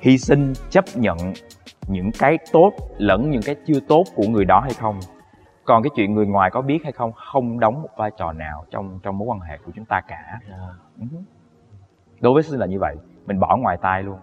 hy 0.00 0.18
sinh 0.18 0.52
chấp 0.70 0.84
nhận 0.94 1.16
những 1.88 2.10
cái 2.18 2.38
tốt 2.52 2.72
lẫn 2.98 3.30
những 3.30 3.42
cái 3.42 3.56
chưa 3.66 3.80
tốt 3.88 4.04
của 4.14 4.24
người 4.28 4.44
đó 4.44 4.60
hay 4.60 4.72
không 4.80 5.00
còn 5.68 5.82
cái 5.82 5.90
chuyện 5.96 6.14
người 6.14 6.26
ngoài 6.26 6.50
có 6.50 6.60
biết 6.60 6.78
hay 6.82 6.92
không 6.92 7.12
không 7.12 7.60
đóng 7.60 7.82
một 7.82 7.88
vai 7.96 8.10
trò 8.18 8.32
nào 8.32 8.64
trong 8.70 9.00
trong 9.02 9.18
mối 9.18 9.26
quan 9.28 9.40
hệ 9.40 9.58
của 9.64 9.72
chúng 9.76 9.84
ta 9.84 10.00
cả 10.08 10.38
Ừ. 11.00 11.06
đối 12.20 12.34
với 12.34 12.42
sinh 12.42 12.58
là 12.60 12.66
như 12.66 12.78
vậy 12.80 12.96
mình 13.26 13.40
bỏ 13.40 13.56
ngoài 13.56 13.76
tai 13.82 14.02
luôn 14.02 14.18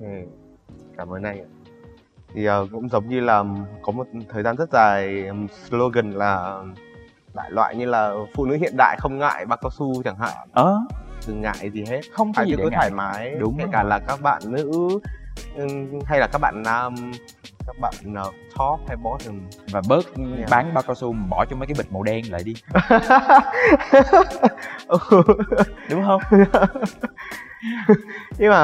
Ok. 0.00 0.08
Cảm 0.96 1.08
ơn 1.08 1.22
anh. 1.22 1.44
Thì 2.34 2.44
ờ, 2.44 2.66
cũng 2.72 2.88
giống 2.88 3.08
như 3.08 3.20
là 3.20 3.44
có 3.82 3.92
một 3.92 4.06
thời 4.28 4.42
gian 4.42 4.56
rất 4.56 4.70
dài 4.72 5.26
ừm, 5.26 5.48
slogan 5.48 6.10
là 6.10 6.62
đại 7.34 7.50
loại 7.50 7.76
như 7.76 7.86
là 7.86 8.12
phụ 8.34 8.44
nữ 8.46 8.56
hiện 8.56 8.74
đại 8.78 8.96
không 9.00 9.18
ngại 9.18 9.46
bao 9.46 9.58
cao 9.62 9.70
su 9.70 10.02
chẳng 10.02 10.16
hạn, 10.16 10.48
ờ 10.52 10.78
đừng 11.28 11.40
ngại 11.40 11.70
gì 11.70 11.84
hết. 11.90 12.00
không 12.12 12.32
có 12.32 12.42
Ai 12.42 12.46
gì 12.46 12.52
cứ 12.52 12.56
để 12.56 12.64
cứ 12.64 12.70
ngại 12.70 12.78
thoải 12.78 12.90
mái, 12.90 13.34
Đúng 13.40 13.56
kể 13.58 13.64
cả 13.72 13.82
là 13.82 13.98
các 13.98 14.18
bạn 14.22 14.42
nữ 14.46 14.88
hay 16.06 16.18
là 16.20 16.28
các 16.32 16.38
bạn 16.38 16.62
nam, 16.64 16.94
các 17.66 17.78
bạn 17.80 17.94
ờ, 18.14 18.30
top 18.58 18.88
hay 18.88 18.96
bottom. 18.96 19.40
và 19.70 19.82
bớt 19.88 20.04
Yeah. 20.36 20.50
bán 20.50 20.74
bao 20.74 20.82
cao 20.86 20.94
su 20.94 21.12
mà 21.12 21.26
bỏ 21.30 21.44
trong 21.44 21.58
mấy 21.58 21.66
cái 21.66 21.74
bịch 21.78 21.92
màu 21.92 22.02
đen 22.02 22.32
lại 22.32 22.42
đi 22.44 22.54
đúng 25.90 26.04
không 26.06 26.20
nhưng 28.38 28.50
mà 28.50 28.62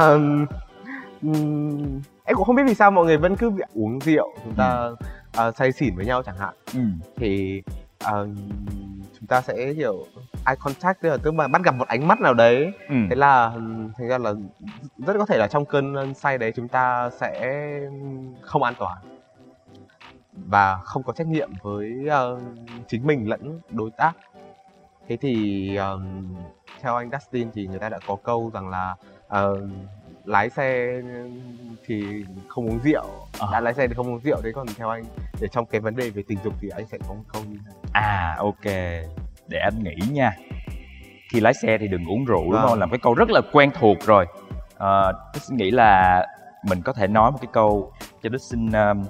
ừm, 1.23 2.01
em 2.25 2.37
cũng 2.37 2.45
không 2.45 2.57
biết 2.57 2.63
vì 2.67 2.75
sao 2.75 2.91
mọi 2.91 3.05
người 3.07 3.17
vẫn 3.17 3.37
cứ 3.37 3.51
uống 3.75 3.99
rượu 4.01 4.35
chúng 4.45 4.55
ta 4.55 4.91
uh, 5.49 5.57
say 5.57 5.73
xỉn 5.73 5.97
với 5.97 6.07
nhau 6.07 6.23
chẳng 6.23 6.37
hạn 6.39 6.55
ừ. 6.75 6.81
thì 7.17 7.63
uh, 8.05 8.29
chúng 9.19 9.27
ta 9.29 9.41
sẽ 9.41 9.73
hiểu 9.73 10.07
eye 10.47 10.57
contact 10.61 11.01
tức 11.01 11.09
là 11.09 11.17
tức 11.23 11.35
là 11.35 11.49
bắt 11.49 11.63
gặp 11.65 11.75
một 11.75 11.89
ánh 11.89 12.09
mắt 12.09 12.21
nào 12.21 12.35
đấy 12.35 12.73
Ừ. 12.89 12.95
thế 13.11 13.17
là 13.17 13.51
thành 13.99 14.09
ra 14.09 14.19
là 14.19 14.33
rất 14.99 15.15
có 15.19 15.27
thể 15.27 15.39
là 15.39 15.49
trong 15.51 15.65
cơn 15.65 16.15
say 16.15 16.39
đấy 16.39 16.53
chúng 16.57 16.69
ta 16.69 17.11
sẽ 17.11 17.61
không 18.43 18.63
an 18.63 18.75
toàn 18.79 18.99
và 20.47 20.77
không 20.77 21.03
có 21.03 21.13
trách 21.13 21.27
nhiệm 21.27 21.51
với 21.63 22.07
ờ, 22.11 22.41
chính 22.89 23.07
mình 23.07 23.29
lẫn 23.29 23.61
đối 23.71 23.91
tác 23.91 24.13
thế 25.09 25.17
thì 25.17 25.77
ờm, 25.77 26.27
theo 26.81 26.97
anh 26.97 27.11
Dustin 27.11 27.51
thì 27.55 27.67
người 27.67 27.79
ta 27.79 27.89
đã 27.89 27.99
có 28.07 28.17
câu 28.23 28.51
rằng 28.55 28.69
là 28.69 28.95
ờ, 29.29 29.57
lái 30.29 30.51
xe 30.51 31.01
thì 31.87 32.25
không 32.49 32.67
uống 32.69 32.79
rượu 32.85 33.05
Ờ. 33.39 33.49
đã 33.53 33.61
lái 33.61 33.75
xe 33.75 33.89
thì 33.89 33.95
không 33.95 34.07
uống 34.09 34.21
rượu 34.25 34.41
đấy 34.43 34.53
còn 34.53 34.67
theo 34.77 34.89
anh 34.91 35.05
để 35.41 35.49
trong 35.53 35.67
cái 35.67 35.81
vấn 35.81 35.97
đề 35.97 36.11
về 36.11 36.23
tình 36.29 36.39
dục 36.45 36.55
thì 36.61 36.69
anh 36.69 36.87
sẽ 36.93 36.99
có 37.09 37.15
một 37.15 37.23
câu 37.33 37.43
như 37.49 37.59
thế 37.67 37.73
này 37.73 37.91
À 37.93 38.35
ok, 38.39 38.65
để 39.49 39.59
anh 39.59 39.83
nghĩ 39.83 39.95
nha. 40.13 40.33
Khi 41.33 41.41
lái 41.41 41.55
xe 41.55 41.79
thì 41.81 41.89
đừng 41.89 42.07
uống 42.07 42.25
rượu 42.25 42.43
đúng 42.43 42.53
Vâng. 42.53 42.63
không? 42.69 42.79
Là 42.79 42.87
một 42.87 42.91
cái 42.93 42.99
câu 43.03 43.15
rất 43.15 43.31
là 43.31 43.41
quen 43.53 43.71
thuộc 43.81 43.97
rồi. 44.07 44.27
Ờ, 44.77 45.13
tôi 45.33 45.41
xin 45.41 45.57
nghĩ 45.57 45.71
là 45.71 46.27
mình 46.65 46.83
có 46.83 46.93
thể 46.93 47.07
nói 47.07 47.31
một 47.33 47.39
cái 47.41 47.49
câu 47.53 47.93
cho 48.23 48.29
Đức 48.29 48.39
xin 48.43 48.73
um, 48.73 49.05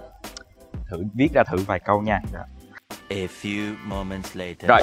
thử 0.90 1.04
viết 1.14 1.28
ra 1.34 1.42
thử 1.46 1.56
vài 1.66 1.78
câu 1.80 2.02
nha. 2.02 2.20
A 3.10 3.16
few 3.42 3.74
moments 3.86 4.36
later. 4.36 4.68
Rồi. 4.68 4.80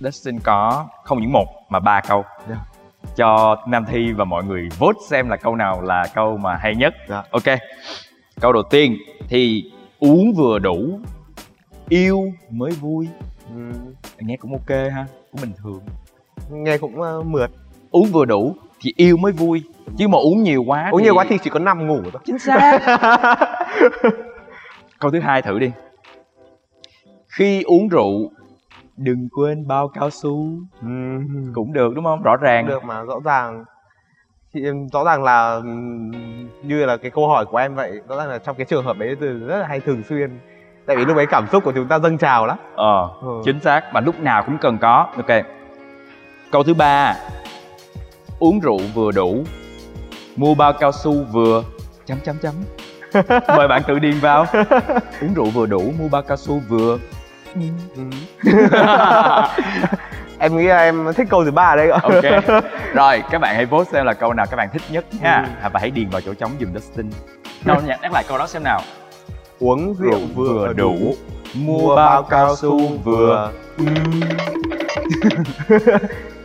Dustin 0.00 0.38
có 0.40 0.88
không 1.04 1.20
những 1.20 1.32
một 1.32 1.46
mà 1.68 1.80
ba 1.80 2.00
câu 2.08 2.24
Dạ. 2.48 2.56
Cho 3.16 3.56
Nam 3.66 3.84
Thi 3.86 4.12
và 4.12 4.24
mọi 4.24 4.44
người 4.44 4.68
vote 4.78 4.98
xem 5.08 5.28
là 5.28 5.36
câu 5.36 5.56
nào 5.56 5.82
là 5.82 6.06
câu 6.14 6.36
mà 6.36 6.56
hay 6.56 6.76
nhất. 6.76 6.94
Dạ. 7.08 7.22
Ok. 7.30 7.58
Câu 8.40 8.52
đầu 8.52 8.62
tiên 8.62 8.96
thì 9.28 9.70
uống 9.98 10.32
vừa 10.32 10.58
đủ, 10.58 11.00
yêu 11.88 12.32
mới 12.50 12.72
vui. 12.72 13.08
Ừm, 13.54 13.72
Nghe 14.18 14.36
cũng 14.36 14.52
ok 14.52 14.68
ha, 14.68 15.06
cũng 15.32 15.40
bình 15.40 15.52
thường. 15.62 15.80
nghe 16.50 16.78
cũng 16.78 17.00
ờ, 17.00 17.22
mượt 17.22 17.50
Uống 17.90 18.06
vừa 18.06 18.24
đủ 18.24 18.54
thì 18.80 18.92
yêu 18.96 19.16
mới 19.16 19.32
vui, 19.32 19.62
chứ 19.98 20.08
mà 20.08 20.18
uống 20.18 20.42
nhiều 20.42 20.62
quá 20.62 20.88
uống 20.90 21.00
thì... 21.00 21.04
nhiều 21.04 21.14
quá 21.14 21.24
thì 21.28 21.38
chỉ 21.44 21.50
có 21.50 21.58
nằm 21.58 21.86
ngủ 21.86 22.00
thôi 22.02 22.22
chính 22.24 22.38
xác. 22.38 22.78
Câu 24.98 25.10
thứ 25.10 25.20
hai 25.20 25.42
thử 25.42 25.58
đi. 25.58 25.70
Khi 27.28 27.62
uống 27.62 27.88
rượu 27.88 28.30
đừng 28.98 29.28
quên 29.36 29.66
bao 29.68 29.88
cao 29.88 30.10
su 30.10 30.48
Ừm, 30.82 31.52
cũng 31.54 31.72
được 31.72 31.94
đúng 31.94 32.04
không? 32.04 32.22
Rõ 32.22 32.36
ràng. 32.36 32.66
được 32.66 32.84
mà 32.84 33.02
rõ 33.02 33.14
ràng 33.24 33.64
thì 34.54 34.64
em- 34.64 34.88
rõ 34.92 35.04
ràng 35.04 35.22
là 35.22 35.60
như 36.62 36.86
là 36.86 36.96
cái 36.96 37.10
câu 37.10 37.28
hỏi 37.28 37.44
của 37.46 37.56
em 37.56 37.74
vậy 37.74 37.92
rõ 38.08 38.16
ràng 38.16 38.28
là 38.28 38.38
trong 38.38 38.56
cái 38.56 38.66
trường 38.66 38.84
hợp 38.84 38.96
đấy 38.98 39.16
từ 39.20 39.38
rất 39.46 39.58
là 39.58 39.66
hay 39.66 39.80
thường 39.80 40.02
xuyên 40.08 40.38
tại 40.86 40.96
vì 40.96 41.04
lúc 41.04 41.16
ấy 41.16 41.26
cảm 41.26 41.46
xúc 41.46 41.64
của 41.64 41.72
chúng 41.72 41.88
ta 41.88 41.98
dâng 41.98 42.18
trào 42.18 42.46
lắm 42.46 42.56
Ờ, 42.76 43.08
Ừ. 43.22 43.28
chính 43.44 43.60
xác 43.60 43.82
mà 43.92 44.00
lúc 44.00 44.20
nào 44.20 44.42
cũng 44.46 44.58
cần 44.60 44.78
có. 44.78 45.06
Ok. 45.16 45.44
Câu 46.52 46.62
thứ 46.62 46.74
ba. 46.74 47.14
Uống 48.38 48.60
rượu 48.60 48.78
vừa 48.94 49.10
đủ, 49.12 49.44
mua 50.36 50.54
bao 50.54 50.72
cao 50.72 50.92
su 50.92 51.12
vừa 51.32 51.62
chấm 52.06 52.18
chấm 52.24 52.36
chấm. 52.42 52.54
Mời 53.56 53.68
bạn 53.68 53.82
tự 53.86 53.98
điền 53.98 54.14
vào. 54.20 54.46
Uống 55.22 55.34
rượu 55.34 55.44
vừa 55.46 55.66
đủ, 55.66 55.82
mua 56.00 56.08
bao 56.08 56.22
cao 56.22 56.36
su 56.36 56.60
vừa. 56.68 56.98
Ừm. 57.54 58.10
em 60.38 60.56
nghĩ 60.56 60.64
là 60.64 60.78
em 60.78 61.12
thích 61.16 61.26
câu 61.30 61.44
thứ 61.44 61.50
ba 61.50 61.76
đây 61.76 61.90
ạ 61.90 61.98
Ok. 62.02 62.24
Rồi, 62.94 63.22
các 63.30 63.40
bạn 63.40 63.54
hãy 63.54 63.66
vote 63.66 63.90
xem 63.92 64.06
là 64.06 64.12
câu 64.14 64.32
nào 64.34 64.46
các 64.50 64.56
bạn 64.56 64.68
thích 64.72 64.82
nhất 64.90 65.04
nha. 65.20 65.46
Ừ. 65.62 65.68
Và 65.72 65.80
hãy 65.80 65.90
điền 65.90 66.10
vào 66.10 66.20
chỗ 66.20 66.34
trống 66.34 66.50
dùm 66.60 66.74
Dustin. 66.74 67.10
Đâu 67.64 67.80
nhắc 67.86 67.98
nhắc 68.02 68.12
lại 68.12 68.24
câu 68.28 68.38
đó 68.38 68.46
xem 68.46 68.62
nào. 68.62 68.80
uống 69.58 69.94
rượu 69.94 70.20
vừa 70.34 70.72
đủ 70.72 71.14
mua 71.54 71.96
bao 71.96 72.22
cao 72.22 72.56
su 72.56 72.88
vừa. 73.04 73.52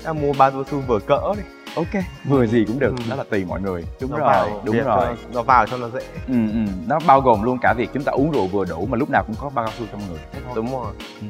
À, 0.06 0.14
mua 0.22 0.34
bao 0.38 0.52
cao 0.52 0.64
su 0.72 0.80
vừa 0.88 1.00
cỡ 1.00 1.20
đi 1.38 1.44
Ok, 1.76 2.04
vừa 2.26 2.46
gì 2.46 2.66
cũng 2.68 2.80
được, 2.80 2.90
Ừ. 2.98 3.04
đó 3.10 3.16
là 3.16 3.24
tùy 3.30 3.46
mọi 3.46 3.62
người. 3.62 3.84
Đúng 4.02 4.12
Nó 4.12 4.18
rồi, 4.18 4.28
vào 4.28 4.62
đúng 4.66 4.76
việc, 4.76 4.86
rồi. 4.86 5.16
nó 5.34 5.42
vào 5.44 5.66
cho 5.68 5.78
nó 5.78 5.90
dễ 5.90 6.00
Ừ, 6.28 6.34
ừ. 6.54 6.66
Nó 6.88 7.00
bao 7.08 7.22
gồm 7.22 7.44
luôn 7.44 7.58
cả 7.62 7.74
việc 7.78 7.90
chúng 7.94 8.04
ta 8.04 8.12
uống 8.12 8.32
rượu 8.32 8.48
vừa 8.48 8.66
đủ 8.66 8.86
mà 8.86 8.98
lúc 8.98 9.10
nào 9.10 9.24
cũng 9.28 9.36
có 9.40 9.50
bao 9.50 9.66
cao 9.66 9.74
su 9.80 9.86
trong 9.92 10.02
người. 10.10 10.20
Đúng 10.56 10.72
rồi 10.72 10.94
Ừ. 11.22 11.28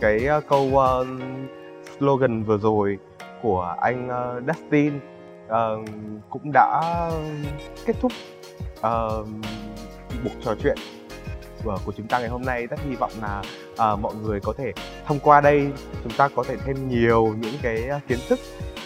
cái 0.00 0.26
ờ, 0.26 0.40
câu 0.48 0.78
ờ, 0.78 1.06
slogan 1.98 2.42
vừa 2.44 2.58
rồi 2.58 2.98
của 3.42 3.74
anh 3.80 4.08
ờ, 4.08 4.40
Dustin 4.46 5.00
ờ, 5.48 5.78
cũng 6.30 6.50
đã 6.52 6.80
kết 7.86 7.96
thúc 8.00 8.12
ờ, 8.80 9.24
buổi 10.24 10.32
trò 10.44 10.54
chuyện 10.62 10.76
của, 11.64 11.78
của 11.84 11.92
chúng 11.96 12.06
ta 12.06 12.18
ngày 12.18 12.28
hôm 12.28 12.42
nay 12.42 12.66
rất 12.66 12.80
hy 12.88 12.94
vọng 12.96 13.10
là 13.22 13.42
ờ, 13.76 13.96
mọi 13.96 14.14
người 14.14 14.40
có 14.40 14.52
thể 14.58 14.72
thông 15.06 15.18
qua 15.18 15.40
đây 15.40 15.68
chúng 16.02 16.12
ta 16.12 16.28
có 16.36 16.44
thể 16.48 16.56
thêm 16.66 16.88
nhiều 16.88 17.34
những 17.40 17.54
cái 17.62 17.88
kiến 18.08 18.18
thức 18.28 18.38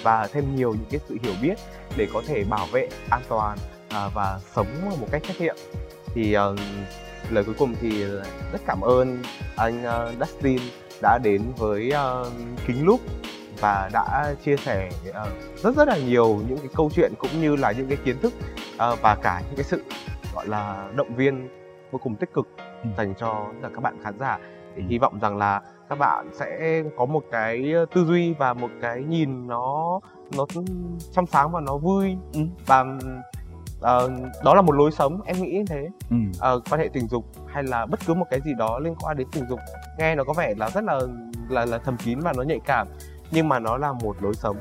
và 0.07 0.29
thêm 0.33 0.57
nhiều 0.57 0.71
những 0.73 0.89
cái 0.91 1.01
sự 1.09 1.17
hiểu 1.23 1.33
biết 1.43 1.55
để 1.97 2.09
có 2.15 2.23
thể 2.27 2.45
bảo 2.45 2.67
vệ 2.73 2.89
an 3.11 3.23
toàn 3.29 3.59
à, 3.89 4.09
và 4.15 4.41
sống 4.55 4.67
một 5.01 5.07
cách 5.11 5.23
trách 5.29 5.41
nhiệm 5.41 5.57
thì 6.15 6.33
ờ, 6.33 6.57
lời 7.31 7.45
cuối 7.45 7.55
cùng 7.59 7.75
thì 7.81 8.05
rất 8.53 8.61
cảm 8.67 8.81
ơn 8.81 9.23
anh 9.57 9.85
ờ, 9.85 10.13
Dustin 10.21 10.61
đã 11.03 11.19
đến 11.23 11.43
với 11.57 11.91
ờ, 11.91 12.31
kính 12.67 12.85
lúc 12.85 13.01
và 13.61 13.91
đã 13.93 14.35
chia 14.45 14.57
sẻ 14.57 14.91
rất 15.63 15.77
rất 15.77 15.89
là 15.89 15.97
nhiều 15.99 16.41
những 16.49 16.59
cái 16.59 16.69
câu 16.77 16.91
chuyện 16.95 17.13
cũng 17.19 17.41
như 17.41 17.57
là 17.57 17.73
những 17.73 17.89
cái 17.89 17.99
kiến 18.05 18.17
thức 18.23 18.33
và 18.77 19.17
cả 19.23 19.43
những 19.47 19.57
cái 19.57 19.65
sự 19.65 19.83
gọi 20.35 20.47
là 20.49 20.89
động 20.95 21.15
viên 21.17 21.49
vô 21.91 22.01
cùng 22.03 22.17
tích 22.17 22.33
cực 22.35 22.47
Ừ. 22.83 22.89
dành 22.99 23.15
cho 23.19 23.47
tất 23.63 23.69
cả 23.69 23.75
các 23.75 23.81
bạn 23.81 23.97
khán 24.05 24.19
giả 24.19 24.39
thì 24.77 24.83
Ừ. 24.83 24.87
hy 24.89 24.99
vọng 24.99 25.19
rằng 25.21 25.37
là 25.37 25.61
các 25.89 25.99
bạn 25.99 26.31
sẽ 26.33 26.83
có 26.97 27.05
một 27.07 27.23
cái 27.31 27.75
tư 27.95 28.05
duy 28.05 28.33
và 28.35 28.55
một 28.55 28.69
cái 28.83 29.03
nhìn 29.03 29.47
nó 29.47 30.01
nó 30.37 30.47
trong 31.13 31.27
sáng 31.27 31.53
và 31.53 31.61
nó 31.61 31.77
vui 31.77 32.17
Ừ. 32.35 32.41
và 32.67 32.85
ờ, 33.81 34.11
đó 34.45 34.55
là 34.55 34.63
một 34.63 34.73
lối 34.73 34.93
sống 34.93 35.21
em 35.25 35.37
nghĩ 35.37 35.51
như 35.53 35.65
thế 35.69 35.89
Ừ. 36.11 36.17
ờ, 36.41 36.61
quan 36.71 36.81
hệ 36.81 36.89
tình 36.93 37.09
dục 37.09 37.25
hay 37.47 37.63
là 37.63 37.87
bất 37.87 38.01
cứ 38.07 38.15
một 38.15 38.27
cái 38.31 38.41
gì 38.41 38.53
đó 38.59 38.79
liên 38.79 38.95
quan 39.01 39.17
đến 39.17 39.27
tình 39.33 39.45
dục 39.49 39.61
nghe 39.99 40.15
nó 40.15 40.25
có 40.25 40.33
vẻ 40.33 40.55
là 40.57 40.71
rất 40.71 40.85
là 40.85 41.01
là 41.49 41.65
là 41.67 41.79
thầm 41.79 41.97
kín 41.97 42.21
và 42.21 42.33
nó 42.37 42.43
nhạy 42.43 42.61
cảm 42.65 42.89
nhưng 43.31 43.49
mà 43.49 43.59
nó 43.59 43.77
là 43.77 43.93
một 43.93 44.17
lối 44.23 44.35
sống 44.35 44.57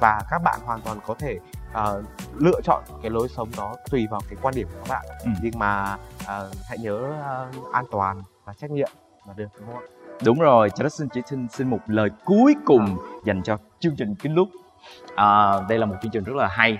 và 0.00 0.20
các 0.30 0.38
bạn 0.44 0.60
hoàn 0.64 0.80
toàn 0.80 0.98
có 1.06 1.14
thể 1.18 1.38
ờ, 1.72 2.02
lựa 2.38 2.60
chọn 2.64 2.82
cái 3.02 3.10
lối 3.10 3.28
sống 3.28 3.48
đó 3.56 3.74
tùy 3.90 4.06
vào 4.10 4.20
cái 4.28 4.38
quan 4.42 4.54
điểm 4.54 4.68
của 4.72 4.78
các 4.84 4.88
bạn 4.94 5.06
Ừ. 5.24 5.30
nhưng 5.42 5.58
mà 5.58 5.96
ờ, 6.26 6.50
hãy 6.68 6.78
nhớ 6.78 7.12
ờ, 7.22 7.48
an 7.72 7.84
toàn 7.90 8.22
và 8.44 8.52
trách 8.52 8.70
nhiệm 8.70 8.88
là 9.26 9.34
được 9.36 9.48
đúng 9.60 9.72
không 9.72 9.82
Đúng 10.24 10.38
rồi, 10.40 10.68
Dustin 10.76 11.08
chỉ 11.08 11.20
xin 11.26 11.48
xin 11.48 11.70
một 11.70 11.78
lời 11.86 12.08
cuối 12.24 12.54
cùng 12.64 12.96
dành 13.24 13.42
cho 13.42 13.58
chương 13.80 13.96
trình 13.96 14.14
kính 14.14 14.34
lúc. 14.34 14.48
À, 15.16 15.52
đây 15.68 15.78
là 15.78 15.86
một 15.86 15.94
chương 16.02 16.10
trình 16.10 16.24
rất 16.24 16.36
là 16.36 16.48
hay 16.48 16.78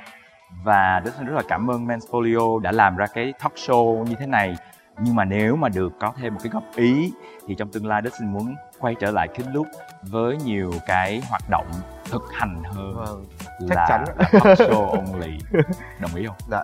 và 0.65 1.03
Dustin 1.05 1.27
rất 1.27 1.35
là 1.35 1.43
cảm 1.49 1.71
ơn 1.71 1.87
Mansfolio 1.87 2.59
đã 2.59 2.73
làm 2.73 2.97
ra 2.97 3.07
cái 3.07 3.33
talk 3.43 3.55
show 3.55 4.05
như 4.05 4.15
thế 4.19 4.27
này. 4.27 4.57
Nhưng 5.01 5.15
mà 5.15 5.25
nếu 5.25 5.57
mà 5.57 5.69
được 5.69 5.93
có 6.01 6.13
thêm 6.17 6.35
một 6.35 6.41
cái 6.43 6.51
góp 6.53 6.65
ý 6.77 7.13
thì 7.47 7.55
trong 7.55 7.69
tương 7.73 7.87
lai 7.87 8.03
Dustin 8.05 8.33
muốn 8.33 8.55
quay 8.79 8.95
trở 9.01 9.11
lại 9.11 9.29
kính 9.35 9.53
lúc 9.53 9.67
với 10.03 10.37
nhiều 10.37 10.73
cái 10.87 11.23
hoạt 11.29 11.43
động 11.51 11.67
thực 12.11 12.23
hành 12.33 12.63
hơn 12.65 12.95
vâng 12.95 13.25
chắc 13.69 13.77
là, 13.77 13.87
chắn. 13.89 14.05
là 14.17 14.29
talk 14.33 14.59
show 14.59 14.91
only. 14.91 15.39
Đồng 16.01 16.15
ý 16.15 16.27
không? 16.27 16.37
dạ 16.49 16.63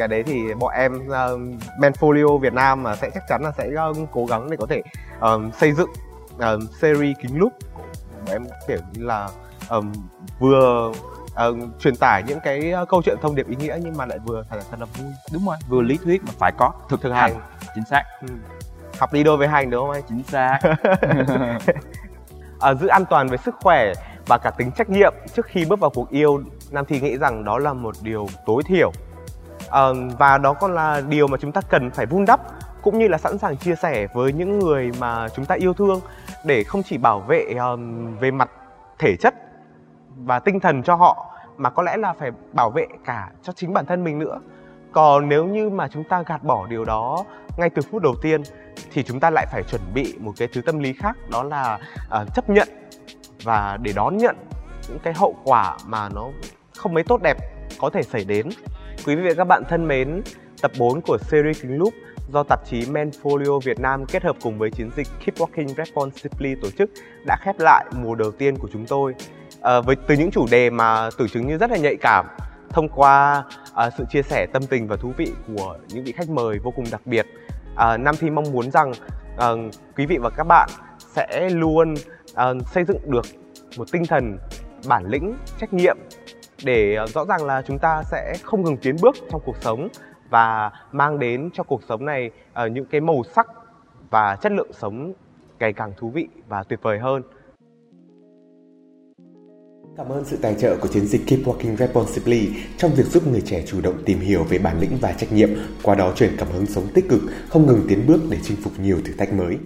cái 0.00 0.08
đấy 0.08 0.22
thì 0.22 0.54
bọn 0.54 0.72
em 0.74 0.94
uh, 0.94 1.40
Manfolio 1.78 2.38
Việt 2.38 2.52
Nam 2.52 2.82
mà 2.82 2.96
sẽ 2.96 3.10
chắc 3.14 3.22
chắn 3.28 3.42
là 3.42 3.52
sẽ 3.58 3.70
ờ, 3.76 3.92
cố 4.12 4.26
gắng 4.26 4.50
để 4.50 4.56
có 4.56 4.66
thể 4.66 4.82
ờm, 5.20 5.52
xây 5.52 5.72
dựng 5.72 5.90
ờm, 6.38 6.60
series 6.80 7.16
kính 7.22 7.40
của 7.40 7.48
bọn 8.16 8.26
em 8.26 8.42
kiểu 8.68 8.78
như 8.92 9.04
là 9.04 9.28
ờm, 9.68 9.92
vừa 10.38 10.92
ờm, 11.34 11.72
truyền 11.78 11.96
tải 11.96 12.22
những 12.26 12.38
cái 12.44 12.70
ờ, 12.72 12.84
câu 12.84 13.02
chuyện 13.04 13.16
thông 13.22 13.34
điệp 13.34 13.48
ý 13.48 13.56
nghĩa 13.56 13.78
nhưng 13.82 13.96
mà 13.96 14.06
lại 14.06 14.18
vừa 14.24 14.44
thật 14.50 14.56
là 14.56 14.62
thật 14.70 14.80
là 14.80 14.86
vui 14.86 15.12
Đúng 15.32 15.46
rồi, 15.46 15.56
vừa 15.68 15.82
lý 15.82 15.98
thuyết 16.04 16.22
mà 16.24 16.32
phải 16.38 16.52
có 16.58 16.72
thực, 16.88 17.00
thực 17.00 17.12
hành. 17.12 17.32
hành 17.32 17.42
Chính 17.74 17.84
xác, 17.84 18.02
ừ. 18.28 18.34
học 18.98 19.12
đi 19.12 19.24
đôi 19.24 19.36
với 19.36 19.48
hành 19.48 19.70
đúng 19.70 19.80
không 19.80 19.90
anh 19.90 20.02
chính 20.08 20.22
xác. 20.22 20.58
à, 22.60 22.74
giữ 22.74 22.86
an 22.86 23.04
toàn 23.10 23.28
về 23.28 23.36
sức 23.36 23.54
khỏe 23.60 23.92
và 24.26 24.38
cả 24.38 24.50
tính 24.50 24.70
trách 24.72 24.90
nhiệm 24.90 25.14
trước 25.34 25.46
khi 25.46 25.64
bước 25.64 25.80
vào 25.80 25.90
cuộc 25.90 26.10
yêu 26.10 26.42
nam 26.70 26.84
thì 26.88 27.00
nghĩ 27.00 27.16
rằng 27.18 27.44
đó 27.44 27.58
là 27.58 27.72
một 27.72 27.94
điều 28.02 28.28
tối 28.46 28.62
thiểu 28.66 28.92
Ờ, 29.70 29.94
và 30.18 30.38
đó 30.38 30.54
còn 30.54 30.74
là 30.74 31.02
điều 31.08 31.26
mà 31.26 31.38
chúng 31.40 31.52
ta 31.52 31.60
cần 31.68 31.90
phải 31.90 32.06
vun 32.06 32.24
đắp 32.24 32.40
cũng 32.82 32.98
như 32.98 33.08
là 33.08 33.18
sẵn 33.18 33.38
sàng 33.38 33.56
chia 33.56 33.74
sẻ 33.74 34.06
với 34.14 34.32
những 34.32 34.58
người 34.58 34.90
mà 35.00 35.28
chúng 35.28 35.44
ta 35.44 35.54
yêu 35.54 35.74
thương 35.74 36.00
để 36.44 36.64
không 36.64 36.82
chỉ 36.82 36.98
bảo 36.98 37.20
vệ 37.20 37.54
um, 37.54 38.16
về 38.16 38.30
mặt 38.30 38.50
thể 38.98 39.16
chất 39.16 39.34
và 40.16 40.38
tinh 40.38 40.60
thần 40.60 40.82
cho 40.82 40.94
họ 40.94 41.26
mà 41.56 41.70
có 41.70 41.82
lẽ 41.82 41.96
là 41.96 42.12
phải 42.12 42.30
bảo 42.52 42.70
vệ 42.70 42.86
cả 43.04 43.30
cho 43.42 43.52
chính 43.52 43.72
bản 43.72 43.86
thân 43.86 44.04
mình 44.04 44.18
nữa. 44.18 44.40
Còn 44.92 45.28
nếu 45.28 45.46
như 45.46 45.70
mà 45.70 45.88
chúng 45.88 46.04
ta 46.04 46.22
gạt 46.22 46.42
bỏ 46.42 46.66
điều 46.66 46.84
đó 46.84 47.24
ngay 47.56 47.70
từ 47.70 47.82
phút 47.82 48.02
đầu 48.02 48.14
tiên 48.22 48.42
thì 48.92 49.02
chúng 49.02 49.20
ta 49.20 49.30
lại 49.30 49.46
phải 49.50 49.62
chuẩn 49.62 49.80
bị 49.94 50.14
một 50.18 50.32
cái 50.38 50.48
thứ 50.52 50.62
tâm 50.62 50.78
lý 50.78 50.92
khác 50.92 51.16
đó 51.30 51.42
là 51.42 51.78
uh, 52.22 52.34
chấp 52.34 52.50
nhận 52.50 52.68
và 53.44 53.78
để 53.82 53.92
đón 53.92 54.16
nhận 54.16 54.36
những 54.88 54.98
cái 54.98 55.14
hậu 55.14 55.34
quả 55.44 55.76
mà 55.86 56.08
nó 56.08 56.28
không 56.76 56.94
mấy 56.94 57.04
tốt 57.04 57.22
đẹp 57.22 57.36
có 57.80 57.90
thể 57.90 58.02
xảy 58.02 58.24
đến 58.24 58.48
quý 59.06 59.14
vị 59.14 59.22
và 59.28 59.34
các 59.34 59.44
bạn 59.44 59.62
thân 59.68 59.88
mến 59.88 60.22
tập 60.62 60.70
4 60.78 61.00
của 61.00 61.18
series 61.18 61.62
kính 61.62 61.78
Loop 61.78 61.94
do 62.32 62.42
tạp 62.42 62.60
chí 62.66 62.80
Manfolio 62.80 63.60
Việt 63.60 63.80
Nam 63.80 64.06
kết 64.06 64.22
hợp 64.22 64.36
cùng 64.42 64.58
với 64.58 64.70
chiến 64.70 64.90
dịch 64.96 65.06
Keep 65.18 65.36
Walking 65.36 65.74
Responsibly 65.76 66.54
tổ 66.62 66.70
chức 66.70 66.90
đã 67.26 67.36
khép 67.40 67.54
lại 67.58 67.84
mùa 67.96 68.14
đầu 68.14 68.30
tiên 68.30 68.56
của 68.56 68.68
chúng 68.72 68.86
tôi. 68.86 69.14
À, 69.60 69.80
với 69.80 69.96
từ 70.06 70.14
những 70.14 70.30
chủ 70.30 70.46
đề 70.50 70.70
mà 70.70 71.10
tưởng 71.18 71.28
chừng 71.28 71.46
như 71.46 71.58
rất 71.58 71.70
là 71.70 71.76
nhạy 71.76 71.96
cảm, 71.96 72.26
thông 72.70 72.88
qua 72.88 73.44
à, 73.74 73.90
sự 73.98 74.04
chia 74.10 74.22
sẻ 74.22 74.46
tâm 74.52 74.62
tình 74.66 74.88
và 74.88 74.96
thú 74.96 75.12
vị 75.16 75.32
của 75.56 75.76
những 75.88 76.04
vị 76.04 76.12
khách 76.12 76.30
mời 76.30 76.58
vô 76.58 76.70
cùng 76.70 76.84
đặc 76.90 77.00
biệt, 77.04 77.26
à, 77.76 77.96
Nam 77.96 78.14
Thi 78.20 78.30
mong 78.30 78.52
muốn 78.52 78.70
rằng 78.70 78.92
à, 79.38 79.48
quý 79.96 80.06
vị 80.06 80.18
và 80.18 80.30
các 80.30 80.44
bạn 80.44 80.68
sẽ 80.98 81.50
luôn 81.50 81.94
à, 82.34 82.52
xây 82.74 82.84
dựng 82.84 83.10
được 83.10 83.26
một 83.76 83.92
tinh 83.92 84.06
thần 84.06 84.38
bản 84.88 85.06
lĩnh, 85.06 85.34
trách 85.60 85.72
nhiệm 85.72 85.96
để 86.64 86.94
ờ, 86.94 87.06
rõ 87.06 87.24
ràng 87.24 87.44
là 87.44 87.62
chúng 87.66 87.78
ta 87.78 88.02
sẽ 88.10 88.34
không 88.42 88.64
ngừng 88.64 88.76
tiến 88.76 88.96
bước 89.02 89.16
trong 89.30 89.40
cuộc 89.44 89.56
sống 89.60 89.88
và 90.30 90.70
mang 90.92 91.18
đến 91.18 91.50
cho 91.54 91.62
cuộc 91.62 91.82
sống 91.88 92.04
này 92.04 92.30
uh, 92.64 92.72
những 92.72 92.84
cái 92.84 93.00
màu 93.00 93.22
sắc 93.34 93.46
và 94.10 94.36
chất 94.36 94.52
lượng 94.52 94.72
sống 94.72 95.12
ngày 95.58 95.72
càng 95.72 95.92
thú 95.96 96.10
vị 96.10 96.28
và 96.48 96.62
tuyệt 96.62 96.78
vời 96.82 96.98
hơn. 96.98 97.22
Cảm 99.96 100.08
ơn 100.08 100.24
sự 100.24 100.38
tài 100.42 100.54
trợ 100.54 100.76
của 100.80 100.88
chiến 100.88 101.06
dịch 101.06 101.20
Keep 101.26 101.40
Walking 101.40 101.76
Responsibly 101.76 102.48
trong 102.76 102.90
việc 102.90 103.06
giúp 103.06 103.26
người 103.26 103.40
trẻ 103.40 103.62
chủ 103.66 103.80
động 103.80 104.02
tìm 104.04 104.18
hiểu 104.18 104.44
về 104.44 104.58
bản 104.58 104.80
lĩnh 104.80 104.98
và 105.00 105.12
trách 105.12 105.32
nhiệm, 105.32 105.48
qua 105.82 105.94
đó 105.94 106.12
truyền 106.16 106.36
cảm 106.38 106.48
hứng 106.48 106.66
sống 106.66 106.84
tích 106.94 107.08
cực, 107.08 107.20
không 107.48 107.66
ngừng 107.66 107.86
tiến 107.88 108.06
bước 108.06 108.20
để 108.30 108.38
chinh 108.42 108.56
phục 108.62 108.72
nhiều 108.78 108.98
thử 109.04 109.12
thách 109.18 109.32
mới. 109.32 109.58